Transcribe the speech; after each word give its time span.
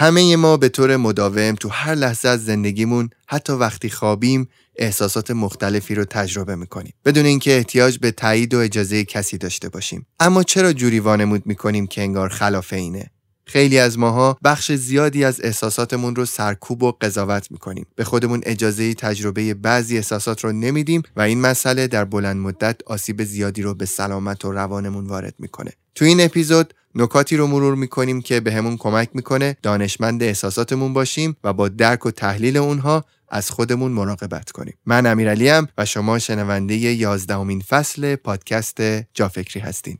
همه 0.00 0.36
ما 0.36 0.56
به 0.56 0.68
طور 0.68 0.96
مداوم 0.96 1.54
تو 1.54 1.68
هر 1.68 1.94
لحظه 1.94 2.28
از 2.28 2.44
زندگیمون 2.44 3.10
حتی 3.26 3.52
وقتی 3.52 3.90
خوابیم 3.90 4.48
احساسات 4.76 5.30
مختلفی 5.30 5.94
رو 5.94 6.04
تجربه 6.04 6.56
می‌کنیم. 6.56 6.92
بدون 7.04 7.26
اینکه 7.26 7.56
احتیاج 7.56 7.98
به 7.98 8.10
تایید 8.10 8.54
و 8.54 8.58
اجازه 8.58 9.04
کسی 9.04 9.38
داشته 9.38 9.68
باشیم. 9.68 10.06
اما 10.20 10.42
چرا 10.42 10.72
جوری 10.72 11.00
وانمود 11.00 11.46
می‌کنیم 11.46 11.86
که 11.86 12.02
انگار 12.02 12.28
خلاف 12.28 12.72
اینه؟ 12.72 13.10
خیلی 13.48 13.78
از 13.78 13.98
ماها 13.98 14.38
بخش 14.44 14.72
زیادی 14.72 15.24
از 15.24 15.40
احساساتمون 15.44 16.16
رو 16.16 16.24
سرکوب 16.24 16.82
و 16.82 16.92
قضاوت 17.00 17.50
می‌کنیم. 17.50 17.86
به 17.96 18.04
خودمون 18.04 18.40
اجازه 18.44 18.94
تجربه 18.94 19.54
بعضی 19.54 19.96
احساسات 19.96 20.44
رو 20.44 20.52
نمیدیم 20.52 21.02
و 21.16 21.20
این 21.20 21.40
مسئله 21.40 21.86
در 21.86 22.04
بلند 22.04 22.36
مدت 22.36 22.80
آسیب 22.86 23.24
زیادی 23.24 23.62
رو 23.62 23.74
به 23.74 23.86
سلامت 23.86 24.44
و 24.44 24.52
روانمون 24.52 25.06
وارد 25.06 25.34
می‌کنه. 25.38 25.72
تو 25.94 26.04
این 26.04 26.20
اپیزود 26.20 26.74
نکاتی 26.94 27.36
رو 27.36 27.46
مرور 27.46 27.74
می‌کنیم 27.74 28.20
که 28.20 28.40
به 28.40 28.76
کمک 28.78 29.08
می‌کنه 29.14 29.56
دانشمند 29.62 30.22
احساساتمون 30.22 30.92
باشیم 30.92 31.36
و 31.44 31.52
با 31.52 31.68
درک 31.68 32.06
و 32.06 32.10
تحلیل 32.10 32.56
اونها 32.56 33.04
از 33.28 33.50
خودمون 33.50 33.92
مراقبت 33.92 34.50
کنیم. 34.50 34.74
من 34.86 35.06
امیرعلی 35.06 35.50
و 35.78 35.84
شما 35.86 36.18
شنونده 36.18 36.74
یازدهمین 36.74 37.60
فصل 37.60 38.16
پادکست 38.16 38.80
جافکری 39.14 39.60
هستین. 39.60 39.98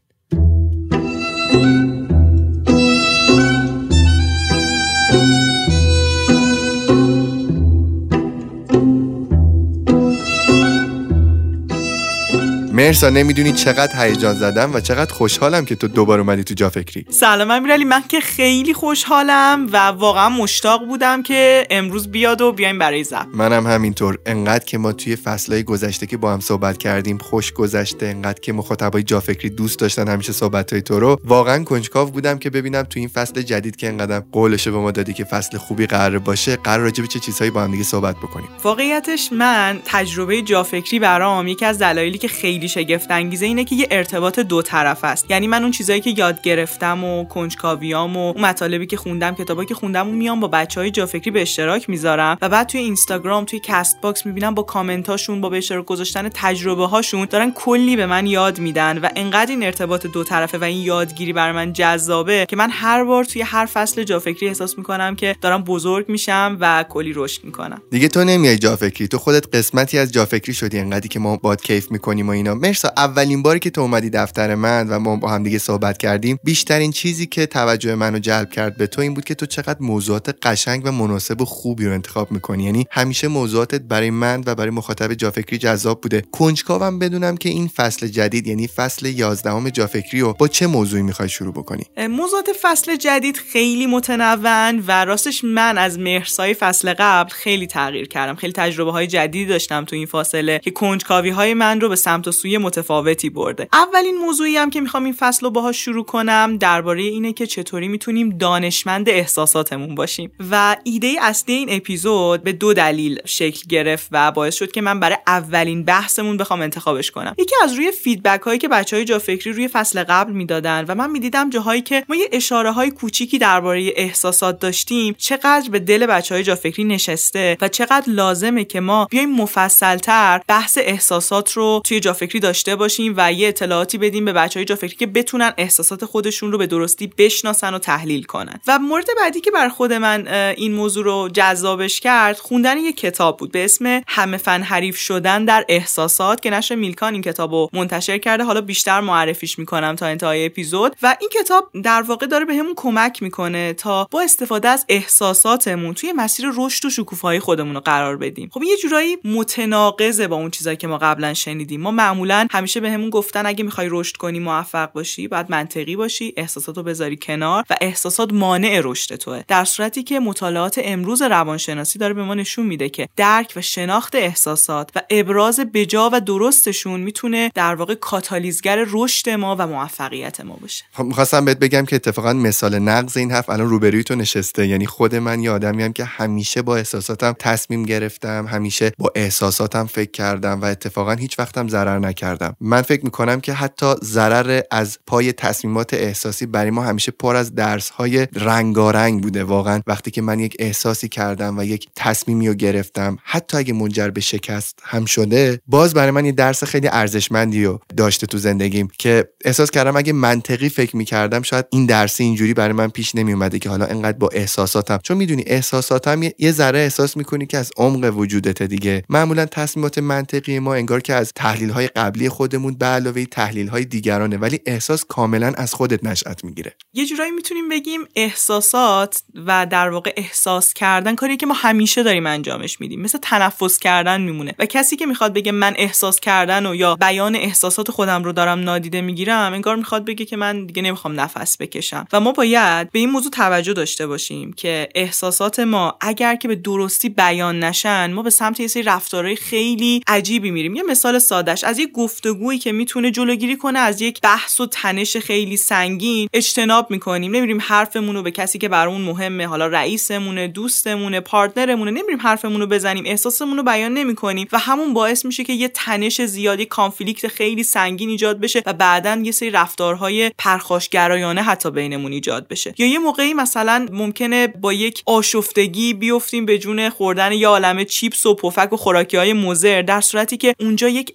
مرسا 12.78 13.10
نمی‌دونی 13.10 13.52
چقدر 13.52 14.06
هیجان 14.06 14.34
زدم 14.34 14.74
و 14.74 14.80
چقدر 14.80 15.12
خوشحالم 15.12 15.64
که 15.64 15.74
تو 15.74 15.88
دوباره 15.88 16.20
اومدی 16.20 16.44
تو 16.44 16.54
جا 16.54 16.70
فکری. 16.70 17.04
سلام 17.10 17.50
امیرعلی 17.50 17.84
من 17.84 18.02
که 18.08 18.20
خیلی 18.20 18.74
خوشحالم 18.74 19.66
و 19.72 19.76
واقعا 19.76 20.28
مشتاق 20.28 20.86
بودم 20.86 21.22
که 21.22 21.66
امروز 21.70 22.10
بیاد 22.10 22.40
و 22.40 22.52
بیایم 22.52 22.78
برای 22.78 23.04
زب. 23.04 23.26
منم 23.34 23.66
همینطور. 23.66 24.18
انقدر 24.26 24.64
که 24.64 24.78
ما 24.78 24.92
توی 24.92 25.16
فصلهای 25.16 25.62
گذشته 25.62 26.06
که 26.06 26.16
با 26.16 26.32
هم 26.32 26.40
صحبت 26.40 26.78
کردیم 26.78 27.18
خوش 27.18 27.52
گذشته 27.52 28.06
انقدر 28.06 28.40
که 28.40 28.52
مخاطبای 28.52 29.02
جا 29.02 29.20
فکری 29.20 29.50
دوست 29.50 29.78
داشتن 29.78 30.08
همیشه 30.08 30.32
صحبت 30.32 30.72
های 30.72 30.82
تو 30.82 31.00
رو 31.00 31.20
واقعا 31.24 31.64
کنجکاو 31.64 32.10
بودم 32.10 32.38
که 32.38 32.50
ببینم 32.50 32.82
تو 32.82 33.00
این 33.00 33.08
فصل 33.08 33.42
جدید 33.42 33.76
که 33.76 33.88
انقدر 33.88 34.20
قولش 34.32 34.68
به 34.68 34.78
ما 34.78 34.90
دادی 34.90 35.12
که 35.12 35.24
فصل 35.24 35.58
خوبی 35.58 35.86
قرار 35.86 36.18
باشه 36.18 36.56
قرار 36.56 36.80
راجع 36.80 37.02
به 37.02 37.08
چه 37.08 37.18
چیزهایی 37.18 37.50
با 37.50 37.62
هم 37.62 37.70
دیگه 37.70 37.84
صحبت 37.84 38.16
بکنیم. 38.16 38.48
واقعیتش 38.64 39.28
من 39.32 39.80
تجربه 39.84 40.42
جا 40.42 40.62
فکری 40.62 40.98
برام 40.98 41.46
یکی 41.48 41.64
از 41.64 41.78
دلایلی 41.78 42.18
که 42.18 42.28
خیلی 42.28 42.67
شگفت 42.68 43.10
انگیزه 43.10 43.46
اینه 43.46 43.64
که 43.64 43.74
یه 43.74 43.88
ارتباط 43.90 44.38
دو 44.38 44.62
طرف 44.62 45.04
است. 45.04 45.30
یعنی 45.30 45.46
من 45.46 45.62
اون 45.62 45.70
چیزایی 45.70 46.00
که 46.00 46.10
یاد 46.10 46.42
گرفتم 46.42 47.04
و 47.04 47.24
کنجکاویام 47.24 48.16
و 48.16 48.32
اون 48.32 48.44
مطالبی 48.44 48.86
که 48.86 48.96
خوندم 48.96 49.34
کتابایی 49.34 49.68
که 49.68 49.74
خوندم 49.74 50.08
و 50.08 50.12
میام 50.12 50.40
با 50.40 50.48
بچه 50.48 50.80
های 50.80 50.90
جافکری 50.90 51.30
به 51.30 51.42
اشتراک 51.42 51.90
می‌ذارم 51.90 52.38
و 52.42 52.48
بعد 52.48 52.66
توی 52.66 52.80
اینستاگرام 52.80 53.44
توی 53.44 53.60
Castbox 53.62 54.26
می‌بینم 54.26 54.54
با 54.54 54.62
کامنتاشون 54.62 55.40
با 55.40 55.48
به 55.48 55.56
اشتراک 55.58 55.84
گذاشتن 55.84 56.28
تجربه 56.34 56.86
هاشون 56.86 57.26
دارن 57.30 57.52
کلی 57.52 57.96
به 57.96 58.06
من 58.06 58.26
یاد 58.26 58.58
میدن 58.58 58.98
و 58.98 59.08
انقدر 59.16 59.50
این 59.50 59.62
ارتباط 59.62 60.06
دو 60.06 60.24
طرفه 60.24 60.58
و 60.58 60.64
این 60.64 60.82
یادگیری 60.82 61.32
برا 61.32 61.52
من 61.52 61.72
جذابه 61.72 62.46
که 62.48 62.56
من 62.56 62.70
هر 62.70 63.04
بار 63.04 63.24
توی 63.24 63.42
هر 63.42 63.66
فصل 63.66 64.04
جافکری 64.04 64.48
احساس 64.48 64.78
می‌کنم 64.78 65.16
که 65.16 65.36
دارم 65.40 65.62
بزرگ 65.62 66.08
میشم 66.08 66.56
و 66.60 66.84
کلی 66.88 67.12
رشد 67.14 67.44
می‌کنم. 67.44 67.82
دیگه 67.90 68.08
تو 68.08 68.24
نمیای 68.24 68.58
جافکری. 68.58 69.08
تو 69.08 69.18
خودت 69.18 69.56
قسمتی 69.56 69.98
از 69.98 70.12
جافکری 70.12 70.54
شدی 70.54 70.78
انقدری 70.78 71.08
که 71.08 71.18
ما 71.18 71.36
باد 71.36 71.62
کیف 71.62 71.90
می‌کنیم 71.90 72.28
و 72.28 72.30
اینا. 72.30 72.54
مرسا 72.58 72.92
اولین 72.96 73.42
باری 73.42 73.58
که 73.58 73.70
تو 73.70 73.80
اومدی 73.80 74.10
دفتر 74.10 74.54
من 74.54 74.88
و 74.88 74.98
ما 74.98 75.16
با 75.16 75.28
هم 75.28 75.42
دیگه 75.42 75.58
صحبت 75.58 75.98
کردیم 75.98 76.38
بیشترین 76.44 76.90
چیزی 76.90 77.26
که 77.26 77.46
توجه 77.46 77.94
منو 77.94 78.18
جلب 78.18 78.50
کرد 78.50 78.76
به 78.76 78.86
تو 78.86 79.00
این 79.00 79.14
بود 79.14 79.24
که 79.24 79.34
تو 79.34 79.46
چقدر 79.46 79.76
موضوعات 79.80 80.46
قشنگ 80.46 80.82
و 80.84 80.92
مناسب 80.92 81.40
و 81.40 81.44
خوبی 81.44 81.86
رو 81.86 81.92
انتخاب 81.92 82.32
می‌کنی. 82.32 82.64
یعنی 82.64 82.86
همیشه 82.90 83.28
موضوعاتت 83.28 83.80
برای 83.80 84.10
من 84.10 84.42
و 84.46 84.54
برای 84.54 84.70
مخاطب 84.70 85.14
جافکری 85.14 85.58
جذاب 85.58 86.00
بوده. 86.00 86.22
کنجکاوم 86.32 86.98
بدونم 86.98 87.36
که 87.36 87.48
این 87.48 87.68
فصل 87.68 88.06
جدید 88.06 88.46
یعنی 88.46 88.68
فصل 88.68 89.06
11 89.06 89.70
جافکری 89.70 90.20
رو 90.20 90.32
با 90.38 90.48
چه 90.48 90.66
موضوعی 90.66 91.02
می‌خوای 91.02 91.28
شروع 91.28 91.52
بکنی؟ 91.52 91.84
موضوعات 92.10 92.48
فصل 92.62 92.96
جدید 92.96 93.36
خیلی 93.36 93.86
متنوع 93.86 94.38
و 94.86 95.04
راستش 95.04 95.44
من 95.44 95.78
از 95.78 95.98
مهرسای 95.98 96.54
فصل 96.54 96.94
قبل 96.98 97.30
خیلی 97.30 97.66
تغییر 97.66 98.08
کردم. 98.08 98.34
خیلی 98.34 98.52
تجربه 98.52 98.92
های 98.92 99.06
جدیدی 99.06 99.46
داشتم 99.46 99.84
تو 99.84 99.96
این 99.96 100.06
فاصله 100.06 100.58
که 100.58 100.70
کنجکاوی 100.70 101.30
های 101.30 101.54
من 101.54 101.80
رو 101.80 101.88
به 101.88 101.96
سمت 101.96 102.28
و 102.28 102.32
متفاوتی 102.56 103.30
برده. 103.30 103.68
اولین 103.72 104.16
موضوعی 104.16 104.56
هم 104.56 104.70
که 104.70 104.80
می‌خوام 104.80 105.04
این 105.04 105.14
فصل 105.18 105.46
رو 105.46 105.50
باهاش 105.50 105.76
شروع 105.76 106.04
کنم 106.04 106.56
درباره 106.60 107.02
اینه 107.02 107.32
که 107.32 107.46
چطوری 107.46 107.88
می‌تونیم 107.88 108.28
دانشمند 108.28 109.08
احساساتمون 109.08 109.94
باشیم. 109.94 110.32
و 110.50 110.76
ایده 110.84 111.14
اصلی 111.20 111.54
این 111.54 111.68
اپیزود 111.70 112.42
به 112.42 112.52
دو 112.52 112.74
دلیل 112.74 113.20
شکل 113.24 113.62
گرفت 113.68 114.08
و 114.12 114.30
باعث 114.30 114.54
شد 114.54 114.70
که 114.70 114.80
من 114.80 115.00
برای 115.00 115.16
اولین 115.26 115.84
بحثمون 115.84 116.36
بخوام 116.36 116.60
انتخابش 116.60 117.10
کنم. 117.10 117.34
یکی 117.38 117.54
از 117.62 117.74
روی 117.74 117.92
فیدبک 117.92 118.40
هایی 118.40 118.58
که 118.58 118.68
بچه 118.68 118.96
های 118.96 119.04
جا 119.04 119.18
فکری 119.18 119.52
روی 119.52 119.68
فصل 119.68 120.04
قبل 120.04 120.32
می‌دادن 120.32 120.84
و 120.88 120.94
من 120.94 121.10
می‌دیدم 121.10 121.50
جاهایی 121.50 121.82
که 121.82 122.04
ما 122.08 122.16
یه 122.16 122.28
اشاره 122.32 122.72
های 122.72 122.90
کوچیکی 122.90 123.38
درباره 123.38 123.92
احساسات 123.96 124.60
داشتیم 124.60 125.14
چقدر 125.18 125.70
به 125.70 125.78
دل 125.78 126.06
بچه 126.06 126.34
های 126.34 126.44
جا 126.44 126.54
فکری 126.54 126.84
نشسته 126.84 127.56
و 127.60 127.68
چقدر 127.68 128.04
لازمه 128.06 128.64
که 128.64 128.80
ما 128.80 129.06
بیایم 129.10 129.32
مفصلتر 129.32 130.40
بحث 130.48 130.78
احساسات 130.80 131.52
رو 131.52 131.82
توی 131.84 132.00
جا 132.00 132.12
داشته 132.40 132.76
باشیم 132.76 133.14
و 133.16 133.32
یه 133.32 133.48
اطلاعاتی 133.48 133.98
بدیم 133.98 134.24
به 134.24 134.32
بچه 134.32 134.60
های 134.60 134.64
جا 134.64 134.74
فکری 134.74 134.96
که 134.96 135.06
بتونن 135.06 135.52
احساسات 135.58 136.04
خودشون 136.04 136.52
رو 136.52 136.58
به 136.58 136.66
درستی 136.66 137.06
بشناسن 137.18 137.74
و 137.74 137.78
تحلیل 137.78 138.22
کنن. 138.22 138.60
و 138.66 138.78
مورد 138.78 139.06
بعدی 139.20 139.40
که 139.40 139.50
بر 139.50 139.68
خود 139.68 139.92
من 139.92 140.28
این 140.56 140.74
موضوع 140.74 141.04
رو 141.04 141.28
جذابش 141.32 142.00
کرد 142.00 142.38
خوندن 142.38 142.78
یه 142.78 142.92
کتاب 142.92 143.36
بود 143.36 143.52
به 143.52 143.64
اسم 143.64 144.02
همه 144.08 144.36
فن 144.36 144.62
حریف 144.62 144.96
شدن 144.96 145.44
در 145.44 145.64
احساسات 145.68 146.42
که 146.42 146.50
نشر 146.50 146.74
میلکان 146.74 147.12
این 147.12 147.22
کتاب 147.22 147.52
رو 147.52 147.68
منتشر 147.72 148.18
کرده. 148.18 148.44
حالا 148.44 148.60
بیشتر 148.60 149.00
معرفیش 149.00 149.58
می‌کنم 149.58 149.96
تا 149.96 150.06
انتهای 150.06 150.46
اپیزود. 150.46 150.96
و 151.02 151.16
این 151.20 151.30
کتاب 151.40 151.70
در 151.84 152.02
واقع 152.02 152.26
داره 152.26 152.44
بهمون 152.44 152.74
به 152.74 152.74
کمک 152.76 153.22
می‌کنه 153.22 153.72
تا 153.72 154.08
با 154.10 154.20
استفاده 154.20 154.68
از 154.68 154.84
احساساتمون 154.88 155.94
توی 155.94 156.12
مسیر 156.12 156.46
رشد 156.54 156.84
و 156.84 156.90
شکوفایی 156.90 157.40
خودمون 157.40 157.74
رو 157.74 157.80
قرار 157.80 158.16
بدیم. 158.16 158.50
خب 158.52 158.62
یه 158.62 158.76
جورایی 158.76 159.16
متناقضه 159.24 160.28
با 160.28 160.36
اون 160.36 160.50
چیزایی 160.50 160.76
که 160.76 160.86
ما 160.86 160.98
قبلا 160.98 161.34
شنیدیم. 161.34 161.80
ما 161.80 161.90
معمولا 161.90 162.27
همیشه 162.30 162.80
بهمون 162.80 163.10
گفتن 163.10 163.46
اگه 163.46 163.64
می‌خوای 163.64 163.88
رشد 163.90 164.16
کنی 164.16 164.38
موفق 164.38 164.92
باشی 164.92 165.28
باید 165.28 165.46
منطقی 165.50 165.96
باشی 165.96 166.34
احساساتو 166.36 166.82
بذاری 166.82 167.16
کنار 167.16 167.64
و 167.70 167.76
احساسات 167.80 168.32
مانع 168.32 168.80
رشد 168.84 169.16
توه. 169.16 169.42
در 169.48 169.64
صورتی 169.64 170.02
که 170.02 170.20
مطالعات 170.20 170.80
امروز 170.84 171.22
روانشناسی 171.22 171.98
داره 171.98 172.14
به 172.14 172.22
ما 172.22 172.34
نشون 172.34 172.66
میده 172.66 172.88
که 172.88 173.08
درک 173.16 173.52
و 173.56 173.60
شناخت 173.60 174.14
احساسات 174.14 174.90
و 174.96 175.02
ابراز 175.10 175.60
بجا 175.74 176.10
و 176.12 176.20
درستشون 176.20 177.00
می‌تونه 177.00 177.50
در 177.54 177.74
واقع 177.74 177.94
کاتالیزگر 177.94 178.84
رشد 178.88 179.30
ما 179.30 179.56
و 179.58 179.66
موفقیت 179.66 180.40
ما 180.40 180.58
باشه. 180.60 180.84
خب 180.92 181.04
می‌خواستم 181.04 181.44
بهت 181.44 181.58
بگم 181.58 181.84
که 181.84 181.96
اتفاقا 181.96 182.32
مثال 182.32 182.78
نقض 182.78 183.16
این 183.16 183.32
حرف 183.32 183.50
الان 183.50 183.68
روبروی 183.68 184.04
تو 184.04 184.14
نشسته. 184.14 184.66
یعنی 184.66 184.86
خود 184.86 185.14
من 185.14 185.42
یه 185.42 185.52
هم 185.52 185.92
که 185.92 186.04
همیشه 186.04 186.62
با 186.62 186.76
احساساتم 186.76 187.32
تصمیم 187.38 187.82
گرفتم 187.82 188.46
همیشه 188.46 188.92
با 188.98 189.12
احساساتم 189.14 189.86
فکر 189.86 190.10
کردم 190.10 190.60
و 190.60 190.64
اتفاقا 190.64 191.12
هیچ 191.12 191.38
وقتم 191.38 191.68
ضرر 191.68 191.98
نکردم. 192.08 192.56
من 192.60 192.82
فکر 192.82 193.04
می‌کنم 193.04 193.40
که 193.40 193.52
حتی 193.52 193.94
ضرر 194.04 194.60
از 194.70 194.98
پای 195.06 195.32
تصمیمات 195.32 195.94
احساسی 195.94 196.46
برای 196.46 196.70
ما 196.70 196.82
همیشه 196.82 197.12
پر 197.12 197.36
از 197.36 197.54
درس 197.54 197.90
های 197.90 198.26
رنگارنگ 198.34 199.22
بوده. 199.22 199.44
واقعا 199.44 199.80
وقتی 199.86 200.10
که 200.10 200.22
من 200.22 200.40
یک 200.40 200.56
احساسی 200.58 201.08
کردم 201.08 201.58
و 201.58 201.64
یک 201.64 201.88
تصمیمی 201.96 202.48
رو 202.48 202.54
گرفتم 202.54 203.18
حتی 203.24 203.56
اگه 203.56 203.72
منجر 203.72 204.10
به 204.10 204.20
شکست 204.20 204.78
هم 204.82 205.04
شده 205.04 205.60
باز 205.66 205.94
برای 205.94 206.10
من 206.10 206.24
یه 206.24 206.32
درس 206.32 206.64
خیلی 206.64 206.88
ارزشمندی 206.88 207.64
رو 207.64 207.80
داشته 207.96 208.26
تو 208.26 208.38
زندگیم 208.38 208.88
که 208.98 209.28
احساس 209.44 209.70
کردم 209.70 209.96
اگه 209.96 210.12
منطقی 210.12 210.68
فکر 210.68 210.96
می‌کردم 210.96 211.42
شاید 211.42 211.66
این 211.70 211.86
درس 211.86 212.20
اینجوری 212.20 212.54
برای 212.54 212.72
من 212.72 212.88
پیش 212.88 213.14
نمی 213.14 213.32
اومده 213.32 213.58
که 213.58 213.68
حالا 213.68 213.84
انقدر 213.84 214.18
با 214.18 214.28
احساساتم. 214.32 214.98
چون 215.02 215.16
می‌دونی 215.16 215.44
احساساتم 215.46 216.22
یه 216.22 216.52
ذره 216.52 216.78
احساس 216.78 217.16
می‌کنی 217.16 217.46
که 217.46 217.58
از 217.58 217.70
عمق 217.76 218.16
وجودت 218.16 218.62
دیگه. 218.62 219.02
معمولا 219.08 219.44
تصمیمات 219.44 219.98
منطقی 219.98 220.58
ما 220.58 220.74
انگار 220.74 221.00
که 221.00 221.14
از 221.14 221.32
تحلیل 221.34 221.70
های 221.70 221.88
قبلی 221.98 222.28
خودمون 222.28 222.74
به 222.74 222.86
علاوه 222.86 223.24
تحلیل 223.24 223.68
های 223.68 223.84
دیگرانه 223.84 224.36
ولی 224.36 224.60
احساس 224.66 225.04
کاملا 225.04 225.52
از 225.56 225.74
خودت 225.74 226.04
نشأت 226.04 226.44
می‌گیره. 226.44 226.76
یه 226.92 227.06
جورایی 227.06 227.30
می‌تونیم 227.30 227.68
بگیم 227.68 228.00
احساسات 228.16 229.22
و 229.46 229.66
در 229.66 229.88
واقع 229.88 230.12
احساس 230.16 230.74
کردن 230.74 231.14
کاری 231.14 231.36
که 231.36 231.46
ما 231.46 231.54
همیشه 231.54 232.02
داریم 232.02 232.26
انجامش 232.26 232.80
میدیم. 232.80 233.00
مثل 233.00 233.18
تنفس 233.22 233.78
کردن 233.78 234.20
میمونه. 234.20 234.54
و 234.58 234.66
کسی 234.66 234.96
که 234.96 235.06
می‌خواد 235.06 235.32
بگه 235.32 235.52
من 235.52 235.74
احساس 235.76 236.20
کردن 236.20 236.66
و 236.66 236.74
یا 236.74 236.96
بیان 236.96 237.36
احساسات 237.36 237.90
خودم 237.90 238.24
رو 238.24 238.32
دارم 238.32 238.60
نادیده 238.60 239.00
می‌گیرم 239.00 239.52
انگار 239.52 239.76
می‌خواد 239.76 240.04
بگه 240.04 240.24
که 240.24 240.36
من 240.36 240.66
دیگه 240.66 240.82
نمی‌خوام 240.82 241.20
نفس 241.20 241.56
بکشم. 241.56 242.06
و 242.12 242.20
ما 242.20 242.32
باید 242.32 242.90
به 242.90 242.98
این 242.98 243.10
موضوع 243.10 243.30
توجه 243.30 243.72
داشته 243.72 244.06
باشیم 244.06 244.52
که 244.52 244.88
احساسات 244.94 245.60
ما 245.60 245.98
اگر 246.00 246.36
که 246.36 246.48
به 246.48 246.56
درستی 246.56 247.08
بیان 247.08 247.64
نشن 247.64 248.12
ما 248.12 248.22
به 248.22 248.30
سمت 248.30 248.60
یه 248.60 248.66
سری 248.66 248.82
رفتارهای 248.82 249.36
خیلی 249.36 250.02
عجیبی 250.06 250.50
میریم. 250.50 250.74
یه 250.74 250.82
مثال 250.82 251.18
سادهش 251.18 251.64
از 251.64 251.78
یه 251.78 251.87
گفتگویی 251.92 252.58
که 252.58 252.72
می‌تونه 252.72 253.10
جلوگیری 253.10 253.56
کنه 253.56 253.78
از 253.78 254.02
یک 254.02 254.20
بحث 254.20 254.60
و 254.60 254.66
تنش 254.66 255.16
خیلی 255.16 255.56
سنگین 255.56 256.28
اجتناب 256.32 256.90
می‌کنیم. 256.90 257.36
نمیریم 257.36 257.60
حرفمون 257.60 258.16
رو 258.16 258.22
به 258.22 258.30
کسی 258.30 258.58
که 258.58 258.68
برامون 258.68 259.00
مهمه 259.00 259.46
حالا 259.46 259.66
رئیسمونه 259.66 260.48
دوستمونه 260.48 261.20
پارتنرمونه 261.20 261.90
نمیریم 261.90 262.20
حرفمون 262.20 262.60
رو 262.60 262.66
بزنیم. 262.66 263.04
احساسمون 263.06 263.56
رو 263.56 263.62
بیان 263.62 263.94
نمی‌کنیم 263.94 264.48
و 264.52 264.58
همون 264.58 264.94
باعث 264.94 265.24
میشه 265.24 265.44
که 265.44 265.52
یه 265.52 265.68
تنش 265.68 266.22
زیادی 266.22 266.64
کانفلیکت 266.64 267.28
خیلی 267.28 267.62
سنگین 267.62 268.08
ایجاد 268.08 268.40
بشه 268.40 268.62
و 268.66 268.72
بعدا 268.72 269.20
یه 269.24 269.32
سری 269.32 269.50
رفتارهای 269.50 270.30
پرخاشگرایانه 270.38 271.42
حتی 271.42 271.70
بینمون 271.70 272.12
ایجاد 272.12 272.48
بشه. 272.48 272.74
یا 272.78 272.86
یه 272.86 272.98
موقعی 272.98 273.34
مثلا 273.34 273.86
ممکنه 273.92 274.46
با 274.46 274.72
یک 274.72 275.02
آشفتگی 275.06 275.94
بیفتیم 275.94 276.46
به 276.46 276.58
جون 276.58 276.88
خوردن 276.88 277.32
یه 277.32 277.48
عالمه 277.48 277.84
چیپس 277.84 278.26
و 278.26 278.34
پفک 278.34 278.72
و 278.72 278.76
خوراکی 278.76 279.16
های 279.16 279.32
مزر 279.32 279.82
در 279.82 280.00
صورتی 280.00 280.36
که 280.36 280.54
اونجا 280.60 280.88
یک 280.88 281.12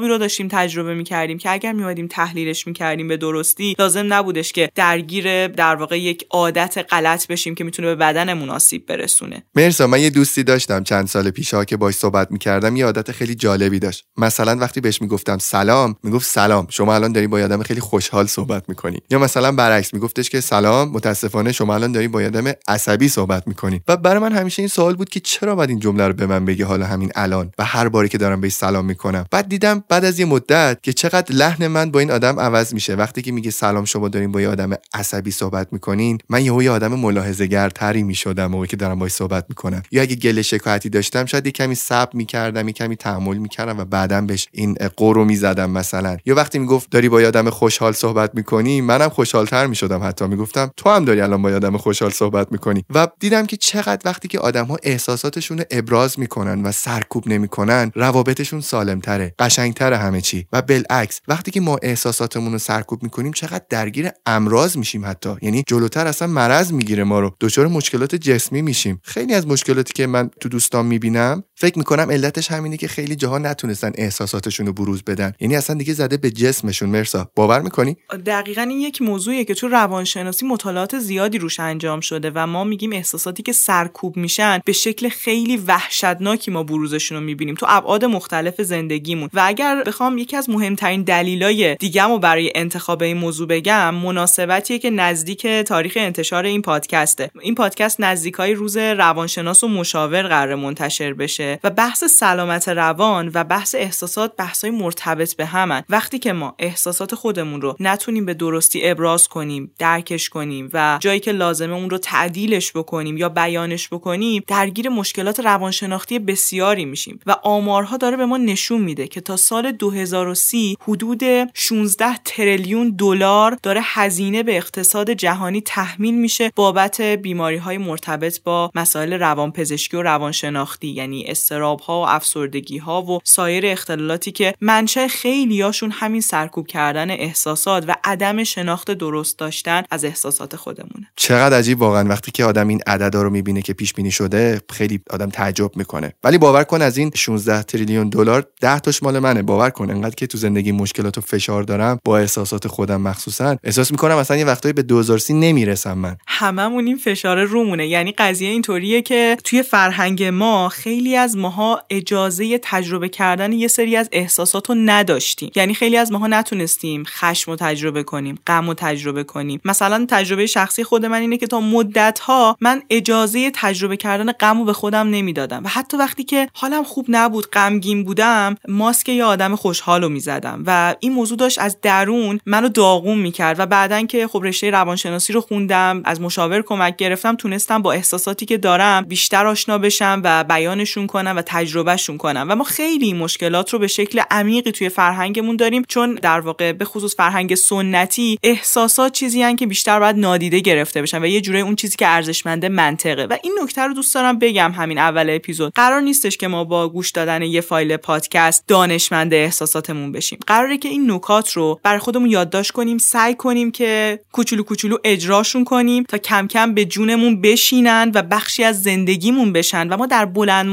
استرابی 0.00 0.12
رو 0.12 0.18
داشتیم 0.18 0.48
تجربه 0.50 0.94
می‌کردیم 0.94 1.38
که 1.38 1.50
اگر 1.50 1.72
میومدیم 1.72 2.06
تحلیلش 2.06 2.66
می‌کردیم 2.66 3.08
به 3.08 3.16
درستی 3.16 3.76
لازم 3.78 4.12
نبودش 4.12 4.52
که 4.52 4.70
درگیر 4.74 5.48
در 5.48 5.74
واقع 5.74 6.00
یک 6.00 6.24
عادت 6.30 6.86
غلط 6.90 7.26
بشیم 7.26 7.54
که 7.54 7.64
می‌تونه 7.64 7.88
به 7.88 7.94
بدن 7.94 8.32
مناسب 8.32 8.86
برسونه. 8.86 9.42
مرسا 9.54 9.86
من 9.86 10.00
یه 10.00 10.10
دوستی 10.10 10.42
داشتم 10.42 10.82
چند 10.82 11.06
سال 11.06 11.30
پیشا 11.30 11.64
که 11.64 11.76
باش 11.76 11.94
صحبت 11.94 12.30
می‌کردم 12.30 12.76
یه 12.76 12.84
عادت 12.84 13.12
خیلی 13.12 13.34
جالبی 13.34 13.78
داشت. 13.78 14.04
مثلا 14.16 14.56
وقتی 14.56 14.80
بهش 14.80 15.02
می‌گفتم 15.02 15.38
سلام 15.38 15.96
می‌گفت 16.02 16.26
سلام 16.26 16.66
شما 16.70 16.94
الان 16.94 17.12
داری 17.12 17.26
با 17.26 17.38
آدم 17.38 17.62
خیلی 17.62 17.80
خوشحال 17.80 18.26
صحبت 18.26 18.68
می‌کنی. 18.68 18.98
یا 19.10 19.18
مثلا 19.18 19.52
برعکس 19.52 19.94
میگفتش 19.94 20.30
که 20.30 20.40
سلام 20.40 20.90
متاسفانه 20.90 21.52
شما 21.52 21.74
الان 21.74 21.92
داری 21.92 22.08
با 22.08 22.20
آدم 22.20 22.52
عصبی 22.68 23.08
صحبت 23.08 23.48
می‌کنی. 23.48 23.80
و 23.88 23.96
برای 23.96 24.18
من 24.18 24.32
همیشه 24.32 24.62
این 24.62 24.68
سوال 24.68 24.94
بود 24.94 25.08
که 25.08 25.20
چرا 25.20 25.54
باید 25.54 25.70
این 25.70 25.78
جمله 25.78 26.08
رو 26.08 26.12
به 26.12 26.26
من 26.26 26.44
بگی 26.44 26.62
حالا 26.62 26.86
همین 26.86 27.12
الان؟ 27.14 27.52
و 27.58 27.64
هر 27.64 27.88
باری 27.88 28.08
که 28.08 28.18
دارم 28.18 28.40
بهش 28.40 28.52
سلام 28.52 28.84
می‌کنم. 28.84 29.26
بعد 29.30 29.48
دیدم 29.48 29.84
بعد 29.90 30.04
از 30.04 30.18
یه 30.18 30.24
مدت 30.24 30.78
که 30.82 30.92
چقدر 30.92 31.34
لحن 31.34 31.66
من 31.66 31.90
با 31.90 32.00
این 32.00 32.10
آدم 32.10 32.40
عوض 32.40 32.74
میشه. 32.74 32.94
وقتی 32.94 33.22
که 33.22 33.32
میگه 33.32 33.50
سلام 33.50 33.84
شما 33.84 34.08
دارین 34.08 34.32
با 34.32 34.40
یه 34.40 34.48
آدم 34.48 34.70
عصبی 34.94 35.30
صحبت 35.30 35.72
می‌کنین 35.72 36.18
من 36.28 36.44
یهو 36.44 36.62
یه 36.62 36.70
آدم 36.70 36.94
ملاحظه‌گرتری 36.94 38.02
می‌شدم 38.02 38.46
موقعی 38.46 38.68
که 38.68 38.76
دارم 38.76 38.98
باهاش 38.98 39.12
صحبت 39.12 39.44
می‌کنم. 39.48 39.82
یا 39.90 40.02
اگه 40.02 40.16
گله 40.16 40.42
شکایتی 40.42 40.88
داشتم 40.88 41.24
شاید 41.24 41.46
یه 41.46 41.52
کمی 41.52 41.74
صبر 41.74 42.10
می‌کردم 42.14 42.68
یه 42.68 42.72
کمی 42.72 42.96
تحمل 42.96 43.36
می‌کردم 43.36 43.78
و 43.78 43.84
بعدا 43.84 44.20
بهش 44.20 44.48
این 44.52 44.76
قورو 44.96 45.24
می‌زدم 45.24 45.70
مثلا. 45.70 46.16
یا 46.26 46.34
وقتی 46.34 46.58
می‌گفت 46.58 46.90
داری 46.90 47.08
با 47.08 47.20
یه 47.20 47.28
آدم 47.28 47.50
خوشحال 47.50 47.92
صحبت 47.92 48.34
می‌کنی 48.34 48.80
منم 48.80 49.08
خوشحالتر 49.08 49.66
می‌شدم 49.66 50.02
حتی. 50.02 50.26
می‌گفتم 50.26 50.70
تو 50.76 50.90
هم 50.90 51.04
داری 51.04 51.20
الان 51.20 51.42
با 51.42 51.50
یه 51.50 51.56
آدم 51.56 51.76
خوشحال 51.76 52.10
صحبت 52.10 52.52
می‌کنی. 52.52 52.84
و 52.94 53.08
دیدم 53.20 53.46
که 53.46 53.56
چقدر 53.56 54.00
وقتی 54.04 54.28
که 54.28 54.38
آدم 54.38 54.66
ها 54.66 54.76
احساساتشون 54.82 55.58
رو 55.58 55.64
ابراز 55.70 56.18
می‌کنن 56.18 56.62
و 56.62 56.72
سرکوب 56.72 57.28
نمی‌کنن 57.28 57.92
روابطشون 57.94 58.60
سالمتره. 58.60 59.34
قشنگتره 59.80 59.96
همه 59.96 60.20
چی. 60.20 60.46
و 60.52 60.62
بالعکس 60.62 61.20
وقتی 61.28 61.50
که 61.50 61.60
ما 61.60 61.78
احساساتمون 61.82 62.52
رو 62.52 62.58
سرکوب 62.58 63.02
می‌کنیم 63.02 63.32
چقدر 63.32 63.64
درگیر 63.70 64.08
امراض 64.26 64.76
میشیم 64.76 65.06
حتی. 65.06 65.34
یعنی 65.42 65.64
جلوتر 65.66 66.06
اصلا 66.06 66.28
مرض 66.28 66.72
می‌گیره 66.72 67.04
ما 67.04 67.20
رو. 67.20 67.36
دچار 67.40 67.66
مشکلات 67.66 68.14
جسمی 68.14 68.62
میشیم. 68.62 69.00
خیلی 69.04 69.34
از 69.34 69.46
مشکلاتی 69.46 69.92
که 69.92 70.06
من 70.06 70.30
تو 70.40 70.48
دوستان 70.48 70.86
می‌بینم 70.86 71.44
فکر 71.60 71.78
می‌کنم 71.78 72.10
علتش 72.10 72.50
همینه 72.50 72.76
که 72.76 72.88
خیلی 72.88 73.16
جاها 73.16 73.38
نتونستن 73.38 73.92
احساساتشون 73.94 74.66
رو 74.66 74.72
بروز 74.72 75.02
بدن. 75.02 75.32
یعنی 75.40 75.56
اصلا 75.56 75.76
دیگه 75.76 75.92
زده 75.92 76.16
به 76.16 76.30
جسمشون. 76.30 76.88
مرسا 76.88 77.30
باور 77.36 77.60
می‌کنی؟ 77.60 77.96
دقیقا 78.26 78.62
این 78.62 78.80
یک 78.80 79.02
موضوعیه 79.02 79.44
که 79.44 79.54
تو 79.54 79.68
روانشناسی 79.68 80.46
مطالعات 80.46 80.98
زیادی 80.98 81.38
روش 81.38 81.60
انجام 81.60 82.00
شده 82.00 82.32
و 82.34 82.46
ما 82.46 82.64
میگیم 82.64 82.92
احساساتی 82.92 83.42
که 83.42 83.52
سرکوب 83.52 84.16
میشن 84.16 84.60
به 84.64 84.72
شکل 84.72 85.08
خیلی 85.08 85.56
وحشتناکی 85.56 86.50
ما 86.50 86.62
بروزشون 86.62 87.18
رو 87.18 87.24
می‌بینیم. 87.24 87.54
تو 87.54 87.66
ابعاد 87.68 88.04
مختلف 88.04 88.62
زندگیمون. 88.62 89.28
و 89.32 89.42
اگر 89.44 89.82
بخوام 89.86 90.18
یکی 90.18 90.36
از 90.36 90.50
مهمترین 90.50 91.02
دلیلای 91.02 91.74
دیگه‌مو 91.74 92.18
برای 92.18 92.52
انتخاب 92.54 93.02
این 93.02 93.16
موضوع 93.16 93.48
بگم 93.48 93.94
مناسبتیه 93.94 94.78
که 94.78 94.90
نزدیک 94.90 95.46
تاریخ 95.46 95.92
انتشار 95.96 96.44
این 96.44 96.62
پادکسته. 96.62 97.30
این 97.40 97.54
پادکست 97.54 98.00
نزدیکای 98.00 98.54
روز 98.54 98.76
روانشناس 98.76 99.64
و 99.64 99.68
مشاور 99.68 100.22
قرار 100.22 100.54
منتشر 100.54 101.12
بشه. 101.12 101.49
و 101.64 101.70
بحث 101.70 102.04
سلامت 102.04 102.68
روان 102.68 103.30
و 103.34 103.44
بحث 103.44 103.74
احساسات 103.74 104.36
بحثای 104.36 104.70
مرتبط 104.70 105.36
به 105.36 105.46
همن. 105.46 105.82
وقتی 105.88 106.18
که 106.18 106.32
ما 106.32 106.54
احساسات 106.58 107.14
خودمون 107.14 107.60
رو 107.60 107.76
نتونیم 107.80 108.24
به 108.24 108.34
درستی 108.34 108.88
ابراز 108.88 109.28
کنیم 109.28 109.70
درکش 109.78 110.28
کنیم 110.28 110.70
و 110.72 110.98
جایی 111.00 111.20
که 111.20 111.32
لازمه 111.32 111.74
اون 111.74 111.90
رو 111.90 111.98
تعدیلش 111.98 112.72
بکنیم 112.72 113.16
یا 113.16 113.28
بیانش 113.28 113.88
بکنیم 113.88 114.42
درگیر 114.46 114.88
مشکلات 114.88 115.40
روانشناختی 115.40 116.18
بسیاری 116.18 116.84
میشیم 116.84 117.20
و 117.26 117.36
آمارها 117.42 117.96
داره 117.96 118.16
به 118.16 118.26
ما 118.26 118.36
نشون 118.36 118.80
میده 118.80 119.06
که 119.06 119.20
تا 119.20 119.36
سال 119.36 119.72
2030 119.72 120.76
حدود 120.80 121.22
16 121.54 122.16
تریلیون 122.24 122.90
دلار 122.98 123.58
داره 123.62 123.80
هزینه 123.84 124.42
به 124.42 124.56
اقتصاد 124.56 125.10
جهانی 125.10 125.60
تحمیل 125.60 126.14
میشه 126.14 126.52
بابت 126.56 127.00
بیماری 127.00 127.56
های 127.56 127.78
مرتبط 127.78 128.42
با 128.42 128.70
مسائل 128.74 129.12
روانپزشکی 129.12 129.96
و 129.96 130.02
روانشناختی 130.02 130.88
یعنی 130.88 131.24
استراب 131.40 131.80
ها 131.80 132.00
و 132.00 132.08
افسردگی 132.08 132.78
ها 132.78 133.02
و 133.02 133.18
سایر 133.24 133.66
اختلالاتی 133.66 134.32
که 134.32 134.54
منشأ 134.60 135.06
خیلیاشون 135.06 135.90
همین 135.90 136.20
سرکوب 136.20 136.66
کردن 136.66 137.10
احساسات 137.10 137.84
و 137.88 137.94
عدم 138.04 138.44
شناخت 138.44 138.90
درست 138.90 139.38
داشتن 139.38 139.82
از 139.90 140.04
احساسات 140.04 140.56
خودمونه. 140.56 141.06
چقدر 141.16 141.58
عجیب 141.58 141.80
واقعا 141.80 142.08
وقتی 142.08 142.30
که 142.30 142.44
آدم 142.44 142.68
این 142.68 142.80
عددا 142.86 143.22
رو 143.22 143.30
می‌بینه 143.30 143.62
که 143.62 143.72
پیش 143.72 143.92
بینی 143.92 144.10
شده 144.10 144.60
خیلی 144.72 145.00
آدم 145.10 145.28
تعجب 145.28 145.76
می‌کنه. 145.76 146.12
ولی 146.24 146.38
باور 146.38 146.64
کن 146.64 146.82
از 146.82 146.98
این 146.98 147.10
16 147.14 147.62
تریلیون 147.62 148.08
دلار 148.08 148.46
10 148.60 148.78
تاش 148.78 149.02
مال 149.02 149.18
منه. 149.18 149.42
باور 149.42 149.70
کن 149.70 149.90
انقدر 149.90 150.14
که 150.14 150.26
تو 150.26 150.38
زندگی 150.38 150.72
مشکلات 150.72 151.18
و 151.18 151.20
فشار 151.20 151.62
دارم 151.62 151.98
با 152.04 152.18
احساسات 152.18 152.68
خودم 152.68 153.00
مخصوصا. 153.00 153.56
احساس 153.64 153.90
می‌کنم 153.90 154.18
مثلا 154.18 154.36
یه 154.36 154.44
وقتایی 154.44 154.72
به 154.72 154.82
2030 154.82 155.34
نمی‌رسم 155.34 155.98
من. 155.98 156.16
هممون 156.26 156.86
این 156.86 156.96
فشار 156.96 157.44
رومونه 157.44 157.86
یعنی 157.86 158.12
قضیه 158.12 158.50
اینطوریه 158.50 159.02
که 159.02 159.36
توی 159.44 159.62
فرهنگ 159.62 160.24
ما 160.24 160.68
خیلی 160.68 161.16
از 161.16 161.29
ماها 161.36 161.82
اجازه 161.90 162.58
تجربه 162.62 163.08
کردن 163.08 163.52
یه 163.52 163.68
سری 163.68 163.96
از 163.96 164.08
احساسات 164.12 164.68
رو 164.68 164.74
نداشتیم. 164.78 165.50
یعنی 165.54 165.74
خیلی 165.74 165.96
از 165.96 166.12
ماها 166.12 166.26
نتونستیم 166.26 167.04
خشم 167.06 167.50
رو 167.50 167.56
تجربه 167.56 168.02
کنیم 168.02 168.38
غم 168.46 168.66
رو 168.66 168.74
تجربه 168.74 169.24
کنیم. 169.24 169.60
مثلا 169.64 170.06
تجربه 170.08 170.46
شخصی 170.46 170.84
خود 170.84 171.06
من 171.06 171.20
اینه 171.20 171.36
که 171.36 171.46
تا 171.46 171.60
مدت 171.60 172.18
ها 172.18 172.56
من 172.60 172.82
اجازه 172.90 173.50
تجربه 173.54 173.96
کردن 173.96 174.32
غم 174.32 174.58
رو 174.58 174.64
به 174.64 174.72
خودم 174.72 175.10
نمی‌دادم. 175.10 175.64
و 175.64 175.68
حتی 175.68 175.96
وقتی 175.96 176.24
که 176.24 176.48
حالم 176.54 176.84
خوب 176.84 177.06
نبود 177.08 177.50
غمگین 177.50 178.04
بودم 178.04 178.56
ماسک 178.68 179.08
یه 179.08 179.24
آدم 179.24 179.56
خوشحال 179.56 180.02
رو 180.02 180.08
می‌زدم. 180.08 180.62
و 180.66 180.94
این 181.00 181.12
موضوع 181.12 181.38
داشت 181.38 181.58
از 181.58 181.80
درون 181.82 182.40
منو 182.46 182.68
داغون 182.68 183.18
می‌کرد. 183.18 183.60
و 183.60 183.66
بعدا 183.66 184.02
که 184.02 184.26
خب 184.26 184.40
رشته 184.44 184.70
روانشناسی 184.70 185.32
رو 185.32 185.40
خوندم 185.40 186.02
از 186.04 186.20
مشاور 186.20 186.62
کمک 186.62 186.96
گرفتم 186.96 187.36
تونستم 187.36 187.82
با 187.82 187.92
احساساتی 187.92 188.46
که 188.46 188.58
دارم 188.58 189.04
بیشتر 189.04 189.46
آشنا 189.46 189.78
بشم 189.78 190.20
و 190.24 190.44
بیانشون 190.44 191.06
کنم 191.10 191.36
و 191.36 191.42
تجربهشون 191.46 192.18
کنم 192.18 192.46
و 192.50 192.56
ما 192.56 192.64
خیلی 192.64 193.12
مشکلات 193.12 193.70
رو 193.70 193.78
به 193.78 193.86
شکل 193.86 194.22
عمیقی 194.30 194.72
توی 194.72 194.88
فرهنگمون 194.88 195.56
داریم 195.56 195.82
چون 195.88 196.14
در 196.14 196.40
واقع 196.40 196.72
به 196.72 196.84
خصوص 196.84 197.16
فرهنگ 197.16 197.54
سنتی 197.54 198.38
احساسات 198.42 199.12
چیزی 199.12 199.42
هن 199.42 199.56
که 199.56 199.66
بیشتر 199.66 200.00
باید 200.00 200.16
نادیده 200.16 200.60
گرفته 200.60 201.02
بشن 201.02 201.22
و 201.22 201.26
یه 201.26 201.40
جوری 201.40 201.60
اون 201.60 201.76
چیزی 201.76 201.96
که 201.96 202.08
ارزشمنده 202.08 202.68
منطقه. 202.68 203.26
و 203.26 203.36
این 203.42 203.58
نکته 203.62 203.82
رو 203.82 203.94
دوست 203.94 204.14
دارم 204.14 204.38
بگم 204.38 204.72
همین 204.72 204.98
اول 204.98 205.30
اپیزود. 205.30 205.72
قرار 205.74 206.00
نیستش 206.00 206.36
که 206.36 206.48
ما 206.48 206.64
با 206.64 206.88
گوش 206.88 207.10
دادن 207.10 207.42
یه 207.42 207.60
فایل 207.60 207.96
پادکست 207.96 208.64
دانشمند 208.68 209.34
احساساتمون 209.34 210.12
بشیم. 210.12 210.38
قراره 210.46 210.78
که 210.78 210.88
این 210.88 211.10
نکات 211.10 211.52
رو 211.52 211.80
برای 211.82 211.98
خودمون 211.98 212.30
یادداشت 212.30 212.70
کنیم 212.70 212.98
سعی 212.98 213.34
کنیم 213.34 213.70
که 213.70 214.20
کوچولو 214.32 214.62
کوچولو 214.62 214.96
اجراشون 215.04 215.64
کنیم 215.64 216.04
تا 216.04 216.18
کم 216.18 216.46
کم 216.46 216.74
به 216.74 216.84
جونمون 216.84 217.40
بشینن 217.40 218.12
و 218.14 218.22
بخشی 218.22 218.64
از 218.64 218.82
زندگیمون 218.82 219.52
بشن. 219.52 219.88
و 219.88 219.96
ما 219.96 220.06
در 220.06 220.24
بلند 220.24 220.66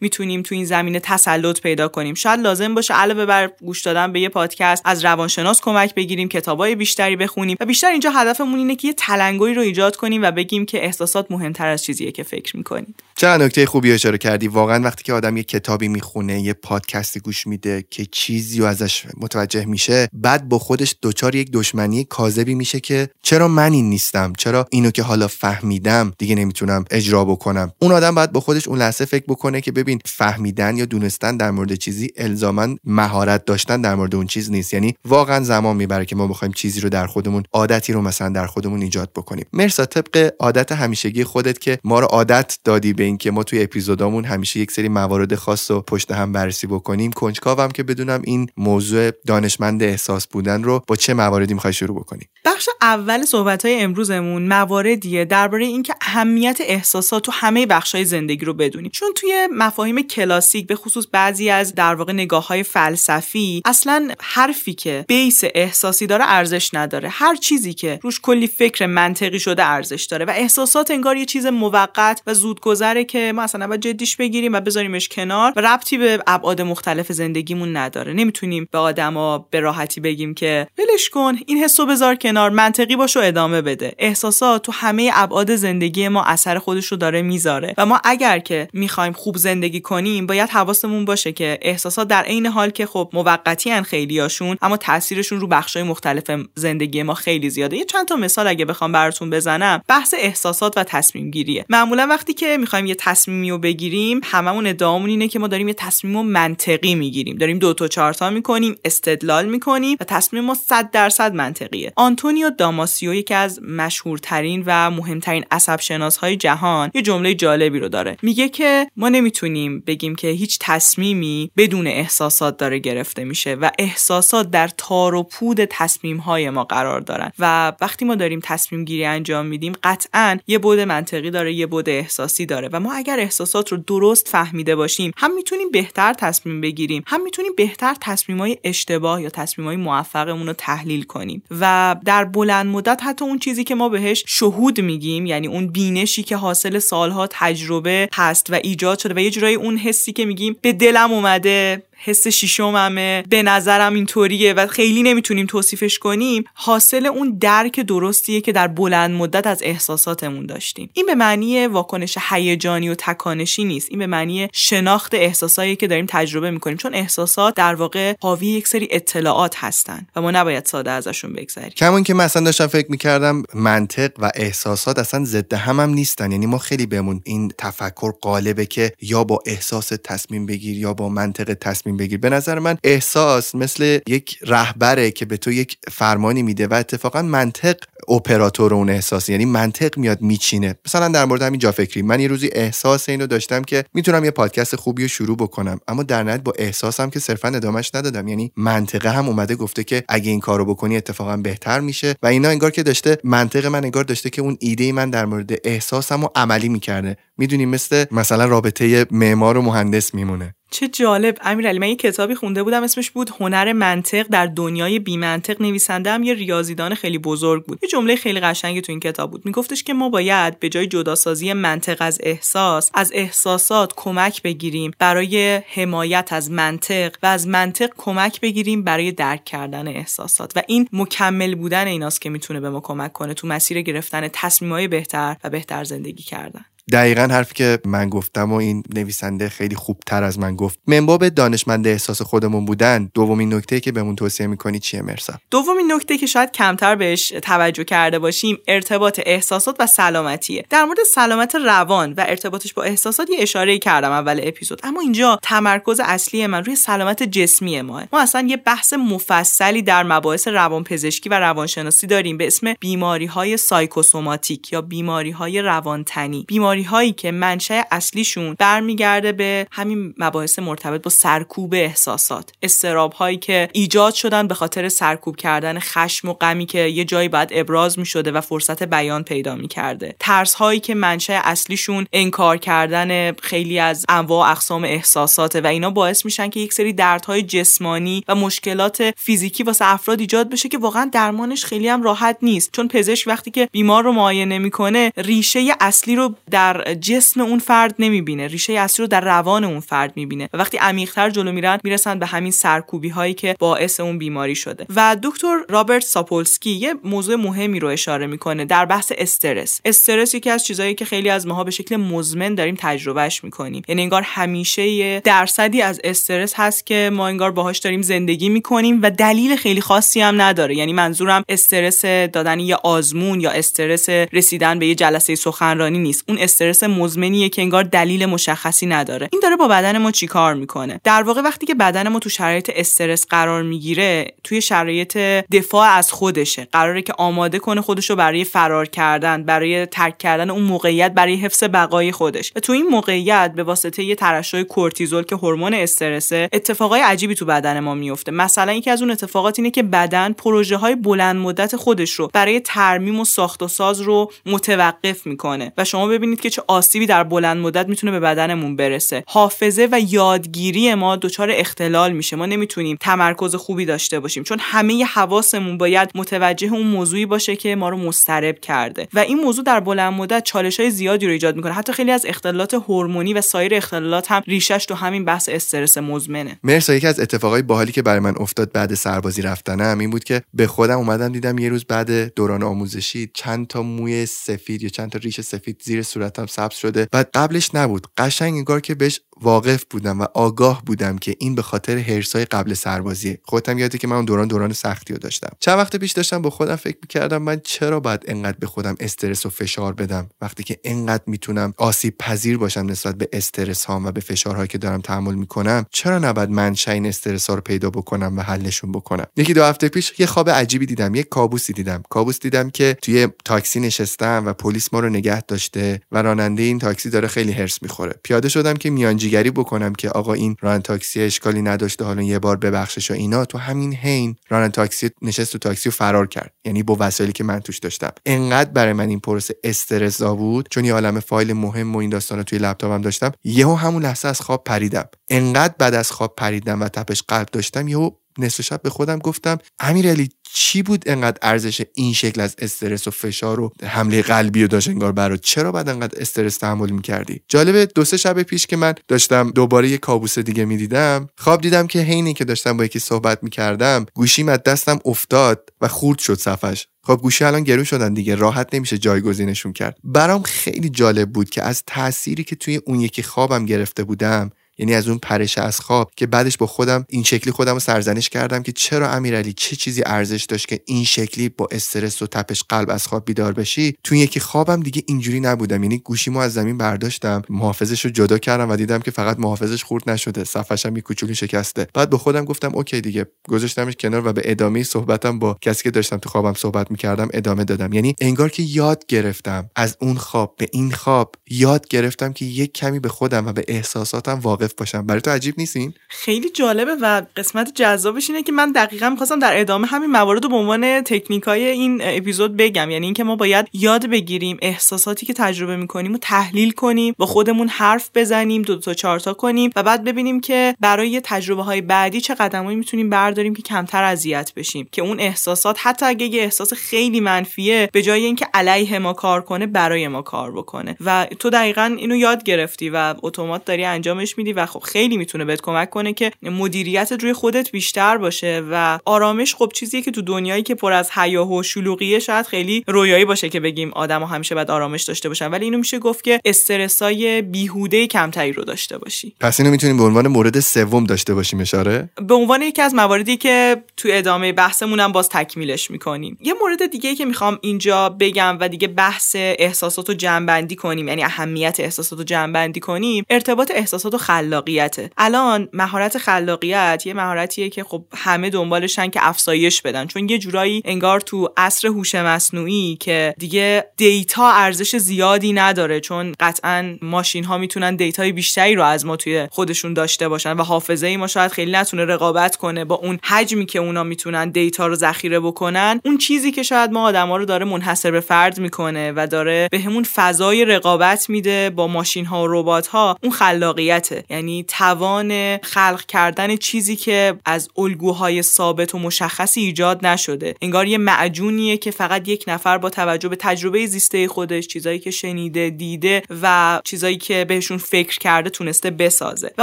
می‌تونیم 0.00 0.42
تو 0.42 0.54
این 0.54 0.64
زمینه 0.64 1.00
تسلط 1.00 1.60
پیدا 1.60 1.88
کنیم. 1.88 2.14
شاید 2.14 2.40
لازم 2.40 2.74
باشه 2.74 2.94
علاوه 2.94 3.26
بر 3.26 3.50
گوش 3.60 3.82
دادن 3.82 4.12
به 4.12 4.20
یه 4.20 4.28
پادکست 4.28 4.82
از 4.84 5.04
روانشناس 5.04 5.60
کمک 5.60 5.94
بگیریم 5.94 6.28
کتابای 6.28 6.74
بیشتری 6.74 7.16
بخونیم 7.16 7.56
و 7.60 7.66
بیشتر 7.66 7.90
اینجا 7.90 8.10
هدفمون 8.10 8.58
اینه 8.58 8.76
که 8.76 8.88
یه 8.88 8.94
تلنگری 8.94 9.54
رو 9.54 9.62
ایجاد 9.62 9.96
کنیم 9.96 10.22
و 10.22 10.30
بگیم 10.30 10.66
که 10.66 10.84
احساسات 10.84 11.26
مهمتر 11.30 11.66
از 11.66 11.84
چیزیه 11.84 12.12
که 12.12 12.22
فکر 12.22 12.56
می‌کنید. 12.56 12.94
چند 13.16 13.42
نکته 13.42 13.66
خوبی 13.66 13.92
اشاره 13.92 14.18
کردی؟ 14.18 14.48
واقعا 14.48 14.84
وقتی 14.84 15.04
که 15.04 15.12
آدم 15.12 15.36
یه 15.36 15.42
کتابی 15.42 15.88
می‌خونه 15.88 16.40
یه 16.40 16.52
پادکستی 16.52 17.20
گوش 17.20 17.46
میده 17.46 17.84
که 17.90 18.06
چیزی 18.06 18.64
ازش 18.64 19.04
متوجه 19.20 19.64
میشه 19.64 20.08
بعد 20.12 20.48
با 20.48 20.58
خودش 20.58 20.94
دچار 21.02 21.34
یک 21.34 21.50
دشمنی 21.52 22.04
کاذبی 22.04 22.54
میشه 22.54 22.80
که 22.80 23.08
چرا 23.22 23.48
من 23.48 23.72
این 23.72 23.90
نیستم؟ 23.90 24.32
چرا 24.38 24.66
اینو 24.70 24.90
که 24.90 25.02
حالا 25.02 25.28
فهمیدم 25.28 26.12
دیگه 26.18 26.34
نمی‌تونم 26.34 26.84
اجرا 26.90 27.24
بکنم؟ 27.24 27.72
اون 27.78 27.92
آدم 27.92 28.14
باید 28.14 28.32
با 28.32 28.40
خودش 28.40 28.68
اون 28.68 28.78
لحظه 28.78 29.04
فکر 29.04 29.24
بکنه 29.28 29.60
که 29.66 29.72
ببین 29.72 29.98
فهمیدن 30.04 30.76
یا 30.76 30.84
دونستن 30.84 31.36
در 31.36 31.50
مورد 31.50 31.74
چیزی 31.74 32.10
الزاما 32.16 32.76
مهارت 32.84 33.44
داشتن 33.44 33.80
در 33.80 33.94
مورد 33.94 34.14
اون 34.14 34.26
چیز 34.26 34.50
نیست. 34.50 34.74
یعنی 34.74 34.94
واقعا 35.04 35.44
زمان 35.44 35.76
می‌بره 35.76 36.04
که 36.04 36.16
ما 36.16 36.26
بخوایم 36.26 36.52
چیزی 36.52 36.80
رو 36.80 36.88
در 36.88 37.06
خودمون 37.06 37.42
عادتی 37.52 37.92
رو 37.92 38.02
مثلا 38.02 38.28
در 38.28 38.46
خودمون 38.46 38.82
ایجاد 38.82 39.10
بکنیم. 39.16 39.46
مرسا 39.52 39.86
طبق 39.86 40.34
عادت 40.40 40.72
همیشگی 40.72 41.24
خودت 41.24 41.58
که 41.58 41.78
ما 41.84 42.00
رو 42.00 42.06
عادت 42.06 42.58
دادی 42.64 42.92
به 42.92 43.04
اینکه 43.04 43.30
ما 43.30 43.42
توی 43.42 43.62
اپیزودامون 43.62 44.24
همیشه 44.24 44.60
یک 44.60 44.70
سری 44.70 44.88
موارد 44.88 45.34
خاص 45.34 45.70
رو 45.70 45.80
پشت 45.80 46.10
هم 46.10 46.32
بررسی 46.32 46.66
بکنیم 46.66 47.12
کنجکاوم 47.12 47.68
که 47.68 47.82
بدونم 47.82 48.22
این 48.24 48.46
موضوع 48.56 49.10
دانشمند 49.10 49.82
احساس 49.82 50.26
بودن 50.26 50.62
رو 50.62 50.82
با 50.86 50.96
چه 50.96 51.14
مواردی 51.14 51.54
می‌خوای 51.54 51.72
شروع 51.72 51.96
بکنی؟ 51.96 52.22
بخش 52.44 52.68
اول 52.82 53.24
صحبت 53.24 53.64
های 53.64 53.80
امروزمون 53.80 54.48
مواردیه 54.48 55.24
درباره 55.24 55.66
اینکه 55.66 55.94
اهمیت 56.00 56.58
احساسات 56.60 57.22
تو 57.22 57.32
همه 57.32 57.66
بخش 57.66 57.94
های 57.94 58.04
زندگی 58.04 58.44
رو 58.44 58.54
بدونیم 58.54 58.90
چون 58.90 59.08
توی 59.16 59.48
مفاهیم 59.56 60.02
کلاسیک 60.02 60.66
به 60.66 60.74
خصوص 60.74 61.06
بعضی 61.12 61.50
از 61.50 61.74
در 61.74 61.94
واقع 61.94 62.12
نگاه 62.12 62.46
های 62.46 62.62
فلسفی 62.62 63.62
اصلا 63.64 64.08
حرفی 64.20 64.74
که 64.74 65.04
بیس 65.08 65.44
احساسی 65.54 66.06
داره 66.06 66.24
ارزش 66.28 66.74
نداره. 66.74 67.08
هر 67.08 67.36
چیزی 67.36 67.74
که 67.74 67.98
روش 68.02 68.20
کلی 68.20 68.46
فکر 68.46 68.86
منطقی 68.86 69.40
شده 69.40 69.64
ارزش 69.64 70.04
داره 70.04 70.24
و 70.24 70.30
احساسات 70.30 70.90
انگار 70.90 71.16
یه 71.16 71.24
چیز 71.24 71.46
موقت 71.46 72.22
و 72.26 72.34
زودگذره 72.34 73.04
که 73.04 73.32
ما 73.32 73.42
اصلا 73.42 73.66
باید 73.66 73.80
جدیش 73.80 74.16
بگیریم 74.16 74.52
و 74.52 74.60
بذاریمش 74.60 75.08
کنار 75.08 75.52
و 75.56 75.60
ربطی 75.60 75.98
به 75.98 76.22
ابعاد 76.26 76.62
مختلف 76.62 77.12
زندگیمون 77.12 77.76
نداره. 77.76 78.12
نمی‌تونیم 78.12 78.68
به 78.70 78.78
آدما 78.78 79.38
به 79.50 79.60
راحتی 79.60 80.00
بگیم 80.00 80.34
که 80.34 80.66
ولش 80.78 81.08
کن 81.08 81.36
این 81.46 81.58
حسو 81.58 81.86
بذار 81.86 82.14
کنار 82.14 82.50
منطقی 82.50 82.96
باش 82.96 83.16
و 83.16 83.20
ادامه 83.20 83.62
بده. 83.62 83.94
احساسات 83.98 84.62
تو 84.62 84.72
همه 84.72 85.10
ابعاد 85.14 85.56
زندگی 85.56 86.08
ما 86.08 86.24
اثر 86.24 86.58
خودش 86.58 86.86
رو 86.86 86.96
داره 86.96 87.22
می‌ذاره 87.22 87.74
و 87.78 87.86
ما 87.86 88.00
اگر 88.04 88.38
که 88.38 88.68
می‌خوایم 88.72 89.12
خوب 89.12 89.36
زندگی 89.46 89.80
کنیم 89.80 90.26
باید 90.26 90.50
حواسمون 90.50 91.04
باشه 91.04 91.32
که 91.32 91.58
احساسات 91.62 92.08
در 92.08 92.22
عین 92.22 92.46
حال 92.46 92.70
که 92.70 92.86
خب 92.86 93.10
موقتی 93.12 93.70
ان 93.70 93.82
خیلیاشون 93.82 94.56
اما 94.62 94.76
تاثیرشون 94.76 95.40
رو 95.40 95.46
بخشای 95.46 95.82
مختلف 95.82 96.24
زندگی 96.54 97.02
ما 97.02 97.14
خیلی 97.14 97.50
زیاده. 97.50 97.76
یه 97.76 97.84
چند 97.84 98.08
تا 98.08 98.16
مثال 98.16 98.46
اگه 98.46 98.64
بخوام 98.64 98.92
براتون 98.92 99.30
بزنم 99.30 99.82
بحث 99.88 100.14
احساسات 100.18 100.78
و 100.78 100.84
تصمیم 100.84 101.30
گیریه 101.30 101.64
معمولا 101.68 102.06
وقتی 102.10 102.34
که 102.34 102.56
می‌خوایم 102.56 102.86
یه 102.86 102.94
تصمیمی 102.94 103.50
رو 103.50 103.58
بگیریم 103.58 104.20
هممون 104.24 104.66
ادعامون 104.66 105.10
اینه 105.10 105.28
که 105.28 105.38
ما 105.38 105.46
داریم 105.46 105.68
یه 105.68 105.74
تصمیم 105.74 106.22
منطقی 106.22 106.94
می‌گیریم. 106.94 107.36
داریم 107.36 107.58
دو 107.58 107.74
تا 107.74 107.88
چهار 107.88 108.12
تا 108.12 108.30
می‌کنیم 108.30 108.74
استدلال 108.84 109.46
می‌کنیم 109.46 109.96
و 110.00 110.04
تصمیم 110.04 110.44
ما 110.44 110.54
100 110.54 110.90
درصد 110.90 111.34
منطقیه. 111.34 111.92
آنتونیو 111.96 112.50
داماسیو 112.50 113.14
یکی 113.14 113.34
از 113.34 113.62
مشهورترین 113.62 114.62
و 114.66 114.90
مهمترین 114.90 115.44
عصب 115.50 115.80
های 116.20 116.36
جهان 116.36 116.90
یه 116.94 117.02
جمله 117.02 117.34
جالبی 117.34 117.78
رو 117.78 117.88
داره. 117.88 118.16
میگه 118.22 118.48
که 118.48 118.86
ما 118.96 119.08
نمی‌تونیم 119.36 119.82
بگیم 119.86 120.14
که 120.14 120.28
هیچ 120.28 120.58
تصمیمی 120.60 121.50
بدون 121.56 121.86
احساسات 121.86 122.56
داره 122.56 122.78
گرفته 122.78 123.24
میشه 123.24 123.54
و 123.54 123.70
احساسات 123.78 124.50
در 124.50 124.68
تار 124.76 125.14
و 125.14 125.22
پود 125.22 125.64
تصمیم 125.64 126.16
های 126.16 126.50
ما 126.50 126.64
قرار 126.64 127.00
دارن. 127.00 127.32
و 127.38 127.72
وقتی 127.80 128.04
ما 128.04 128.14
داریم 128.14 128.40
تصمیم 128.42 128.84
گیری 128.84 129.04
انجام 129.04 129.46
میدیم 129.46 129.72
قطعا 129.82 130.38
یه 130.46 130.58
بود 130.58 130.80
منطقی 130.80 131.30
داره 131.30 131.52
یه 131.52 131.66
بود 131.66 131.88
احساسی 131.88 132.46
داره. 132.46 132.68
و 132.72 132.80
ما 132.80 132.92
اگر 132.92 133.20
احساسات 133.20 133.68
رو 133.72 133.76
درست 133.76 134.28
فهمیده 134.28 134.76
باشیم 134.76 135.12
هم 135.16 135.34
می‌تونیم 135.34 135.70
بهتر 135.70 136.12
تصمیم 136.12 136.60
بگیریم 136.60 137.02
هم 137.06 137.22
می‌تونیم 137.22 137.52
بهتر 137.56 137.96
تصمیم 138.00 138.38
های 138.38 138.58
اشتباه 138.64 139.22
یا 139.22 139.30
تصمیم 139.30 139.66
های 139.66 139.76
موفقمون 139.76 140.46
رو 140.46 140.52
تحلیل 140.52 141.02
کنیم. 141.02 141.42
و 141.60 141.96
در 142.04 142.24
بلند 142.24 142.66
مدت 142.66 143.00
حتی 143.02 143.24
اون 143.24 143.38
چیزی 143.38 143.64
که 143.64 143.74
ما 143.74 143.88
بهش 143.88 144.24
شهود 144.26 144.80
میگیم 144.80 145.26
یعنی 145.26 145.46
اون 145.46 145.66
بینشی 145.66 146.22
که 146.22 146.36
حاصل 146.36 146.78
سالها 146.78 147.26
تجربه 147.30 148.08
هست 148.14 148.50
و 148.50 148.54
ایجاد 148.54 148.98
شده 148.98 149.14
و 149.14 149.18
یه 149.26 149.30
جورایی 149.30 149.54
اون 149.54 149.76
حسی 149.76 150.12
که 150.12 150.24
میگیم 150.24 150.56
به 150.62 150.72
دلم 150.72 151.12
اومده. 151.12 151.82
حس 151.98 152.26
شیشممه. 152.26 153.24
به 153.28 153.42
نظرم 153.42 153.94
اینطوریه 153.94 154.52
و 154.52 154.66
خیلی 154.66 155.02
نمی‌تونیم 155.02 155.46
توصیفش 155.46 155.98
کنیم. 155.98 156.44
حاصل 156.54 157.06
اون 157.06 157.38
درک 157.40 157.80
درستیه 157.80 158.40
که 158.40 158.52
در 158.52 158.68
بلند 158.68 159.10
مدت 159.10 159.46
از 159.46 159.62
احساساتمون 159.64 160.46
داشتیم. 160.46 160.90
این 160.92 161.06
به 161.06 161.14
معنی 161.14 161.66
واکنش 161.66 162.18
هیجانی 162.30 162.88
و 162.88 162.94
تکانشی 162.94 163.64
نیست. 163.64 163.88
این 163.90 163.98
به 163.98 164.06
معنی 164.06 164.48
شناخت 164.52 165.14
احساسایی 165.14 165.76
که 165.76 165.86
داریم 165.86 166.06
تجربه 166.08 166.50
می‌کنیم. 166.50 166.76
چون 166.76 166.94
احساسات 166.94 167.54
در 167.54 167.74
واقع 167.74 168.14
حاوی 168.22 168.46
یک 168.46 168.68
سری 168.68 168.88
اطلاعات 168.90 169.54
هستن 169.56 170.06
و 170.16 170.22
ما 170.22 170.30
نباید 170.30 170.66
ساده 170.66 170.90
ازشون 170.90 171.32
بگذریم. 171.32 171.70
کمون 171.70 172.02
که 172.02 172.14
مثلا 172.14 172.42
داشتم 172.42 172.66
فکر 172.66 172.90
می‌کردم 172.90 173.42
منطق 173.54 174.10
و 174.18 174.30
احساسات 174.34 174.98
اصلا 174.98 175.24
ضد 175.24 175.54
هم, 175.54 175.80
هم 175.80 175.90
نیستن. 175.90 176.32
یعنی 176.32 176.46
ما 176.46 176.58
خیلی 176.58 176.86
بهمون 176.86 177.20
این 177.24 177.52
تفکر 177.58 178.12
قالبه 178.20 178.66
که 178.66 178.92
یا 179.02 179.24
با 179.24 179.38
احساس 179.46 179.92
تصمیم 180.04 180.46
بگیر 180.46 180.76
یا 180.76 180.94
با 180.94 181.08
منطق 181.08 181.54
تصمیم 181.54 181.85
بگیر. 181.92 182.18
به 182.18 182.30
نظر 182.30 182.58
من 182.58 182.78
احساس 182.84 183.54
مثل 183.54 183.98
یک 184.08 184.38
رهبره 184.42 185.10
که 185.10 185.24
به 185.24 185.36
تو 185.36 185.52
یک 185.52 185.78
فرمانی 185.92 186.42
میده 186.42 186.66
و 186.66 186.74
اتفاقا 186.74 187.22
منطق 187.22 187.76
اپراتور 188.08 188.74
اون 188.74 188.90
احساس 188.90 189.28
یعنی 189.28 189.44
منطق 189.44 189.98
میاد 189.98 190.22
میچینه. 190.22 190.74
مثلا 190.86 191.08
در 191.08 191.24
مورد 191.24 191.42
همین 191.42 191.60
جا 191.60 191.72
فکری 191.72 192.02
من 192.02 192.20
یه 192.20 192.28
روزی 192.28 192.50
احساس 192.52 193.08
اینو 193.08 193.26
داشتم 193.26 193.62
که 193.62 193.84
می‌تونم 193.94 194.24
یه 194.24 194.30
پادکست 194.30 194.76
خوبی 194.76 195.02
رو 195.02 195.08
شروع 195.08 195.36
بکنم. 195.36 195.80
اما 195.88 196.02
در 196.02 196.22
نهایت 196.22 196.42
با 196.42 196.52
احساسم 196.58 197.10
که 197.10 197.18
صرفا 197.20 197.48
ادامش 197.48 197.90
ندادم. 197.94 198.28
یعنی 198.28 198.52
منطقه 198.56 199.10
هم 199.10 199.28
اومده 199.28 199.54
گفته 199.54 199.84
که 199.84 200.04
اگه 200.08 200.30
این 200.30 200.40
کارو 200.40 200.64
بکنی 200.64 200.96
اتفاقا 200.96 201.36
بهتر 201.36 201.80
میشه. 201.80 202.14
و 202.22 202.26
اینا 202.26 202.48
انگار 202.48 202.70
که 202.70 202.82
داشته 202.82 203.18
منطق 203.24 203.66
من 203.66 203.84
انگار 203.84 204.04
داشته 204.04 204.30
که 204.30 204.42
اون 204.42 204.56
ایده 204.60 204.92
من 204.92 205.10
در 205.10 205.24
مورد 205.24 205.50
احساسم 205.64 206.22
رو 206.22 206.30
عملی 206.34 206.68
می‌کرده. 206.68 207.16
می‌دونی 207.38 207.66
مثل 207.66 208.04
مثلا 208.10 208.44
رابطه 208.44 209.06
معمار 209.10 209.56
و 209.56 209.62
مهندس 209.62 210.14
میمونه. 210.14 210.54
چه 210.70 210.88
جالب. 210.88 211.38
امیرعلی 211.42 211.78
من 211.78 211.88
یه 211.88 211.96
کتابی 211.96 212.34
خونده 212.34 212.62
بودم 212.62 212.82
اسمش 212.82 213.10
بود 213.10 213.30
هنر 213.40 213.72
منطق. 213.72 214.26
در 214.30 214.46
دنیای 214.46 214.98
بی 214.98 215.16
منطق 215.16 215.62
نویسنده 215.62 216.10
هم 216.10 216.22
یه 216.22 216.34
ریاضیدان 216.34 216.94
خیلی 216.94 217.18
بزرگ 217.18 217.64
بود. 217.64 217.78
یه 217.86 217.90
جمله 217.90 218.16
خیلی 218.16 218.40
قشنگی 218.40 218.80
تو 218.80 218.92
این 218.92 219.00
کتاب 219.00 219.30
بود. 219.30 219.46
میگفتش 219.46 219.82
که 219.82 219.94
ما 219.94 220.08
باید 220.08 220.60
به 220.60 220.68
جای 220.68 220.86
جداسازی 220.86 221.52
منطق 221.52 221.96
از 222.00 222.18
احساس 222.22 222.90
از 222.94 223.12
احساسات 223.14 223.92
کمک 223.96 224.42
بگیریم 224.42 224.90
برای 224.98 225.62
حمایت 225.74 226.28
از 226.32 226.50
منطق 226.50 227.16
و 227.22 227.26
از 227.26 227.48
منطق 227.48 227.90
کمک 227.96 228.40
بگیریم 228.40 228.82
برای 228.82 229.12
درک 229.12 229.44
کردن 229.44 229.88
احساسات. 229.88 230.52
و 230.56 230.62
این 230.66 230.88
مکمل 230.92 231.54
بودن 231.54 231.86
ایناست 231.86 232.20
که 232.20 232.30
می‌تونه 232.30 232.60
به 232.60 232.70
ما 232.70 232.80
کمک 232.80 233.12
کنه 233.12 233.34
تو 233.34 233.46
مسیر 233.46 233.82
گرفتن 233.82 234.28
تصمیمهای 234.32 234.88
بهتر 234.88 235.36
و 235.44 235.50
بهتر 235.50 235.84
زندگی 235.84 236.22
کردن. 236.22 236.64
دقیقا 236.92 237.28
حرفی 237.30 237.54
که 237.54 237.78
من 237.84 238.08
گفتم 238.08 238.52
و 238.52 238.54
این 238.54 238.82
نویسنده 238.94 239.48
خیلی 239.48 239.74
خوبتر 239.76 240.22
از 240.22 240.38
من 240.38 240.56
گفت. 240.56 240.78
منباب 240.86 241.28
دانشمند 241.28 241.86
احساس 241.86 242.22
خودمون 242.22 242.64
بودن 242.64 243.10
دومین 243.14 243.54
نکته 243.54 243.80
که 243.80 243.92
بهمون 243.92 244.16
توصیه 244.16 244.46
می‌کنی 244.46 244.78
چیه 244.78 245.02
مرسا؟ 245.02 245.34
دومین 245.50 245.92
نکته 245.92 246.18
که 246.18 246.26
شاید 246.26 246.52
کمتر 246.52 246.96
بهش 246.96 247.28
توجه 247.28 247.84
کرده 247.84 248.18
باشیم 248.18 248.58
ارتباط 248.68 249.20
احساسات 249.26 249.76
و 249.78 249.86
سلامتیه. 249.86 250.64
در 250.70 250.84
مورد 250.84 250.98
سلامت 251.14 251.54
روان 251.54 252.12
و 252.12 252.24
ارتباطش 252.28 252.72
با 252.72 252.82
احساسات 252.82 253.30
یه 253.30 253.36
اشاره 253.40 253.78
کردم 253.78 254.10
اول 254.10 254.40
اپیزود. 254.42 254.80
اما 254.82 255.00
اینجا 255.00 255.38
تمرکز 255.42 256.00
اصلی 256.04 256.46
من 256.46 256.64
روی 256.64 256.76
سلامت 256.76 257.22
جسمی 257.22 257.82
ماه 257.82 258.04
ما 258.12 258.20
اصلا 258.20 258.46
یه 258.48 258.56
بحث 258.56 258.92
مفصلی 258.92 259.82
در 259.82 260.02
مباحث 260.02 260.48
روانپزشکی 260.48 261.28
و 261.28 261.34
روانشناسی 261.34 262.06
داریم 262.06 262.36
به 262.36 262.46
اسم 262.46 262.74
بیماری 262.80 263.26
های 263.26 263.56
سایکوسوماتیک 263.56 264.72
یا 264.72 264.82
بیماری 264.82 265.30
های 265.30 265.62
روانتنی. 265.62 266.44
بیماری 266.48 266.75
هایی 266.82 267.12
که 267.12 267.30
منشأ 267.30 267.82
اصلیشون 267.90 268.56
برمیگرده 268.58 269.32
به 269.32 269.66
همین 269.70 270.14
مباحث 270.18 270.58
مرتبط 270.58 271.02
با 271.02 271.10
سرکوب 271.10 271.74
احساسات. 271.74 272.52
استراب 272.62 273.12
هایی 273.12 273.36
که 273.36 273.68
ایجاد 273.72 274.14
شدن 274.14 274.48
به 274.48 274.54
خاطر 274.54 274.88
سرکوب 274.88 275.36
کردن 275.36 275.78
خشم 275.78 276.28
و 276.28 276.32
غمی 276.32 276.66
که 276.66 276.78
یه 276.78 277.04
جایی 277.04 277.28
بعد 277.28 277.50
ابراز 277.52 277.98
می 277.98 278.06
شده 278.06 278.32
و 278.32 278.40
فرصت 278.40 278.82
بیان 278.82 279.22
پیدا 279.22 279.54
می 279.54 279.68
کرده 279.68 280.16
ترس 280.20 280.54
هایی 280.54 280.80
که 280.80 280.94
منشأ 280.94 281.40
اصلیشون 281.44 282.06
انکار 282.12 282.56
کردن 282.56 283.32
خیلی 283.32 283.78
از 283.78 284.04
انواع 284.08 284.50
اقسام 284.50 284.84
احساسات 284.84 285.56
و 285.56 285.66
اینا 285.66 285.90
باعث 285.90 286.24
میشن 286.24 286.48
که 286.48 286.60
یک 286.60 286.72
سری 286.72 286.92
دردهای 286.92 287.42
جسمانی 287.42 288.24
و 288.28 288.34
مشکلات 288.34 289.14
فیزیکی 289.16 289.62
واسه 289.62 289.84
افراد 289.92 290.20
ایجاد 290.20 290.50
بشه 290.50 290.68
که 290.68 290.78
واقعا 290.78 291.10
درمانش 291.12 291.64
خیلی 291.64 291.88
هم 291.88 292.02
راحت 292.02 292.36
نیست. 292.42 292.70
چون 292.72 292.88
پزشک 292.88 293.28
وقتی 293.28 293.50
که 293.50 293.68
بیمار 293.72 294.04
رو 294.04 294.12
معاینه 294.12 294.58
می‌کنه 294.58 295.12
ریشه 295.16 295.74
اصلی 295.80 296.16
رو 296.16 296.34
در 296.50 296.65
در 296.66 296.94
جسم 296.94 297.40
اون 297.40 297.58
فرد 297.58 297.94
نمی‌بینه. 297.98 298.46
ریشه 298.46 298.72
اصلی 298.72 299.02
رو 299.02 299.06
در 299.06 299.20
روان 299.20 299.64
اون 299.64 299.80
فرد 299.80 300.12
می‌بینه. 300.16 300.48
و 300.52 300.58
وقتی 300.58 300.76
عمیقتر 300.76 301.30
جلو 301.30 301.52
میرن 301.52 301.78
می‌رسن 301.84 302.18
به 302.18 302.26
همین 302.26 302.52
سرکوبی 302.52 303.08
هایی 303.08 303.34
که 303.34 303.56
باعث 303.58 304.00
اون 304.00 304.18
بیماری 304.18 304.54
شده. 304.54 304.86
و 304.96 305.16
دکتر 305.22 305.56
رابرت 305.68 306.02
ساپولسکی 306.02 306.70
یه 306.70 306.94
موضوع 307.04 307.36
مهمی 307.36 307.80
رو 307.80 307.88
اشاره 307.88 308.26
می‌کنه 308.26 308.64
در 308.64 308.84
بحث 308.84 309.12
استرس. 309.18 309.80
استرس 309.84 310.34
یکی 310.34 310.50
از 310.50 310.64
چیزهایی 310.64 310.94
که 310.94 311.04
خیلی 311.04 311.30
از 311.30 311.46
ماها 311.46 311.64
به 311.64 311.70
شکل 311.70 311.96
مزمن 311.96 312.54
داریم 312.54 312.76
تجربهش 312.78 313.44
می‌کنیم. 313.44 313.82
یعنی 313.88 314.02
انگار 314.02 314.22
همیشه 314.22 314.88
یه 314.88 315.22
درصدی 315.24 315.82
از 315.82 316.00
استرس 316.04 316.52
هست 316.56 316.86
که 316.86 317.10
ما 317.12 317.26
انگار 317.28 317.50
باهاش 317.50 317.78
داریم 317.78 318.02
زندگی 318.02 318.48
می‌کنیم 318.48 319.02
و 319.02 319.10
دلیل 319.10 319.56
خیلی 319.56 319.80
خاصی 319.80 320.20
هم 320.20 320.40
نداره. 320.40 320.76
یعنی 320.76 320.92
منظورم 320.92 321.44
استرس 321.48 322.04
دادن 322.04 322.60
یه 322.60 322.76
آزمون 322.76 323.40
یا 323.40 323.50
استرس 323.50 324.08
رسیدن 324.08 324.78
به 324.78 324.86
یه 324.86 324.94
جلسه 324.94 325.34
سخنرانی 325.34 325.98
نیست. 325.98 326.24
اون 326.28 326.38
استرس 326.56 326.82
مزمنیه 326.82 327.48
که 327.48 327.62
انگار 327.62 327.82
دلیل 327.82 328.26
مشخصی 328.26 328.86
نداره. 328.86 329.28
این 329.32 329.40
داره 329.42 329.56
با 329.56 329.68
بدن 329.68 329.98
ما 329.98 330.10
چیکار 330.10 330.54
می‌کنه؟ 330.54 331.00
در 331.04 331.22
واقع 331.22 331.40
وقتی 331.40 331.66
که 331.66 331.74
بدن 331.74 332.08
ما 332.08 332.18
تو 332.18 332.28
شرایط 332.28 332.70
استرس 332.74 333.26
قرار 333.26 333.62
می‌گیره 333.62 334.34
توی 334.44 334.60
شرایط 334.60 335.16
دفاع 335.52 335.88
از 335.88 336.12
خودشه. 336.12 336.68
قراره 336.72 337.02
که 337.02 337.12
آماده 337.18 337.58
کنه 337.58 337.80
خودش 337.80 338.10
رو 338.10 338.16
برای 338.16 338.44
فرار 338.44 338.86
کردن 338.86 339.42
برای 339.42 339.86
ترک 339.86 340.18
کردن 340.18 340.50
اون 340.50 340.62
موقعیت 340.62 341.12
برای 341.12 341.36
حفظ 341.36 341.64
بقای 341.64 342.12
خودش. 342.12 342.52
و 342.56 342.60
تو 342.60 342.72
این 342.72 342.86
موقعیت 342.86 343.52
به 343.56 343.62
واسطه 343.62 344.02
یه 344.02 344.14
ترشح 344.14 344.62
کورتیزول 344.62 345.22
که 345.22 345.36
هورمون 345.36 345.74
استرسه 345.74 346.48
اتفاقای 346.52 347.00
عجیبی 347.00 347.34
تو 347.34 347.44
بدن 347.44 347.80
ما 347.80 347.94
میفته 347.94 348.32
مثلا 348.32 348.72
یکی 348.72 348.90
از 348.90 349.02
اون 349.02 349.10
اتفاقات 349.10 349.58
اینه 349.58 349.70
که 349.70 349.82
بدن 349.82 350.32
پروژه 350.32 350.76
های 350.76 350.94
بلند 350.94 351.36
مدت 351.36 351.76
خودش 351.76 352.10
رو 352.10 352.30
برای 352.32 352.60
ترمیم 352.60 353.20
و 353.20 353.24
ساخت 353.24 353.62
و 353.62 353.68
ساز 353.68 354.00
رو 354.00 354.32
متوقف 354.46 355.26
می‌کنه. 355.26 355.72
و 355.78 355.84
شما 355.84 356.06
ببینید 356.06 356.40
که 356.46 356.50
چه 356.50 356.62
آسیبی 356.68 357.06
در 357.06 357.24
بلند 357.24 357.56
مدت 357.56 357.88
می‌تونه 357.88 358.12
به 358.12 358.20
بدنمون 358.20 358.76
برسه. 358.76 359.24
حافظه 359.26 359.88
و 359.92 360.00
یادگیری 360.08 360.94
ما 360.94 361.16
دچار 361.16 361.50
اختلال 361.50 362.12
میشه. 362.12 362.36
ما 362.36 362.46
نمی‌تونیم 362.46 362.96
تمرکز 363.00 363.54
خوبی 363.54 363.84
داشته 363.84 364.20
باشیم 364.20 364.42
چون 364.42 364.58
همه 364.60 365.04
حواسمون 365.04 365.78
باید 365.78 366.10
متوجه 366.14 366.72
اون 366.72 366.86
موضوعی 366.86 367.26
باشه 367.26 367.56
که 367.56 367.76
ما 367.76 367.88
رو 367.88 367.96
مسترب 367.96 368.60
کرده. 368.60 369.08
و 369.14 369.18
این 369.18 369.38
موضوع 369.38 369.64
در 369.64 369.80
بلند 369.80 370.12
مدت 370.12 370.44
چالش 370.44 370.80
های 370.80 370.90
زیادی 370.90 371.26
رو 371.26 371.32
ایجاد 371.32 371.56
می‌کنه. 371.56 371.72
حتی 371.72 371.92
خیلی 371.92 372.10
از 372.10 372.26
اختلالات 372.28 372.74
هورمونی 372.74 373.34
و 373.34 373.40
سایر 373.40 373.74
اختلالات 373.74 374.32
هم 374.32 374.42
ریشش 374.46 374.86
تو 374.86 374.94
همین 374.94 375.24
بحث 375.24 375.48
استرس 375.48 375.98
مزمنه. 375.98 376.58
مرسا 376.62 376.94
یکی 376.94 377.06
از 377.06 377.20
اتفاقای 377.20 377.62
باحالی 377.62 377.92
که 377.92 378.02
برای 378.02 378.20
من 378.20 378.34
افتاد 378.40 378.72
بعد 378.72 378.94
سربازی 378.94 379.42
رفتنم 379.42 379.98
این 379.98 380.10
بود 380.10 380.24
که 380.24 380.42
به 380.54 380.66
خودم 380.66 380.98
اومدم 380.98 381.32
دیدم 381.32 381.58
یه 381.58 381.68
روز 381.68 381.84
بعد 381.84 382.34
دوران 382.34 382.62
آموزشی 382.62 383.30
چند 383.34 383.66
تا 383.66 383.82
موی 383.82 384.26
سفید 384.26 384.82
یا 384.82 384.88
چند 384.88 385.10
تا 385.10 385.18
ریش 385.18 385.40
سفید 385.40 385.80
زیر 385.82 386.02
صورتم 386.36 386.46
سبز 386.46 386.76
شده. 386.76 387.08
بعد 387.12 387.30
قبلش 387.34 387.74
نبود. 387.74 388.06
قشنگ 388.16 388.54
انگار 388.54 388.80
که 388.80 388.94
بهش 388.94 389.20
واقف 389.42 389.84
بودم 389.90 390.20
و 390.20 390.26
آگاه 390.34 390.82
بودم 390.84 391.18
که 391.18 391.36
این 391.38 391.54
به 391.54 391.62
خاطر 391.62 391.98
هرسای 391.98 392.44
قبل 392.44 392.74
سربازیه. 392.74 393.38
خودم 393.42 393.78
یادی 393.78 393.98
که 393.98 394.06
من 394.08 394.16
اون 394.16 394.24
دوران 394.24 394.48
دوران 394.48 394.72
سختی 394.72 395.12
رو 395.12 395.18
داشتم. 395.18 395.48
چند 395.60 395.78
وقت 395.78 395.96
پیش 395.96 396.12
داشتم 396.12 396.42
با 396.42 396.50
خودم 396.50 396.76
فکر 396.76 396.96
می‌کردم 397.02 397.42
من 397.42 397.60
چرا 397.64 398.00
باید 398.00 398.24
انقدر 398.26 398.56
به 398.58 398.66
خودم 398.66 398.96
استرس 399.00 399.46
و 399.46 399.50
فشار 399.50 399.92
بدم؟ 399.92 400.28
وقتی 400.40 400.62
که 400.62 400.80
انقدر 400.84 401.22
می‌تونم 401.26 401.74
آسیب 401.76 402.18
پذیر 402.18 402.58
باشم 402.58 402.80
نسبت 402.80 403.14
به 403.14 403.28
استرس 403.32 403.84
هام 403.84 404.06
و 404.06 404.12
به 404.12 404.20
فشارهایی 404.20 404.68
که 404.68 404.78
دارم 404.78 405.00
تحمل 405.00 405.34
می‌کنم 405.34 405.86
چرا 405.90 406.18
نباید 406.18 406.50
منشأ 406.50 406.90
این 406.90 407.06
استرس 407.06 407.50
ها 407.50 407.54
رو 407.54 407.60
پیدا 407.60 407.90
بکنم 407.90 408.38
و 408.38 408.40
حلشون 408.40 408.92
بکنم؟ 408.92 409.26
یکی 409.36 409.54
دو 409.54 409.64
هفته 409.64 409.88
پیش 409.88 410.12
یه 410.18 410.26
خواب 410.26 410.50
عجیبی 410.50 410.86
دیدم 410.86 411.14
یک 411.14 411.28
کابوسی 411.28 411.72
دیدم. 411.72 412.02
کابوس 412.10 412.40
دیدم 412.40 412.70
که 412.70 412.96
توی 413.02 413.28
تاکسی 413.44 413.80
نشستم 413.80 414.42
و 414.46 414.52
پلیس 414.52 414.92
ما 414.92 415.00
رو 415.00 415.08
نگه 415.08 415.42
داشته 415.42 416.00
و 416.12 416.22
راننده 416.22 416.62
این 416.62 416.78
تاکسی 416.78 417.10
داره 417.10 417.28
خیلی 417.28 417.52
هرس 417.52 417.82
می‌خوره. 417.82 418.14
پیاده 418.22 418.48
شدم 418.48 418.74
که 418.74 418.90
میانجیگری 419.26 419.50
بکنم 419.50 419.94
که 419.94 420.10
آقا 420.10 420.32
این 420.32 420.56
ران 420.60 420.82
تاکسی 420.82 421.20
اشکالی 421.20 421.62
نداشته 421.62 422.04
حالا 422.04 422.22
یه 422.22 422.38
بار 422.38 422.56
ببخشش 422.56 423.10
و 423.10 423.14
اینا. 423.14 423.44
تو 423.44 423.58
همین 423.58 423.94
حین 423.94 424.36
ران 424.48 424.68
تاکسی 424.68 425.10
نشست 425.22 425.52
تو 425.52 425.58
تاکسی 425.58 425.88
و 425.88 425.92
فرار 425.92 426.26
کرد. 426.26 426.52
یعنی 426.64 426.82
با 426.82 426.96
وسایلی 427.00 427.32
که 427.32 427.44
من 427.44 427.60
توش 427.60 427.78
داشتم. 427.78 428.10
انقدر 428.26 428.70
برای 428.70 428.92
من 428.92 429.08
این 429.08 429.20
پروسه 429.20 429.54
استرس 429.64 430.22
بود 430.22 430.68
چون 430.70 430.84
یه 430.84 430.94
عالم 430.94 431.20
فایل 431.20 431.52
مهم 431.52 431.94
و 431.94 431.98
این 431.98 432.10
داستان 432.10 432.38
رو 432.38 432.44
توی 432.44 432.58
لپتاپم 432.58 433.02
داشتم. 433.02 433.32
یهو 433.44 433.74
همون 433.74 434.02
لحظه 434.02 434.28
از 434.28 434.40
خواب 434.40 434.64
پریدم. 434.64 435.08
انقدر 435.30 435.74
بعد 435.78 435.94
از 435.94 436.10
خواب 436.10 436.34
پریدم 436.36 436.80
و 436.80 436.88
تپش 436.88 437.22
قلب 437.28 437.48
داشتم 437.52 437.88
یهو 437.88 438.10
نصف 438.38 438.60
شب 438.60 438.82
به 438.82 438.90
خودم 438.90 439.18
گفتم 439.18 439.58
امیرعلی 439.78 440.28
چی 440.58 440.82
بود 440.82 441.02
انقدر 441.06 441.38
ارزش 441.42 441.82
این 441.94 442.12
شکل 442.12 442.40
از 442.40 442.54
استرس 442.58 443.08
و 443.08 443.10
فشار 443.10 443.60
و 443.60 443.72
حمله 443.84 444.22
قلبی 444.22 444.62
رو 444.62 444.68
داشت 444.68 444.88
انگار 444.88 445.12
برات؟ 445.12 445.40
چرا 445.40 445.72
بعد 445.72 445.88
انقدر 445.88 446.20
استرس 446.20 446.56
تحمل 446.56 446.90
می‌کردی؟ 446.90 447.40
جالبه 447.48 447.86
دو 447.86 448.04
سه 448.04 448.16
شب 448.16 448.42
پیش 448.42 448.66
که 448.66 448.76
من 448.76 448.94
داشتم 449.08 449.50
دوباره 449.50 449.88
یه 449.88 449.98
کابوس 449.98 450.38
دیگه 450.38 450.64
می‌دیدم 450.64 451.28
خواب 451.36 451.60
دیدم 451.60 451.86
که 451.86 451.98
حینی 451.98 452.34
که 452.34 452.44
داشتم 452.44 452.76
با 452.76 452.84
یکی 452.84 452.98
صحبت 452.98 453.42
می‌کردم 453.42 454.06
گوشیم 454.14 454.48
از 454.48 454.62
دستم 454.62 454.98
افتاد 455.04 455.70
و 455.80 455.88
خورد 455.88 456.18
شد 456.18 456.38
صفش 456.38 456.86
خب 457.02 457.20
گوشی 457.22 457.44
الان 457.44 457.62
گرون 457.62 457.84
شدن 457.84 458.14
دیگه 458.14 458.34
راحت 458.34 458.74
نمیشه 458.74 458.98
جایگزینشون 458.98 459.72
کرد. 459.72 459.96
برام 460.04 460.42
خیلی 460.42 460.88
جالب 460.88 461.30
بود 461.30 461.50
که 461.50 461.62
از 461.62 461.82
تأثیری 461.86 462.44
که 462.44 462.56
توی 462.56 462.76
اون 462.76 463.00
یکی 463.00 463.22
خوابم 463.22 463.66
گرفته 463.66 464.04
بودم 464.04 464.50
یعنی 464.78 464.94
از 464.94 465.08
اون 465.08 465.18
پرش 465.18 465.58
از 465.58 465.80
خواب 465.80 466.10
که 466.16 466.26
بعدش 466.26 466.56
با 466.56 466.66
خودم 466.66 467.04
این 467.08 467.22
شکلی 467.22 467.52
خودم 467.52 467.72
رو 467.72 467.80
سرزنش 467.80 468.28
کردم 468.28 468.62
که 468.62 468.72
چرا 468.72 469.10
امیرعلی 469.10 469.52
چه 469.52 469.76
چیزی 469.76 470.02
ارزش 470.06 470.44
داشت 470.44 470.68
که 470.68 470.80
این 470.86 471.04
شکلی 471.04 471.48
با 471.48 471.68
استرس 471.70 472.22
و 472.22 472.26
تپش 472.26 472.62
قلب 472.68 472.90
از 472.90 473.06
خواب 473.06 473.24
بیدار 473.24 473.52
بشی؟ 473.52 473.96
تو 474.04 474.14
یکی 474.14 474.40
خوابم 474.40 474.80
دیگه 474.80 475.02
اینجوری 475.06 475.40
نبودم. 475.40 475.82
یعنی 475.82 475.98
گوشیمو 475.98 476.38
از 476.38 476.54
زمین 476.54 476.78
برداشتم 476.78 477.42
محافظش 477.50 478.04
رو 478.04 478.10
جدا 478.10 478.38
کردم 478.38 478.70
و 478.70 478.76
دیدم 478.76 478.98
که 478.98 479.10
فقط 479.10 479.38
محافظش 479.38 479.84
خورد 479.84 480.10
نشده 480.10 480.44
صفحش 480.44 480.86
هم 480.86 481.00
کوچولو 481.00 481.34
شکسته. 481.34 481.86
بعد 481.94 482.10
به 482.10 482.18
خودم 482.18 482.44
گفتم 482.44 482.74
اوکی 482.74 483.00
دیگه 483.00 483.26
گذاشتمش 483.48 483.94
کنار 484.00 484.26
و 484.26 484.32
به 484.32 484.42
ادامه 484.44 484.82
صحبتم 484.82 485.38
با 485.38 485.56
کسی 485.60 485.82
که 485.82 485.90
داشتم 485.90 486.16
تو 486.16 486.28
خوابم 486.28 486.54
صحبت 486.54 486.90
می‌کردم 486.90 487.28
ادامه 487.32 487.64
دادم. 487.64 487.92
یعنی 487.92 488.14
انگار 488.20 488.50
که 488.50 488.62
یاد 488.62 489.04
گرفتم 489.08 489.70
از 489.76 489.96
اون 490.00 490.16
خواب 490.16 490.54
به 490.58 490.68
این 490.72 490.92
خواب 490.92 491.34
یاد 491.50 491.88
گرفتم 491.88 492.32
که 492.32 492.44
یک 492.44 492.72
کمی 492.72 493.00
به 493.00 493.08
خودم 493.08 493.46
و 493.46 493.52
به 493.52 493.64
احساساتم 493.68 494.40
واقع 494.40 494.65
باشم. 494.74 495.06
برای 495.06 495.20
تو 495.20 495.30
عجیب 495.30 495.54
نیستین؟ 495.58 495.94
خیلی 496.08 496.50
جالبه 496.50 496.94
و 497.00 497.22
قسمت 497.36 497.72
جذابش 497.74 498.30
اینه 498.30 498.42
که 498.42 498.52
من 498.52 498.72
دقیقا 498.72 499.10
می‌خواستم 499.10 499.38
در 499.38 499.60
ادامه 499.60 499.86
همین 499.86 500.10
موارد 500.10 500.44
رو 500.44 500.50
به 500.50 500.56
عنوان 500.56 501.00
تکنیکای 501.00 501.64
این 501.64 502.00
اپیزود 502.02 502.56
بگم. 502.56 502.90
یعنی 502.90 503.06
اینکه 503.06 503.24
ما 503.24 503.36
باید 503.36 503.68
یاد 503.72 504.06
بگیریم 504.06 504.56
احساساتی 504.62 505.26
که 505.26 505.32
تجربه 505.32 505.76
می‌کنیم 505.76 506.14
و 506.14 506.18
تحلیل 506.18 506.70
کنیم 506.70 507.14
با 507.18 507.26
خودمون 507.26 507.68
حرف 507.68 508.10
بزنیم 508.14 508.62
دو, 508.62 508.78
تا 508.78 508.94
چهار 508.94 509.20
تا 509.20 509.34
کنیم 509.34 509.70
و 509.76 509.82
بعد 509.82 510.04
ببینیم 510.04 510.40
که 510.40 510.76
برای 510.80 511.20
تجربه 511.24 511.62
های 511.62 511.80
بعدی 511.80 512.20
چه 512.20 512.34
قدمایی 512.34 512.76
می‌تونیم 512.76 513.10
برداریم 513.10 513.54
که 513.54 513.62
کمتر 513.62 514.02
اذیت 514.02 514.52
بشیم. 514.56 514.88
که 514.92 515.02
اون 515.02 515.20
احساسات 515.20 515.76
حتی 515.80 516.06
اگه 516.06 516.26
یه 516.26 516.42
احساس 516.42 516.72
خیلی 516.72 517.20
منفیه 517.20 517.88
به 517.92 518.02
جای 518.02 518.24
اینکه 518.24 518.46
علیه 518.54 518.98
ما 518.98 519.12
کار 519.12 519.42
کنه 519.42 519.66
برای 519.66 520.08
ما 520.08 520.22
کار 520.22 520.52
بکنه. 520.52 520.96
و 521.00 521.26
تو 521.38 521.50
دقیقا 521.50 521.96
اینو 521.98 522.16
یاد 522.16 522.42
گرفتی 522.42 522.90
و 522.90 523.14
اتومات 523.22 523.64
داری 523.64 523.84
انجامش 523.84 524.38
میدی 524.38 524.52
و 524.56 524.66
خب 524.66 524.80
خیلی 524.80 525.16
می‌تونه 525.16 525.44
بهت 525.44 525.60
کمک 525.60 525.90
کنه 525.90 526.12
که 526.12 526.32
مدیریت 526.42 527.12
روی 527.12 527.32
خودت 527.32 527.70
بیشتر 527.70 528.18
باشه 528.18 528.62
و 528.70 528.98
آرامش 529.04 529.54
خب 529.54 529.72
چیزیه 529.74 530.02
که 530.02 530.10
تو 530.10 530.22
دنیایی 530.22 530.62
که 530.62 530.74
پر 530.74 530.92
از 530.92 531.10
حیاه 531.10 531.52
و 531.52 531.62
شلوغیه 531.62 532.18
شاید 532.18 532.46
خیلی 532.46 532.84
رویایی 532.86 533.24
باشه 533.24 533.48
که 533.48 533.60
بگیم 533.60 533.92
آدم 533.92 534.22
همیشه 534.22 534.54
باید 534.54 534.70
آرامش 534.70 535.02
داشته 535.02 535.28
باشن. 535.28 535.50
ولی 535.50 535.64
اینو 535.64 535.78
میشه 535.78 535.98
گفت 535.98 536.24
که 536.24 536.40
استرسای 536.44 537.42
بیهوده 537.42 538.06
کمتری 538.06 538.52
رو 538.52 538.64
داشته 538.64 538.98
باشی. 538.98 539.34
پس 539.40 539.60
اینو 539.60 539.72
می‌تونیم 539.72 539.96
به 539.96 540.02
عنوان 540.02 540.28
مورد 540.28 540.60
سوم 540.60 541.04
داشته 541.04 541.34
باشیم 541.34 541.60
اشاره؟ 541.60 542.08
به 542.28 542.34
عنوان 542.34 542.62
یکی 542.62 542.82
از 542.82 542.94
مواردی 542.94 543.36
که 543.36 543.82
تو 543.96 544.08
ادامه 544.12 544.52
بحثمونم 544.52 545.12
باز 545.12 545.28
تکمیلش 545.28 545.90
می‌کنیم. 545.90 546.38
یه 546.40 546.54
مورد 546.60 546.86
دیگه 546.86 547.14
که 547.14 547.24
می‌خوام 547.24 547.58
اینجا 547.62 548.08
بگم 548.08 548.58
و 548.60 548.68
دیگه 548.68 548.88
بحث 548.88 549.36
احساسات 549.38 550.08
رو 550.08 550.14
جمع 550.14 550.66
کنیم 550.74 551.08
یعنی 551.08 551.24
اهمیت 551.24 551.76
احساسات 551.80 552.18
رو 552.18 552.24
جمع 552.24 552.72
کنیم 552.72 553.24
ارتباط 553.30 553.72
احساسات 553.74 554.14
و 554.14 554.18
خلاقیته. 554.46 555.10
الان 555.18 555.68
مهارت 555.72 556.18
خلاقیت 556.18 557.02
یه 557.06 557.14
مهارتیه 557.14 557.68
که 557.68 557.84
خب 557.84 558.04
همه 558.16 558.50
دنبالشن 558.50 559.10
که 559.10 559.20
افزایش 559.22 559.82
بدن. 559.82 560.06
چون 560.06 560.28
یه 560.28 560.38
جورایی 560.38 560.82
انگار 560.84 561.20
تو 561.20 561.48
عصر 561.56 561.88
هوش 561.88 562.14
مصنوعی 562.14 562.96
که 563.00 563.34
دیگه 563.38 563.86
data 563.96 564.50
ارزش 564.50 564.96
زیادی 564.96 565.52
نداره 565.52 566.00
چون 566.00 566.34
قطعا 566.40 566.96
ماشین 567.02 567.44
ها 567.44 567.58
می‌تونن 567.58 567.96
data 567.96 568.25
ی 568.25 568.32
بیشتری 568.32 568.74
رو 568.74 568.84
از 568.84 569.06
ما 569.06 569.16
توی 569.16 569.48
خودشون 569.50 569.94
داشته 569.94 570.28
باشن 570.28 570.52
و 570.52 570.62
حافظه 570.62 571.06
ای 571.06 571.16
ما 571.16 571.26
شاید 571.26 571.52
خیلی 571.52 571.72
نتونه 571.72 572.04
رقابت 572.04 572.56
کنه 572.56 572.84
با 572.84 572.94
اون 572.94 573.18
حجمی 573.22 573.66
که 573.66 573.78
اونا 573.78 574.02
می‌تونن 574.02 574.50
data 574.50 574.86
رو 574.86 574.94
ذخیره 574.94 575.40
بکنن. 575.40 576.00
اون 576.04 576.18
چیزی 576.18 576.52
که 576.52 576.62
شاید 576.62 576.90
ما 576.90 577.02
آدما 577.02 577.36
رو 577.36 577.44
داره 577.44 577.64
منحصر 577.64 578.10
به 578.10 578.20
فرد 578.20 578.60
می‌کنه 578.60 579.12
و 579.16 579.26
داره 579.26 579.68
بهمون 579.70 579.96
همون 579.96 580.04
فضای 580.14 580.64
رقابت 580.64 581.30
میده 581.30 581.70
با 581.70 581.86
ماشین 581.86 582.26
ها 582.26 582.42
و 582.42 582.46
ربات 582.46 582.86
ها 582.86 583.16
اون 583.22 583.32
خلاقیته. 583.32 584.24
یعنی 584.36 584.64
توان 584.68 585.56
خلق 585.56 586.02
کردن 586.08 586.56
چیزی 586.56 586.96
که 586.96 587.38
از 587.44 587.68
الگوهای 587.78 588.42
ثابت 588.42 588.94
و 588.94 588.98
مشخصی 588.98 589.60
ایجاد 589.60 590.06
نشده. 590.06 590.54
انگار 590.62 590.86
یه 590.86 590.98
معجونیه 590.98 591.76
که 591.76 591.90
فقط 591.90 592.28
یک 592.28 592.44
نفر 592.46 592.78
با 592.78 592.90
توجه 592.90 593.28
به 593.28 593.36
تجربه 593.36 593.86
زیسته 593.86 594.28
خودش 594.28 594.66
چیزایی 594.66 594.98
که 594.98 595.10
شنیده 595.10 595.70
دیده 595.70 596.22
و 596.42 596.80
چیزایی 596.84 597.16
که 597.16 597.44
بهشون 597.44 597.78
فکر 597.78 598.18
کرده 598.18 598.50
تونسته 598.50 598.90
بسازه. 598.90 599.52
و 599.58 599.62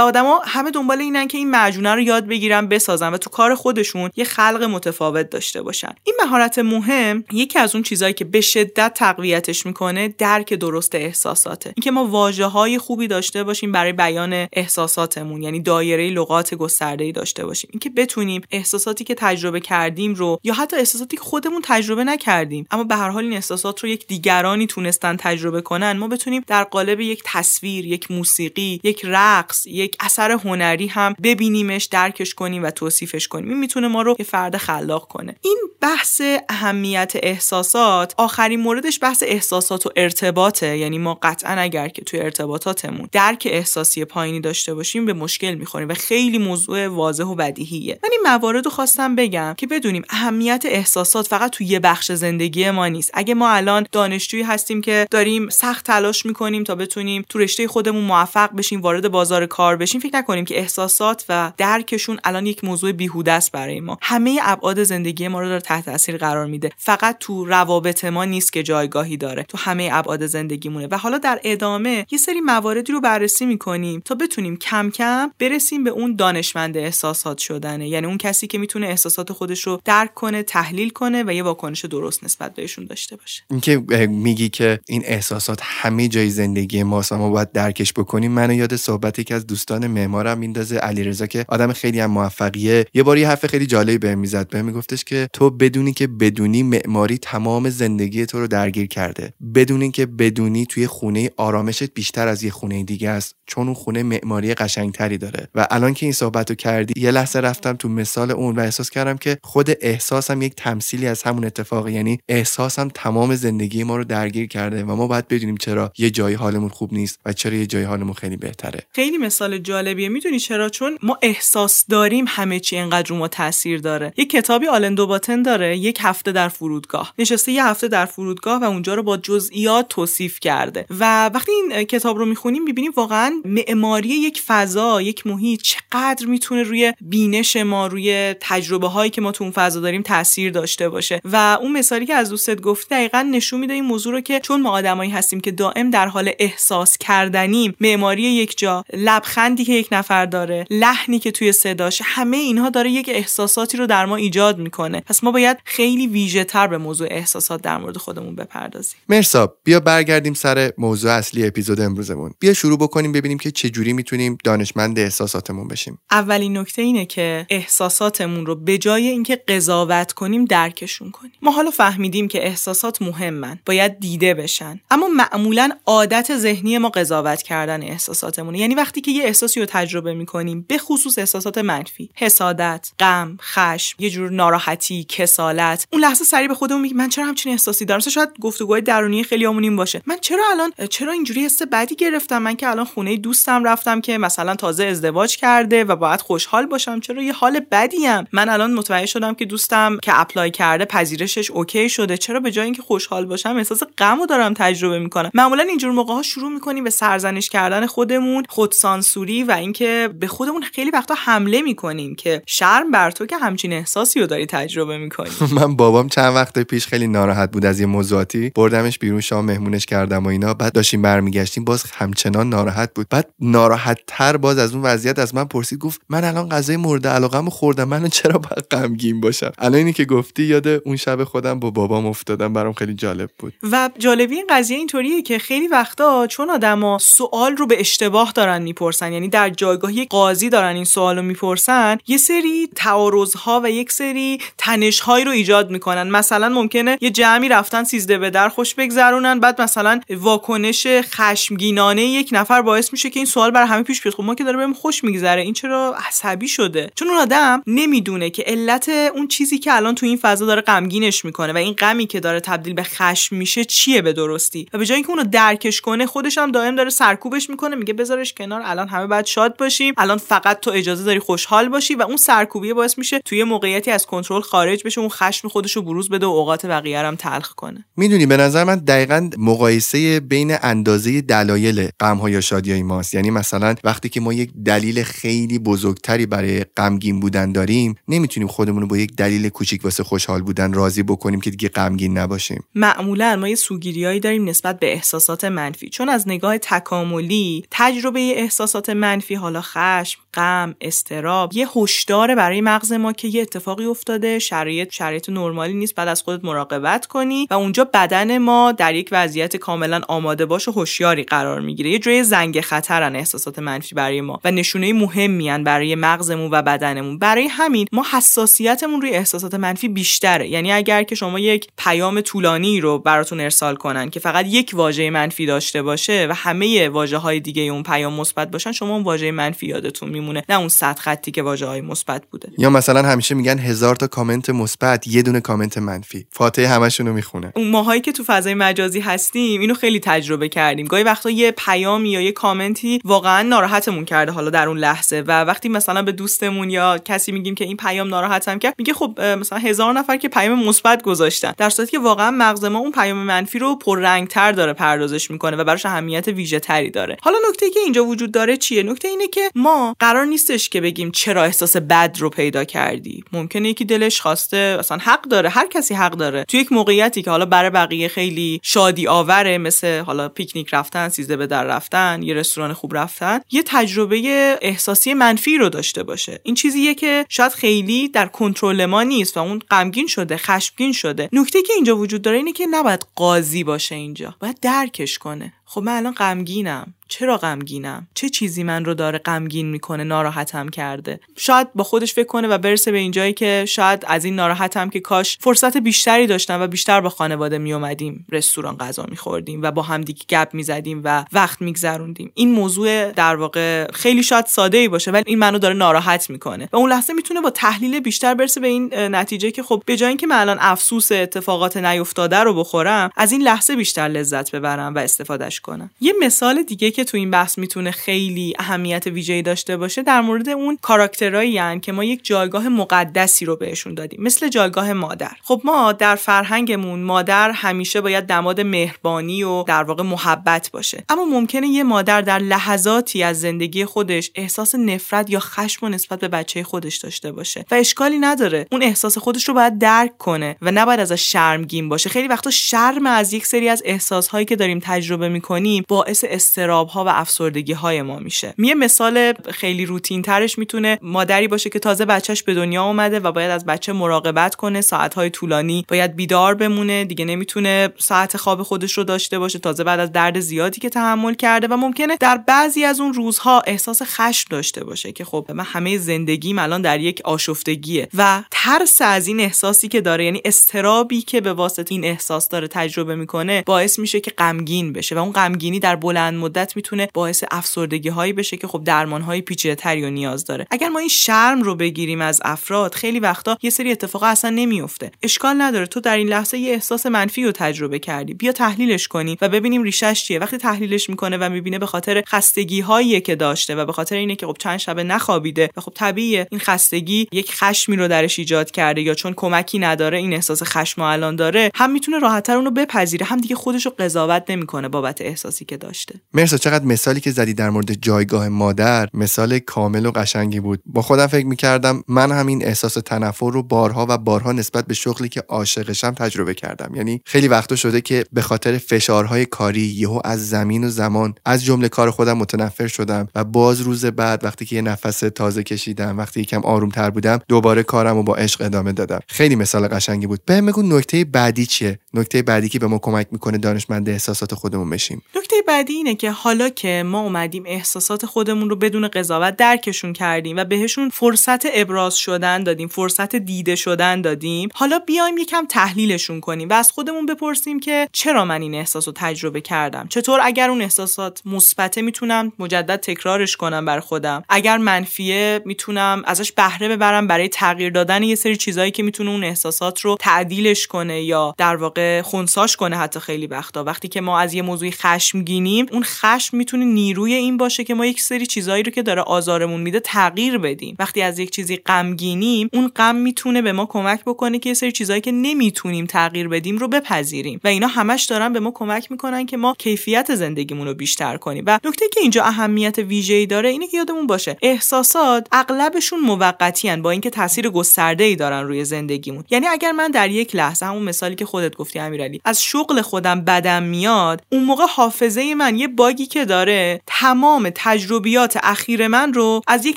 آدما 0.00 0.40
همه 0.44 0.70
دنبال 0.70 1.00
اینن 1.00 1.28
که 1.28 1.38
این 1.38 1.50
معجونه 1.50 1.94
رو 1.94 2.00
یاد 2.00 2.26
بگیرن 2.26 2.66
بسازن 2.66 3.14
و 3.14 3.18
تو 3.18 3.30
کار 3.30 3.54
خودشون 3.54 4.10
یه 4.16 4.24
خلق 4.24 4.62
متفاوت 4.62 5.30
داشته 5.30 5.62
باشن. 5.62 5.94
این 6.04 6.16
مهارت 6.24 6.58
مهم 6.58 7.24
یکی 7.32 7.58
از 7.58 7.74
اون 7.74 7.82
چیزایی 7.82 8.14
که 8.14 8.24
به 8.24 8.40
شدت 8.40 8.94
تقویتش 8.94 9.66
می‌کنه 9.66 10.14
درک 10.18 10.54
درست 10.54 10.94
احساساته. 10.94 11.72
اینکه 11.76 11.90
ما 11.90 12.06
واژه 12.06 12.46
های 12.46 12.78
خوبی 12.78 13.06
داشته 13.06 13.44
باشیم 13.44 13.72
برای 13.72 13.92
بیان 13.92 14.46
احساساتمون 14.64 15.42
یعنی 15.42 15.60
دایره 15.60 16.10
لغات 16.10 16.54
گسترده 16.54 17.04
ای 17.04 17.12
داشته 17.12 17.46
باشیم. 17.46 17.70
اینکه 17.72 17.90
بتونیم 17.90 18.40
احساساتی 18.50 19.04
که 19.04 19.14
تجربه 19.14 19.60
کردیم 19.60 20.14
رو 20.14 20.40
یا 20.44 20.54
حتی 20.54 20.76
احساساتی 20.76 21.16
که 21.16 21.22
خودمون 21.22 21.62
تجربه 21.64 22.04
نکردیم 22.04 22.66
اما 22.70 22.84
به 22.84 22.96
هر 22.96 23.08
حال 23.08 23.24
این 23.24 23.32
احساسات 23.32 23.80
رو 23.80 23.88
یک 23.88 24.06
دیگرانی 24.06 24.66
تونستن 24.66 25.16
تجربه 25.16 25.60
کنن 25.60 25.92
ما 25.92 26.08
بتونیم 26.08 26.44
در 26.46 26.64
قالب 26.64 27.00
یک 27.00 27.22
تصویر 27.24 27.86
یک 27.86 28.10
موسیقی 28.10 28.80
یک 28.84 29.00
رقص 29.04 29.66
یک 29.66 29.96
اثر 30.00 30.30
هنری 30.30 30.86
هم 30.86 31.14
ببینیمش 31.22 31.84
درکش 31.84 32.34
کنیم 32.34 32.62
و 32.62 32.70
توصیفش 32.70 33.28
کنیم. 33.28 33.48
این 33.48 33.58
می‌تونه 33.58 33.88
ما 33.88 34.02
رو 34.02 34.16
یه 34.18 34.24
فرد 34.24 34.56
خلاق 34.56 35.08
کنه. 35.08 35.36
این 35.40 35.58
بحث 35.80 36.20
اهمیت 36.48 37.12
احساسات 37.14 38.14
آخرین 38.16 38.60
موردش 38.60 38.98
بحث 39.02 39.22
احساسات 39.26 39.86
و 39.86 39.90
ارتباطه. 39.96 40.78
یعنی 40.78 40.98
ما 40.98 41.18
قطعا 41.22 41.52
اگر 41.60 41.88
که 41.88 42.02
توی 42.02 42.20
ارتباطاتمون 42.20 43.08
درک 43.12 43.48
احساسی 43.50 44.04
پایینی 44.04 44.40
داشته 44.54 44.74
باشیم 44.74 45.06
به 45.06 45.12
مشکل 45.12 45.54
می‌خوریم 45.54 45.88
و 45.88 45.94
خیلی 45.94 46.38
موضوع 46.38 46.86
واضح 46.86 47.24
و 47.24 47.34
بدیهیه. 47.34 47.98
من 48.02 48.08
این 48.12 48.20
موارد 48.24 48.64
رو 48.64 48.70
خواستم 48.70 49.16
بگم 49.16 49.54
که 49.58 49.66
بدونیم 49.66 50.02
اهمیت 50.10 50.62
احساسات 50.64 51.26
فقط 51.26 51.50
توی 51.50 51.66
یه 51.66 51.78
بخش 51.78 52.12
زندگی 52.12 52.70
ما 52.70 52.88
نیست. 52.88 53.10
اگه 53.14 53.34
ما 53.34 53.50
الان 53.50 53.86
دانشجویی 53.92 54.42
هستیم 54.42 54.80
که 54.80 55.06
داریم 55.10 55.48
سخت 55.48 55.86
تلاش 55.86 56.26
می‌کنیم 56.26 56.64
تا 56.64 56.74
بتونیم 56.74 57.24
تو 57.28 57.38
رشته 57.38 57.68
خودمون 57.68 58.04
موفق 58.04 58.56
بشیم 58.56 58.80
وارد 58.80 59.08
بازار 59.08 59.46
کار 59.46 59.76
بشیم 59.76 60.00
فکر 60.00 60.16
نکنیم 60.16 60.44
که 60.44 60.58
احساسات 60.58 61.24
و 61.28 61.52
درکشون 61.56 62.18
الان 62.24 62.46
یک 62.46 62.64
موضوع 62.64 62.92
بیهوده 62.92 63.32
است 63.32 63.52
برای 63.52 63.80
ما. 63.80 63.98
همه 64.02 64.38
ابعاد 64.42 64.82
زندگی 64.82 65.28
ما 65.28 65.40
رو 65.40 65.48
داره 65.48 65.60
تحت 65.60 65.84
تاثیر 65.84 66.16
قرار 66.16 66.46
میده. 66.46 66.70
فقط 66.76 67.16
تو 67.20 67.44
روابط 67.44 68.04
ما 68.04 68.24
نیست 68.24 68.52
که 68.52 68.62
جایگاهی 68.62 69.16
داره. 69.16 69.42
تو 69.42 69.58
همه 69.58 69.88
ابعاد 69.92 70.26
زندگیمونه. 70.26 70.88
و 70.90 70.98
حالا 70.98 71.18
در 71.18 71.40
ادامه 71.44 72.06
یه 72.10 72.18
سری 72.18 72.40
مواردی 72.40 72.92
رو 72.92 73.00
بررسی 73.00 73.46
می‌کنیم 73.46 74.02
تا 74.04 74.14
بتونیم 74.34 74.56
کم 74.56 74.90
کم 74.90 75.30
برسیم 75.38 75.84
به 75.84 75.90
اون 75.90 76.16
دانشمند 76.16 76.76
احساسات 76.76 77.38
شدنه. 77.38 77.88
یعنی 77.88 78.06
اون 78.06 78.18
کسی 78.18 78.46
که 78.46 78.58
می‌تونه 78.58 78.86
احساسات 78.86 79.32
خودش 79.32 79.66
رو 79.66 79.80
درک 79.84 80.14
کنه 80.14 80.42
تحلیل 80.42 80.90
کنه 80.90 81.24
و 81.26 81.32
یه 81.32 81.42
واکنش 81.42 81.84
درست 81.84 82.24
نسبت 82.24 82.54
بهشون 82.54 82.84
داشته 82.84 83.16
باشه. 83.16 83.42
اینکه 83.50 83.76
میگی 84.06 84.48
که 84.48 84.80
این 84.88 85.02
احساسات 85.04 85.58
همه 85.62 86.08
جای 86.08 86.30
زندگی 86.30 86.82
ماست 86.82 87.12
ما 87.12 87.30
باید 87.30 87.52
درکش 87.52 87.92
بکنیم. 87.92 88.32
منو 88.32 88.52
یاد 88.52 88.76
صحبتی 88.76 89.24
که 89.24 89.34
از 89.34 89.46
دوستان 89.46 89.86
معمارم 89.86 90.38
میندازه 90.38 90.76
علیرضا 90.76 91.26
که 91.26 91.44
آدم 91.48 91.72
خیلی 91.72 92.00
هم 92.00 92.10
موفقیه. 92.10 92.86
یه 92.94 93.02
بار 93.02 93.18
یه 93.18 93.28
حرف 93.28 93.46
خیلی 93.46 93.66
جالبی 93.66 93.98
بهم 93.98 94.18
می‌زد. 94.18 94.48
بهم 94.48 94.64
میگفتش 94.64 95.04
که 95.04 95.28
تو 95.32 95.50
بدونی 95.50 95.92
که 95.92 96.06
بدونی 96.06 96.62
معماری 96.62 97.18
تمام 97.18 97.70
زندگی 97.70 98.26
تو 98.26 98.40
رو 98.40 98.46
درگیر 98.46 98.86
کرده. 98.86 99.34
بدونی 99.54 99.90
که 99.90 100.06
بدونی 100.06 100.66
توی 100.66 100.86
خونه 100.86 101.30
آرامشت 101.36 101.94
بیشتر 101.94 102.28
از 102.28 102.42
یه 102.42 102.50
خونه 102.50 102.84
دیگه 102.84 103.10
است. 103.10 103.34
چون 103.46 103.66
اون 103.66 103.74
خونه 103.74 104.02
معماری 104.24 104.54
قشنگتری 104.54 105.18
داره. 105.18 105.48
و 105.54 105.66
الان 105.70 105.94
که 105.94 106.06
این 106.06 106.12
صحبت 106.12 106.50
رو 106.50 106.56
کردی 106.56 107.00
یه 107.00 107.10
لحظه 107.10 107.40
رفتم 107.40 107.72
تو 107.72 107.88
مثال 107.88 108.30
اون 108.30 108.56
و 108.56 108.60
احساس 108.60 108.90
کردم 108.90 109.16
که 109.16 109.38
خود 109.42 109.70
احساسم 109.80 110.42
یک 110.42 110.54
تمثیلی 110.56 111.06
از 111.06 111.22
همون 111.22 111.44
اتفاقه. 111.44 111.92
یعنی 111.92 112.18
احساسم 112.28 112.88
تمام 112.94 113.34
زندگی 113.34 113.84
ما 113.84 113.96
رو 113.96 114.04
درگیر 114.04 114.46
کرده 114.46 114.84
و 114.84 114.96
ما 114.96 115.06
باید 115.06 115.28
بدونیم 115.28 115.56
چرا 115.56 115.92
یه 115.98 116.10
جایی 116.10 116.36
حالمون 116.36 116.68
خوب 116.68 116.92
نیست 116.92 117.18
و 117.26 117.32
چرا 117.32 117.54
یه 117.54 117.66
جایی 117.66 117.84
حالمون 117.84 118.12
خیلی 118.12 118.36
بهتره. 118.36 118.80
خیلی 118.92 119.18
مثال 119.18 119.58
جالبیه. 119.58 120.08
می‌دونی 120.08 120.38
چرا؟ 120.38 120.68
چون 120.68 120.98
ما 121.02 121.18
احساس 121.22 121.86
داریم 121.86 122.24
همه 122.28 122.60
چی 122.60 122.76
انقدر 122.76 123.08
رو 123.08 123.16
ما 123.16 123.28
تاثیر 123.28 123.80
داره. 123.80 124.12
یه 124.16 124.24
کتابی 124.24 124.66
آلندو 124.66 125.06
باتن 125.06 125.42
داره 125.42 125.78
یک 125.78 125.98
هفته 126.00 126.32
در 126.32 126.48
فرودگاه. 126.48 127.14
نشسته 127.18 127.52
یه 127.52 127.66
هفته 127.66 127.88
در 127.88 128.06
فرودگاه 128.06 128.60
و 128.60 128.64
اونجا 128.64 128.94
رو 128.94 129.02
با 129.02 129.16
جزئیات 129.16 129.88
توصیف 129.88 130.40
کرده. 130.40 130.86
و 130.90 131.30
وقتی 131.34 131.52
این 131.52 131.84
کتاب 131.84 132.18
رو 132.18 132.26
می‌خونیم 132.26 132.62
می‌بینیم 132.62 132.92
واقعا 132.96 133.32
معماری 133.44 134.13
یک 134.14 134.42
فضا 134.46 135.02
یک 135.02 135.26
محیط 135.26 135.62
چقدر 135.62 136.26
می‌تونه 136.26 136.62
روی 136.62 136.92
بینش 137.00 137.56
ما 137.56 137.86
روی 137.86 138.34
تجربه 138.40 138.88
هایی 138.88 139.10
که 139.10 139.20
ما 139.20 139.32
تو 139.32 139.44
اون 139.44 139.52
فضا 139.52 139.80
داریم 139.80 140.02
تاثیر 140.02 140.50
داشته 140.50 140.88
باشه. 140.88 141.20
و 141.24 141.58
اون 141.60 141.72
مثالی 141.72 142.06
که 142.06 142.14
از 142.14 142.30
دوستت 142.30 142.60
گفتی 142.60 142.86
دقیقا 142.90 143.22
نشون 143.22 143.60
میده 143.60 143.72
این 143.72 143.84
موضوع 143.84 144.12
رو 144.12 144.20
که 144.20 144.40
چون 144.40 144.62
ما 144.62 144.70
آدمایی 144.70 145.10
هستیم 145.10 145.40
که 145.40 145.50
دائم 145.50 145.90
در 145.90 146.06
حال 146.06 146.30
احساس 146.38 146.98
کردنیم 146.98 147.74
معماری 147.80 148.22
یک 148.22 148.58
جا 148.58 148.84
لبخندی 148.92 149.64
که 149.64 149.72
یک 149.72 149.88
نفر 149.92 150.26
داره 150.26 150.66
لحنی 150.70 151.18
که 151.18 151.30
توی 151.30 151.52
صداش 151.52 152.02
همه 152.04 152.36
اینها 152.36 152.70
داره 152.70 152.90
یک 152.90 153.08
احساساتی 153.08 153.76
رو 153.76 153.86
در 153.86 154.06
ما 154.06 154.16
ایجاد 154.16 154.58
می‌کنه. 154.58 155.00
پس 155.00 155.24
ما 155.24 155.30
باید 155.30 155.56
خیلی 155.64 156.06
ویژه 156.06 156.44
تر 156.44 156.66
به 156.66 156.78
موضوع 156.78 157.08
احساسات 157.10 157.62
در 157.62 157.76
مورد 157.76 157.96
خودمون 157.96 158.34
بپردازیم. 158.34 159.00
مرسا 159.08 159.54
بیا 159.64 159.80
برگردیم 159.80 160.34
سر 160.34 160.72
موضوع 160.78 161.12
اصلی 161.12 161.46
اپیزود 161.46 161.80
امروزمون. 161.80 162.34
بیا 162.38 162.54
شروع 162.54 162.78
بکنیم 162.78 163.12
ببینیم 163.12 163.38
که 163.38 163.50
چجوری 163.50 163.92
می‌تونیم 164.04 164.38
دانشمند 164.44 164.98
احساساتمون 164.98 165.68
بشیم. 165.68 165.98
اولین 166.10 166.58
نکته 166.58 166.82
اینه 166.82 167.06
که 167.06 167.46
احساساتمون 167.50 168.46
رو 168.46 168.54
به 168.54 168.78
جای 168.78 169.08
اینکه 169.08 169.36
قضاوت 169.36 170.12
کنیم 170.12 170.44
درکشون 170.44 171.10
کنیم. 171.10 171.32
ما 171.42 171.50
حالا 171.50 171.70
فهمیدیم 171.70 172.28
که 172.28 172.46
احساسات 172.46 173.02
مهمن 173.02 173.58
باید 173.66 174.00
دیده 174.00 174.34
بشن. 174.34 174.80
اما 174.90 175.08
معمولا 175.08 175.70
عادت 175.86 176.36
ذهنی 176.36 176.78
ما 176.78 176.88
قضاوت 176.88 177.42
کردن 177.42 177.82
احساساتمون 177.82 178.54
یعنی 178.54 178.74
وقتی 178.74 179.00
که 179.00 179.10
یه 179.10 179.24
احساسی 179.24 179.60
رو 179.60 179.66
تجربه 179.66 180.14
می‌کنیم 180.14 180.64
به 180.68 180.78
خصوص 180.78 181.18
احساسات 181.18 181.58
منفی. 181.58 182.10
حسادت 182.14 182.92
غم 182.98 183.38
خشم 183.40 183.96
یه 183.98 184.10
جور 184.10 184.30
ناراحتی 184.30 185.04
کسالت. 185.04 185.86
اون 185.92 186.02
لحظه 186.02 186.24
سری 186.24 186.48
به 186.48 186.54
خودمون 186.54 186.82
میگیم 186.82 186.96
من 186.96 187.08
چرا 187.08 187.24
همچین 187.24 187.52
احساسی 187.52 187.84
دارم؟ 187.84 188.00
شاید 188.00 188.28
گفتگوهای 188.40 188.80
درونی 188.80 189.24
خیلی 189.24 189.44
همون 189.44 189.76
باشه. 189.76 190.02
من 190.06 190.18
چرا 190.20 190.44
الان 190.50 190.72
چرا 190.90 191.12
اینجوری 191.12 191.44
حس 191.44 191.62
بدی 191.62 191.94
گرفتم؟ 191.94 192.38
من 192.38 192.56
که 192.56 192.68
الان 192.68 192.84
خونه 192.84 193.16
دوستم 193.16 193.64
رفتم 193.64 193.93
که 194.00 194.18
مثلا 194.18 194.54
تازه 194.54 194.84
ازدواج 194.84 195.36
کرده 195.36 195.84
و 195.84 195.96
باید 195.96 196.20
خوشحال 196.20 196.66
باشم. 196.66 197.00
چرا 197.00 197.22
یه 197.22 197.32
حال 197.32 197.60
بدی 197.70 198.06
ام 198.06 198.26
من 198.32 198.48
الان 198.48 198.74
متوجه 198.74 199.06
شدم 199.06 199.34
که 199.34 199.44
دوستم 199.44 199.98
که 200.02 200.20
apply 200.20 200.50
کرده 200.50 200.84
پذیرشش 200.84 201.50
OK 201.50 201.88
شده. 201.88 202.16
چرا 202.16 202.40
به 202.40 202.50
جای 202.50 202.64
اینکه 202.64 202.82
خوشحال 202.82 203.26
باشم 203.26 203.56
احساس 203.56 203.82
غم 203.98 204.26
دارم 204.26 204.54
تجربه 204.54 204.98
می‌کنم؟ 204.98 205.30
معمولا 205.34 205.62
اینجور 205.62 205.92
موقع 205.92 206.14
ها 206.14 206.22
شروع 206.22 206.50
می‌کنیم 206.50 206.84
به 206.84 206.90
سرزنش 206.90 207.48
کردن 207.48 207.86
خودمون 207.86 208.44
خودسانسوری 208.48 209.44
و 209.44 209.52
اینکه 209.52 210.08
به 210.20 210.26
خودمون 210.26 210.62
خیلی 210.62 210.90
وقتا 210.90 211.14
حمله 211.18 211.62
می‌کنیم 211.62 212.14
که 212.14 212.42
شرم 212.46 212.90
بر 212.90 213.10
تو 213.10 213.26
که 213.26 213.36
همچین 213.36 213.72
احساسی 213.72 214.20
رو 214.20 214.26
داری 214.26 214.46
تجربه 214.46 214.98
می‌کنی. 214.98 215.30
من 215.60 215.76
بابام 215.76 216.08
چند 216.08 216.34
وقت 216.34 216.58
پیش 216.58 216.86
خیلی 216.86 217.06
ناراحت 217.06 217.50
بود 217.50 217.66
از 217.66 217.80
یه 217.80 217.86
موضوعاتی. 217.86 218.52
بردمش 218.54 218.98
بیرون 218.98 219.20
شام 219.20 219.44
مهمونش 219.44 219.86
کردم 219.86 220.24
و 220.24 220.28
اینا. 220.28 220.54
بعد 220.54 220.72
داشتیم 220.72 221.02
برمیگشتیم 221.02 221.64
باز 221.64 221.84
همچنان 221.94 222.48
ناراحت 222.48 222.94
بود. 222.94 223.06
بعد 223.10 223.30
ناراحت 223.40 223.83
تر 224.06 224.36
باز 224.36 224.58
از 224.58 224.74
اون 224.74 224.82
وضعیت 224.82 225.18
از 225.18 225.34
من 225.34 225.44
پرسید 225.44 225.78
گفت 225.78 226.00
من 226.08 226.24
الان 226.24 226.48
غذای 226.48 226.76
مورد 226.76 227.06
علاقه‌مو 227.06 227.50
خوردم 227.50 227.88
من 227.88 228.08
چرا 228.08 228.38
باید 228.38 228.66
غمگین 228.70 229.20
باشم؟ 229.20 229.52
الان 229.58 229.74
اینی 229.74 229.92
که 229.92 230.04
گفتی 230.04 230.42
یاد 230.42 230.68
اون 230.68 230.96
شب 230.96 231.24
خودم 231.24 231.60
با 231.60 231.70
بابام 231.70 232.06
افتادم 232.06 232.52
برام 232.52 232.72
خیلی 232.72 232.94
جالب 232.94 233.30
بود. 233.38 233.52
و 233.72 233.90
جالبی 233.98 234.36
این 234.36 234.46
قضیه 234.50 234.76
اینطوریه 234.76 235.22
که 235.22 235.38
خیلی 235.38 235.68
وقتا 235.68 236.26
چون 236.26 236.50
آدما 236.50 236.98
سوال 236.98 237.56
رو 237.56 237.66
به 237.66 237.80
اشتباه 237.80 238.32
دارن 238.32 238.62
می‌پرسن 238.62 239.12
یعنی 239.12 239.28
در 239.28 239.50
جایگاه 239.50 239.92
یک 239.92 240.08
قاضی 240.08 240.48
دارن 240.48 240.74
این 240.74 240.84
سوال 240.84 241.16
رو 241.16 241.22
می‌پرسن 241.22 241.98
یه 242.06 242.16
سری 242.16 242.68
تعارضها 242.76 243.60
و 243.64 243.70
یک 243.70 243.92
سری 243.92 244.38
تنشهایی 244.58 245.24
رو 245.24 245.30
ایجاد 245.30 245.70
می‌کنن. 245.70 246.10
مثلا 246.10 246.48
ممکنه 246.48 246.98
یه 247.00 247.10
جمعی 247.10 247.48
رفتن 247.48 247.84
سیزده 247.84 248.18
به 248.18 248.30
در 248.30 248.48
خوش 248.48 248.74
بگذرونن 248.74 249.40
بعد 249.40 249.60
مثلا 249.60 250.00
واکنش 250.10 250.86
خشمگینانه 250.86 252.02
یک 252.02 252.28
نفر 252.32 252.62
باعث 252.62 252.92
میشه 252.92 253.10
که 253.10 253.20
این 253.20 253.26
سوال 253.26 253.50
برای 253.50 253.68
همه 253.74 253.82
پیش 253.82 254.02
بیاد. 254.02 254.14
خب 254.14 254.22
ما 254.22 254.34
که 254.34 254.44
داره 254.44 254.56
بهم 254.56 254.74
خوش 254.74 255.04
میگذره. 255.04 255.42
این 255.42 255.54
چرا 255.54 255.96
عصبی 256.08 256.48
شده؟ 256.48 256.90
چون 256.94 257.08
اون 257.08 257.18
آدم 257.18 257.62
نمی‌دونه 257.66 258.30
که 258.30 258.42
علت 258.46 258.88
اون 258.88 259.28
چیزی 259.28 259.58
که 259.58 259.76
الان 259.76 259.94
تو 259.94 260.06
این 260.06 260.16
فضا 260.16 260.46
داره 260.46 260.60
غمگینش 260.60 261.24
می‌کنه 261.24 261.52
و 261.52 261.56
این 261.56 261.72
غمی 261.72 262.06
که 262.06 262.20
داره 262.20 262.40
تبدیل 262.40 262.74
به 262.74 262.82
خشم 262.82 263.36
میشه 263.36 263.64
چیه 263.64 264.02
به 264.02 264.12
درستی؟ 264.12 264.66
و 264.72 264.78
به 264.78 264.86
جای 264.86 264.94
اینکه 264.94 265.10
اونو 265.10 265.24
درکش 265.24 265.80
کنه 265.80 266.06
خودش 266.06 266.38
هم 266.38 266.50
دائم 266.50 266.76
داره 266.76 266.90
سرکوبش 266.90 267.50
می‌کنه 267.50 267.76
میگه 267.76 267.94
بذارش 267.94 268.32
کنار 268.32 268.62
الان 268.64 268.88
همه 268.88 269.06
باید 269.06 269.26
شاد 269.26 269.56
باشیم 269.56 269.94
الان 269.96 270.18
فقط 270.18 270.60
تو 270.60 270.70
اجازه 270.70 271.04
داری 271.04 271.18
خوشحال 271.18 271.68
باشی 271.68 271.94
و 271.94 272.02
اون 272.02 272.16
سرکوبیه 272.16 272.74
باعث 272.74 272.98
میشه 272.98 273.18
توی 273.24 273.44
موقعیتی 273.44 273.90
از 273.90 274.06
کنترل 274.06 274.40
خارج 274.40 274.82
بشه 274.84 275.00
اون 275.00 275.10
خشم 275.10 275.48
خودش 275.48 275.76
رو 275.76 275.82
بروز 275.82 276.08
بده 276.08 276.26
و 276.26 276.28
اوقات 276.28 276.66
بقیه 276.66 276.98
هم 276.98 277.16
تلخ 277.16 277.52
کنه. 277.54 277.84
می‌دونی 277.96 278.26
به 278.26 278.36
نظر 278.36 278.64
من 278.64 278.76
دقیقا 278.76 279.30
مقایسه 279.38 280.20
بین 280.20 280.56
اندازه 280.62 281.20
دلایل 281.20 281.88
غم 282.00 282.28
یا 282.28 282.40
شادی 282.40 282.72
های 282.72 282.82
ماست. 282.82 283.14
یعنی 283.14 283.30
مثلا 283.30 283.63
وقتی 283.84 284.08
که 284.08 284.20
ما 284.20 284.32
یک 284.32 284.50
دلیل 284.64 285.02
خیلی 285.02 285.58
بزرگتری 285.58 286.26
برای 286.26 286.64
غمگین 286.76 287.20
بودن 287.20 287.52
داریم 287.52 287.94
نمی‌تونیم 288.08 288.48
خودمون 288.48 288.82
رو 288.82 288.88
با 288.88 288.96
یک 288.96 289.16
دلیل 289.16 289.48
کوچیک 289.48 289.84
واسه 289.84 290.04
خوشحال 290.04 290.42
بودن 290.42 290.72
راضی 290.72 291.02
بکنیم 291.02 291.40
که 291.40 291.50
دیگه 291.50 291.68
غمگین 291.68 292.18
نباشیم. 292.18 292.64
معمولا 292.74 293.36
ما 293.36 293.48
یه 293.48 293.54
سوگیریایی 293.54 294.20
داریم 294.20 294.44
نسبت 294.48 294.78
به 294.78 294.92
احساسات 294.92 295.44
منفی. 295.44 295.88
چون 295.88 296.08
از 296.08 296.28
نگاه 296.28 296.58
تکاملی 296.58 297.64
تجربه 297.70 298.20
احساسات 298.20 298.90
منفی 298.90 299.34
حالا 299.34 299.60
خشم 299.62 300.20
غم 300.34 300.74
استراب 300.80 301.54
یه 301.54 301.68
هشدار 301.76 302.34
برای 302.34 302.60
مغز 302.60 302.92
ما 302.92 303.12
که 303.12 303.28
یه 303.28 303.42
اتفاقی 303.42 303.84
افتاده 303.84 304.38
شرایط 304.38 304.92
شرایط 304.92 305.28
نرمالی 305.28 305.74
نیست 305.74 305.94
بعد 305.94 306.08
از 306.08 306.22
خودت 306.22 306.44
مراقبت 306.44 307.06
کنی 307.06 307.46
و 307.50 307.54
اونجا 307.54 307.84
بدن 307.84 308.38
ما 308.38 308.72
در 308.72 308.94
یک 308.94 309.08
وضعیت 309.12 309.56
کاملا 309.56 310.00
آماده 310.08 310.46
باش 310.46 310.68
و 310.68 310.72
هوشیاری 310.72 311.22
قرار 311.22 311.60
می‌گیره. 311.60 311.90
یه 311.90 311.98
جوی 311.98 312.24
زنگ 312.24 312.60
خطرن 312.60 313.16
احساسات 313.16 313.43
احساسات 313.44 313.58
منفی 313.58 313.94
برای 313.94 314.20
ما 314.20 314.40
و 314.44 314.50
نشونه 314.50 314.92
مهمی 314.92 315.58
برای 315.58 315.94
مغزمون 315.94 316.50
و 316.50 316.62
بدنمون. 316.62 317.18
برای 317.18 317.46
همین 317.46 317.86
ما 317.92 318.04
حساسیتمون 318.12 319.00
روی 319.00 319.10
احساسات 319.10 319.54
منفی 319.54 319.88
بیشتره. 319.88 320.48
یعنی 320.48 320.72
اگر 320.72 321.02
که 321.02 321.14
شما 321.14 321.38
یک 321.38 321.68
پیام 321.78 322.20
طولانی 322.20 322.80
رو 322.80 322.98
براتون 322.98 323.40
ارسال 323.40 323.76
کنن 323.76 324.10
که 324.10 324.20
فقط 324.20 324.46
یک 324.46 324.70
واژه 324.74 325.10
منفی 325.10 325.46
داشته 325.46 325.82
باشه 325.82 326.26
و 326.30 326.34
همه 326.34 326.88
واژه 326.88 327.16
های 327.16 327.40
دیگه 327.40 327.62
اون 327.62 327.82
پیام 327.82 328.12
مثبت 328.12 328.50
باشن 328.50 328.72
شما 328.72 328.94
اون 328.94 329.02
واژه 329.02 329.30
منفی 329.30 329.66
یادتون 329.66 330.08
میمونه 330.08 330.42
نه 330.48 330.58
اون 330.58 330.68
صد 330.68 330.98
خطی 330.98 331.30
که 331.30 331.42
واژه 331.42 331.66
های 331.66 331.80
مثبت 331.80 332.22
بوده. 332.30 332.48
یا 332.58 332.70
مثلا 332.70 333.02
همیشه 333.02 333.34
میگن 333.34 333.58
هزار 333.58 333.96
تا 333.96 334.06
کامنت 334.06 334.50
مثبت 334.50 335.06
یه 335.06 335.22
دونه 335.22 335.40
کامنت 335.40 335.78
منفی. 335.78 336.26
فاتحه 336.30 336.68
همشون 336.68 337.06
رو 337.06 337.12
می‌خونه. 337.12 337.52
اون 337.56 337.70
ماهایی 337.70 338.00
که 338.00 338.12
تو 338.12 338.24
فضای 338.24 338.54
مجازی 338.54 339.00
هستیم 339.00 339.60
اینو 339.60 339.74
خیلی 339.74 340.00
تجربه 340.00 340.48
کردیم. 340.48 340.86
گاهی 340.86 341.02
وقتا 341.02 341.30
یه 341.30 341.50
پیامی 341.50 342.10
یا 342.10 342.20
یه 342.20 342.32
کامنتی 342.32 343.00
واقعا 343.04 343.33
ناراحتمون 343.42 344.04
کرده 344.04 344.32
حالا 344.32 344.50
در 344.50 344.68
اون 344.68 344.78
لحظه 344.78 345.24
و 345.26 345.44
وقتی 345.44 345.68
مثلا 345.68 346.02
به 346.02 346.12
دوستمون 346.12 346.70
یا 346.70 346.98
کسی 346.98 347.32
میگیم 347.32 347.54
که 347.54 347.64
این 347.64 347.76
پیام 347.76 348.08
ناراحتم 348.08 348.58
کرد 348.58 348.74
میگه 348.78 348.94
خب 348.94 349.20
مثلا 349.20 349.58
هزار 349.58 349.92
نفر 349.92 350.16
که 350.16 350.28
پیام 350.28 350.64
مثبت 350.64 351.02
گذاشتن 351.02 351.54
در 351.56 351.70
صورتی 351.70 351.90
که 351.90 351.98
واقعا 351.98 352.30
مغز 352.30 352.64
ما 352.64 352.78
اون 352.78 352.92
پیام 352.92 353.16
منفی 353.16 353.58
رو 353.58 353.76
پررنگتر 353.76 354.52
داره 354.52 354.72
پردازش 354.72 355.30
می‌کنه 355.30 355.56
و 355.56 355.64
براش 355.64 355.86
اهمیت 355.86 356.28
ویژه 356.28 356.60
تری 356.60 356.90
داره. 356.90 357.16
حالا 357.22 357.38
نکته 357.48 357.70
که 357.70 357.80
اینجا 357.80 358.04
وجود 358.04 358.32
داره 358.32 358.56
چیه؟ 358.56 358.82
نکته 358.82 359.08
اینه 359.08 359.28
که 359.28 359.50
ما 359.54 359.96
قرار 359.98 360.24
نیستش 360.24 360.68
که 360.68 360.80
بگیم 360.80 361.10
چرا 361.10 361.44
احساس 361.44 361.76
بد 361.76 362.16
رو 362.18 362.30
پیدا 362.30 362.64
کردی. 362.64 363.24
ممکنه 363.32 363.68
یکی 363.68 363.84
دلش 363.84 364.20
خواسته 364.20 364.76
مثلا 364.78 364.98
حق 364.98 365.22
داره 365.22 365.48
هر 365.48 365.66
کسی 365.66 365.94
حق 365.94 366.12
داره. 366.12 366.44
تو 366.44 366.56
یک 366.56 366.72
موقعیتی 366.72 367.22
که 367.22 367.30
حالا 367.30 367.46
برای 367.46 367.70
بقیه 367.70 368.08
خیلی 368.08 368.60
شادی 368.62 369.06
آوره 369.06 369.58
مثل 369.58 370.00
حالا 370.00 370.28
پیکنیک 370.28 370.74
رفتن 370.74 371.08
سیزده 371.08 371.36
به 371.36 371.46
در 371.46 371.64
رفتن 371.64 372.22
یه 372.22 372.34
رستوران 372.34 372.72
خوب 372.72 372.96
رفتن 372.96 373.23
یه 373.50 373.62
تجربه 373.66 374.58
احساسی 374.62 375.14
منفی 375.14 375.58
رو 375.58 375.68
داشته 375.68 376.02
باشه. 376.02 376.40
این 376.42 376.54
چیزیه 376.54 376.94
که 376.94 377.26
شاید 377.28 377.52
خیلی 377.52 378.08
در 378.08 378.26
کنترل 378.26 378.86
ما 378.86 379.02
نیست 379.02 379.36
و 379.36 379.40
اون 379.40 379.58
غمگین 379.70 380.06
شده 380.06 380.36
خشمگین 380.36 380.92
شده. 380.92 381.28
نکته 381.32 381.62
که 381.62 381.72
اینجا 381.72 381.96
وجود 381.96 382.22
داره 382.22 382.36
اینه 382.36 382.52
که 382.52 382.66
نباید 382.66 383.06
قاضی 383.14 383.64
باشه 383.64 383.94
اینجا 383.94 384.34
باید 384.40 384.60
درکش 384.60 385.18
کنه. 385.18 385.52
خب 385.64 385.82
من 385.82 385.96
الان 385.96 386.12
غمگینم. 386.12 386.94
چرا 387.08 387.36
غمگینم؟ 387.36 388.06
چه 388.14 388.28
چیزی 388.28 388.62
من 388.62 388.84
رو 388.84 388.94
داره 388.94 389.18
غمگین 389.18 389.70
می‌کنه 389.70 390.04
ناراحتم 390.04 390.68
کرده؟ 390.68 391.20
شاید 391.36 391.72
با 391.74 391.84
خودش 391.84 392.14
فکر 392.14 392.26
کنه 392.26 392.48
و 392.48 392.58
برسه 392.58 392.92
به 392.92 392.98
اینجایی 392.98 393.32
که 393.32 393.64
شاید 393.68 394.04
از 394.06 394.24
این 394.24 394.34
ناراحتم 394.34 394.90
که 394.90 395.00
کاش 395.00 395.38
فرصت 395.40 395.76
بیشتری 395.76 396.26
داشتم 396.26 396.60
و 396.60 396.66
بیشتر 396.66 397.00
با 397.00 397.08
خانواده 397.08 397.58
میومدیم 397.58 398.26
رستوران 398.32 398.76
غذا 398.76 399.06
میخوردیم 399.10 399.62
و 399.62 399.70
با 399.70 399.82
همدیگه 399.82 400.22
گپ 400.28 400.48
می‌زدیم 400.52 401.00
و 401.04 401.24
وقت 401.32 401.62
میگذروندیم. 401.62 402.32
این 402.34 402.50
موضوع 402.50 403.12
در 403.12 403.36
واقع 403.36 403.92
خیلی 403.92 404.22
شاید 404.22 404.46
ساده 404.46 404.78
ای 404.78 404.88
باشه 404.88 405.10
ولی 405.10 405.24
این 405.26 405.38
منو 405.38 405.58
داره 405.58 405.74
ناراحت 405.74 406.30
می‌کنه. 406.30 406.68
و 406.72 406.76
اون 406.76 406.90
لحظه 406.90 407.12
می‌تونه 407.12 407.40
با 407.40 407.50
تحلیل 407.50 408.00
بیشتر 408.00 408.34
برسه 408.34 408.60
به 408.60 408.66
این 408.66 408.94
نتیجه 408.94 409.50
که 409.50 409.62
خب 409.62 409.82
به 409.86 409.96
جای 409.96 410.08
اینکه 410.08 410.26
من 410.26 410.36
الان 410.36 410.58
افسوس 410.60 411.12
اتفاقات 411.12 411.76
نیفتاده 411.76 412.36
رو 412.36 412.54
بخورم 412.54 413.10
از 413.16 413.32
این 413.32 413.42
لحظه 413.42 413.76
بیشتر 413.76 414.08
لذت 414.08 414.54
ببرم 414.54 414.94
و 414.94 414.98
استفادهش 414.98 415.60
کنم. 415.60 415.90
یه 416.00 416.14
مثال 416.20 416.62
دیگه 416.62 416.90
که 416.94 417.04
تو 417.04 417.16
این 417.16 417.30
بحث 417.30 417.58
می‌تونه 417.58 417.90
خیلی 417.90 418.54
اهمیت 418.58 419.06
ویژه‌ای 419.06 419.42
داشته 419.42 419.76
باشه 419.76 420.02
در 420.02 420.20
مورد 420.20 420.48
اون 420.48 420.78
کاراکترایی 420.82 421.80
که 421.80 421.92
ما 421.92 422.04
یک 422.04 422.24
جایگاه 422.24 422.68
مقدسی 422.68 423.44
رو 423.44 423.56
بهشون 423.56 423.94
دادیم 423.94 424.22
مثل 424.22 424.48
جایگاه 424.48 424.92
مادر. 424.92 425.32
خب 425.42 425.60
ما 425.64 425.92
در 425.92 426.16
فرهنگمون 426.16 427.00
مادر 427.00 427.50
همیشه 427.50 428.00
باید 428.00 428.24
دماد 428.24 428.60
مهربانی 428.60 429.42
و 429.42 429.62
در 429.62 429.82
واقع 429.82 430.02
محبت 430.02 430.70
باشه. 430.72 431.04
اما 431.08 431.24
ممکنه 431.24 431.66
یه 431.66 431.82
مادر 431.82 432.20
در 432.20 432.38
لحظاتی 432.38 433.22
از 433.22 433.40
زندگی 433.40 433.84
خودش 433.84 434.30
احساس 434.34 434.74
نفرت 434.74 435.30
یا 435.30 435.40
خشم 435.40 435.86
و 435.86 435.88
نسبت 435.88 436.20
به 436.20 436.28
بچه 436.28 436.62
خودش 436.62 436.96
داشته 436.96 437.32
باشه 437.32 437.64
و 437.70 437.74
اشکالی 437.74 438.18
نداره. 438.18 438.66
اون 438.72 438.82
احساس 438.82 439.18
خودش 439.18 439.48
رو 439.48 439.54
باید 439.54 439.78
درک 439.78 440.18
کنه 440.18 440.56
و 440.62 440.70
نباید 440.70 441.00
ازش 441.00 441.32
شرمگین 441.32 441.88
باشه. 441.88 442.10
خیلی 442.10 442.28
وقتا 442.28 442.50
شرم 442.50 443.06
از 443.06 443.32
یک 443.32 443.46
سری 443.46 443.68
از 443.68 443.82
احساسهایی 443.84 444.44
که 444.44 444.56
داریم 444.56 444.78
تجربه 444.82 445.28
می‌کنیم 445.28 445.84
باعث 445.88 446.24
استراب 446.28 446.83
ها 446.86 447.04
و 447.04 447.08
افسردگی 447.08 447.72
های 447.72 448.02
ما 448.02 448.18
میشه. 448.18 448.54
یه 448.58 448.74
مثال 448.74 449.32
خیلی 449.50 449.86
روتین 449.86 450.22
ترش 450.22 450.58
می‌تونه 450.58 450.98
مادری 451.02 451.48
باشه 451.48 451.70
که 451.70 451.78
تازه 451.78 452.04
بچهش 452.04 452.42
به 452.42 452.54
دنیا 452.54 452.84
اومده 452.84 453.20
و 453.20 453.32
باید 453.32 453.50
از 453.50 453.64
بچه 453.66 453.92
مراقبت 453.92 454.54
کنه 454.54 454.80
ساعت 454.80 455.14
های 455.14 455.30
طولانی 455.30 455.84
باید 455.88 456.16
بیدار 456.16 456.54
بمونه 456.54 457.04
دیگه 457.04 457.24
نمی‌تونه 457.24 457.88
ساعت 457.98 458.36
خواب 458.36 458.62
خودش 458.62 458.92
رو 458.92 459.04
داشته 459.04 459.38
باشه 459.38 459.58
تازه 459.58 459.84
بعد 459.84 460.00
از 460.00 460.12
درد 460.12 460.40
زیادی 460.40 460.80
که 460.80 460.88
تحمل 460.88 461.34
کرده 461.34 461.66
و 461.68 461.76
ممکنه 461.76 462.16
در 462.20 462.36
بعضی 462.36 462.84
از 462.84 463.00
اون 463.00 463.12
روزها 463.14 463.62
احساس 463.66 464.02
خشم 464.02 464.46
داشته 464.50 464.84
باشه 464.84 465.12
که 465.12 465.24
خب 465.24 465.46
من 465.54 465.64
همه 465.64 465.98
زندگیم 465.98 466.58
الان 466.58 466.82
در 466.82 467.00
یک 467.00 467.20
آشفتگیه 467.24 468.08
و 468.14 468.42
ترس 468.50 469.02
از 469.02 469.28
این 469.28 469.40
احساسی 469.40 469.88
که 469.88 470.00
داره 470.00 470.24
یعنی 470.24 470.40
استرابی 470.44 471.22
که 471.22 471.40
به 471.40 471.52
واسطه 471.52 471.94
این 471.94 472.04
احساس 472.04 472.48
داره 472.48 472.68
تجربه 472.68 473.14
می‌کنه 473.14 473.62
باعث 473.66 473.98
میشه 473.98 474.20
که 474.20 474.30
غمگین 474.30 474.92
بشه 474.92 475.14
و 475.14 475.18
اون 475.18 475.32
غمگینی 475.32 475.80
در 475.80 475.96
بلند 475.96 476.34
مدت 476.34 476.73
می‌تونه 476.76 477.08
باعث 477.14 477.44
افسردگی 477.50 478.08
هایی 478.08 478.32
بشه 478.32 478.56
که 478.56 478.66
خب 478.66 478.84
درمان 478.84 479.22
های 479.22 479.40
پیچیده 479.40 479.74
تری 479.74 480.04
و 480.04 480.10
نیاز 480.10 480.44
داره. 480.44 480.66
اگر 480.70 480.88
ما 480.88 480.98
این 480.98 481.08
شرم 481.08 481.62
رو 481.62 481.74
بگیریم 481.74 482.20
از 482.20 482.40
افراد 482.44 482.94
خیلی 482.94 483.20
وقتا 483.20 483.58
یه 483.62 483.70
سری 483.70 483.92
اتفاقا 483.92 484.26
اصلا 484.26 484.50
نمیفته 484.50 485.10
اشکال 485.22 485.62
نداره. 485.62 485.86
تو 485.86 486.00
در 486.00 486.16
این 486.16 486.28
لحظه 486.28 486.58
یه 486.58 486.72
احساس 486.72 487.06
منفی 487.06 487.44
رو 487.44 487.52
تجربه 487.52 487.98
کردی. 487.98 488.34
بیا 488.34 488.52
تحلیلش 488.52 489.08
کنی 489.08 489.38
و 489.40 489.48
ببینیم 489.48 489.82
ریشش 489.82 490.24
چیه. 490.24 490.38
وقتی 490.38 490.58
تحلیلش 490.58 491.10
می‌کنه 491.10 491.36
و 491.36 491.48
می‌بینه 491.48 491.78
به 491.78 491.86
خاطر 491.86 492.22
خستگی 492.26 492.80
هایی 492.80 493.20
که 493.20 493.34
داشته 493.34 493.74
و 493.74 493.84
به 493.84 493.92
خاطر 493.92 494.16
اینه 494.16 494.36
که 494.36 494.46
خب 494.46 494.56
چند 494.58 494.78
شبه 494.78 495.04
نخوابیده 495.04 495.70
و 495.76 495.80
خب 495.80 495.92
طبیعیه 495.94 496.46
این 496.50 496.60
خستگی 496.60 497.28
یک 497.32 497.52
خشمی 497.52 497.96
رو 497.96 498.08
درش 498.08 498.38
ایجاد 498.38 498.70
کرده 498.70 499.02
یا 499.02 499.14
چون 499.14 499.34
کمکی 499.36 499.78
نداره 499.78 500.18
این 500.18 500.32
احساس 500.32 500.62
خشم 500.62 501.02
الان 501.02 501.36
داره 501.36 501.70
هم 501.74 501.90
می‌تونه 501.90 502.18
راحتتر 502.18 502.56
اونو 502.56 502.70
بپذیره. 502.70 503.26
هم 503.26 503.40
دیگه 503.40 503.54
خودش 503.54 503.86
رو 503.86 503.92
قضاوت 503.98 504.44
نمی‌کنه 504.48 504.88
بابت 504.88 505.20
احساسی 505.20 505.64
که 505.64 505.76
داشته. 505.76 506.20
مرسا 506.32 506.58
چقدر 506.64 506.84
مثالی 506.84 507.20
که 507.20 507.30
زدی 507.30 507.54
در 507.54 507.70
مورد 507.70 507.92
جایگاه 507.92 508.48
مادر 508.48 509.08
مثال 509.14 509.58
کامل 509.58 510.06
و 510.06 510.10
قشنگی 510.10 510.60
بود. 510.60 510.82
با 510.86 511.02
خودم 511.02 511.26
فکر 511.26 511.46
می‌کردم 511.46 512.02
من 512.08 512.32
همین 512.32 512.66
احساس 512.66 512.94
تنفر 512.94 513.50
رو 513.50 513.62
بارها 513.62 514.06
و 514.08 514.18
بارها 514.18 514.52
نسبت 514.52 514.86
به 514.86 514.94
شغلی 514.94 515.28
که 515.28 515.40
عاشقشم 515.48 516.10
تجربه 516.10 516.54
کردم. 516.54 516.94
یعنی 516.94 517.20
خیلی 517.26 517.48
وقتا 517.48 517.76
شده 517.76 518.00
که 518.00 518.24
به 518.32 518.42
خاطر 518.42 518.78
فشارهای 518.78 519.46
کاری 519.46 519.80
یهو 519.80 520.20
از 520.24 520.48
زمین 520.48 520.84
و 520.84 520.88
زمان 520.88 521.34
از 521.44 521.64
جمله 521.64 521.88
کار 521.88 522.10
خودم 522.10 522.38
متنفر 522.38 522.86
شدم 522.86 523.28
و 523.34 523.44
باز 523.44 523.80
روز 523.80 524.04
بعد 524.04 524.44
وقتی 524.44 524.64
که 524.64 524.76
یه 524.76 524.82
نفس 524.82 525.18
تازه 525.18 525.62
کشیدم 525.62 526.18
وقتی 526.18 526.40
یکم 526.40 526.60
آرومتر 526.60 527.10
بودم 527.10 527.38
دوباره 527.48 527.82
کارم 527.82 528.16
رو 528.16 528.22
با 528.22 528.36
عشق 528.36 528.62
ادامه 528.62 528.92
دادم. 528.92 529.20
خیلی 529.28 529.56
مثال 529.56 529.88
قشنگی 529.88 530.26
بود. 530.26 530.40
بهم 530.46 530.66
بگو 530.66 530.82
نکته 530.82 531.24
بعدی 531.24 531.66
چیه؟ 531.66 531.98
نکته 532.14 532.42
بعدی 532.42 532.68
که 532.68 532.78
به 532.78 532.86
ما 532.86 532.98
کمک 532.98 533.26
می‌کنه 533.30 533.58
دانشمند 533.58 534.08
احساسات 534.08 534.54
خودمون 534.54 534.90
بشیم. 534.90 535.22
نکته 535.36 535.56
بعدی 535.66 535.92
اینه 535.92 536.14
که 536.14 536.30
حالا 536.30 536.68
که 536.68 537.02
ما 537.06 537.20
اومدیم 537.20 537.62
احساسات 537.66 538.26
خودمون 538.26 538.70
رو 538.70 538.76
بدون 538.76 539.08
قضاوت 539.08 539.56
درکشون 539.56 540.12
کردیم 540.12 540.56
و 540.56 540.64
بهشون 540.64 541.08
فرصت 541.08 541.62
ابراز 541.74 542.16
شدن 542.16 542.62
دادیم 542.62 542.88
فرصت 542.88 543.36
دیده 543.36 543.76
شدن 543.76 544.20
دادیم 544.20 544.68
حالا 544.74 544.98
بیایم 544.98 545.38
یکم 545.38 545.66
تحلیلشون 545.66 546.40
کنیم 546.40 546.68
و 546.68 546.72
از 546.72 546.92
خودمون 546.92 547.26
بپرسیم 547.26 547.80
که 547.80 548.08
چرا 548.12 548.44
من 548.44 548.62
این 548.62 548.74
احساس 548.74 549.08
رو 549.08 549.14
تجربه 549.16 549.60
کردم؟ 549.60 550.06
چطور 550.08 550.40
اگر 550.42 550.70
اون 550.70 550.82
احساسات 550.82 551.42
مثبته 551.46 552.02
می‌تونم 552.02 552.52
مجدد 552.58 552.96
تکرارش 552.96 553.56
کنم 553.56 553.84
بر 553.84 554.00
خودم؟ 554.00 554.42
اگر 554.48 554.78
منفیه 554.78 555.60
می‌تونم 555.64 556.22
ازش 556.26 556.52
بهره 556.52 556.88
ببرم 556.88 557.26
برای 557.26 557.48
تغییر 557.48 557.90
دادن 557.90 558.22
یه 558.22 558.34
سری 558.34 558.56
چیزایی 558.56 558.90
که 558.90 559.02
می‌تونه 559.02 559.30
اون 559.30 559.44
احساسات 559.44 560.00
رو 560.00 560.16
تعدیلش 560.20 560.86
کنه 560.86 561.22
یا 561.22 561.54
در 561.58 561.76
واقع 561.76 562.03
خونساش 562.24 562.76
کنه 562.76 562.96
حتی 562.96 563.20
خیلی 563.20 563.46
وقتا. 563.46 563.84
وقتی 563.84 564.08
که 564.08 564.20
ما 564.20 564.40
از 564.40 564.54
یه 564.54 564.62
موضوعی 564.62 564.90
خشمگینیم 564.90 565.86
اون 565.92 566.02
خشم 566.02 566.56
می‌تونه 566.56 566.84
نیروی 566.84 567.34
این 567.34 567.56
باشه 567.56 567.84
که 567.84 567.94
ما 567.94 568.06
یک 568.06 568.20
سری 568.20 568.46
چیزایی 568.46 568.82
رو 568.82 568.92
که 568.92 569.02
داره 569.02 569.22
آزارمون 569.22 569.80
میده 569.80 570.00
تغییر 570.00 570.58
بدیم. 570.58 570.96
وقتی 570.98 571.22
از 571.22 571.38
یک 571.38 571.50
چیزی 571.50 571.76
غمگینیم 571.76 572.68
اون 572.72 572.88
غم 572.96 573.16
می‌تونه 573.16 573.62
به 573.62 573.72
ما 573.72 573.86
کمک 573.86 574.20
بکنه 574.24 574.58
که 574.58 574.68
یه 574.68 574.74
سری 574.74 574.92
چیزایی 574.92 575.20
که 575.20 575.32
نمی‌تونیم 575.32 576.06
تغییر 576.06 576.48
بدیم 576.48 576.78
رو 576.78 576.88
بپذیریم. 576.88 577.60
و 577.64 577.68
اینا 577.68 577.86
همش 577.86 578.24
دارن 578.24 578.52
به 578.52 578.60
ما 578.60 578.70
کمک 578.70 579.10
می‌کنن 579.10 579.46
که 579.46 579.56
ما 579.56 579.74
کیفیت 579.78 580.34
زندگیمون 580.34 580.86
رو 580.86 580.94
بیشتر 580.94 581.36
کنیم. 581.36 581.64
و 581.66 581.78
نکته 581.84 582.08
که 582.12 582.20
اینجا 582.20 582.44
اهمیت 582.44 582.98
ویژه‌ای 582.98 583.46
داره 583.46 583.68
اینه 583.68 583.88
که 583.88 583.96
یادمون 583.96 584.26
باشه 584.26 584.56
احساسات 584.62 585.46
اغلبشون 585.52 586.20
موقتی 586.20 586.96
با 586.96 587.10
اینکه 587.10 587.30
تاثیر 587.30 587.70
گسترده 587.70 588.24
ای 588.24 588.36
دارن 588.36 588.66
روی 588.66 588.84
زندگیمون. 588.84 589.44
یعنی 589.50 589.66
اگر 589.66 589.92
من 589.92 590.10
در 590.10 590.30
یک 590.30 590.56
لحظه 590.56 590.86
همون 590.86 591.02
مثالی 591.02 591.34
که 591.34 591.46
خودت 591.46 591.76
گفتی 591.76 591.93
گفتی 591.94 592.06
امیرعلی. 592.06 592.40
از 592.44 592.62
شغل 592.62 593.02
خودم 593.02 593.40
بدم 593.40 593.82
میاد 593.82 594.42
اون 594.52 594.64
موقع 594.64 594.84
حافظه 594.90 595.54
من 595.54 595.78
یه 595.78 595.88
باگی 595.88 596.26
که 596.26 596.44
داره 596.44 597.00
تمام 597.06 597.70
تجربیات 597.74 598.58
اخیر 598.62 599.08
من 599.08 599.34
رو 599.34 599.62
از 599.66 599.86
یک 599.86 599.96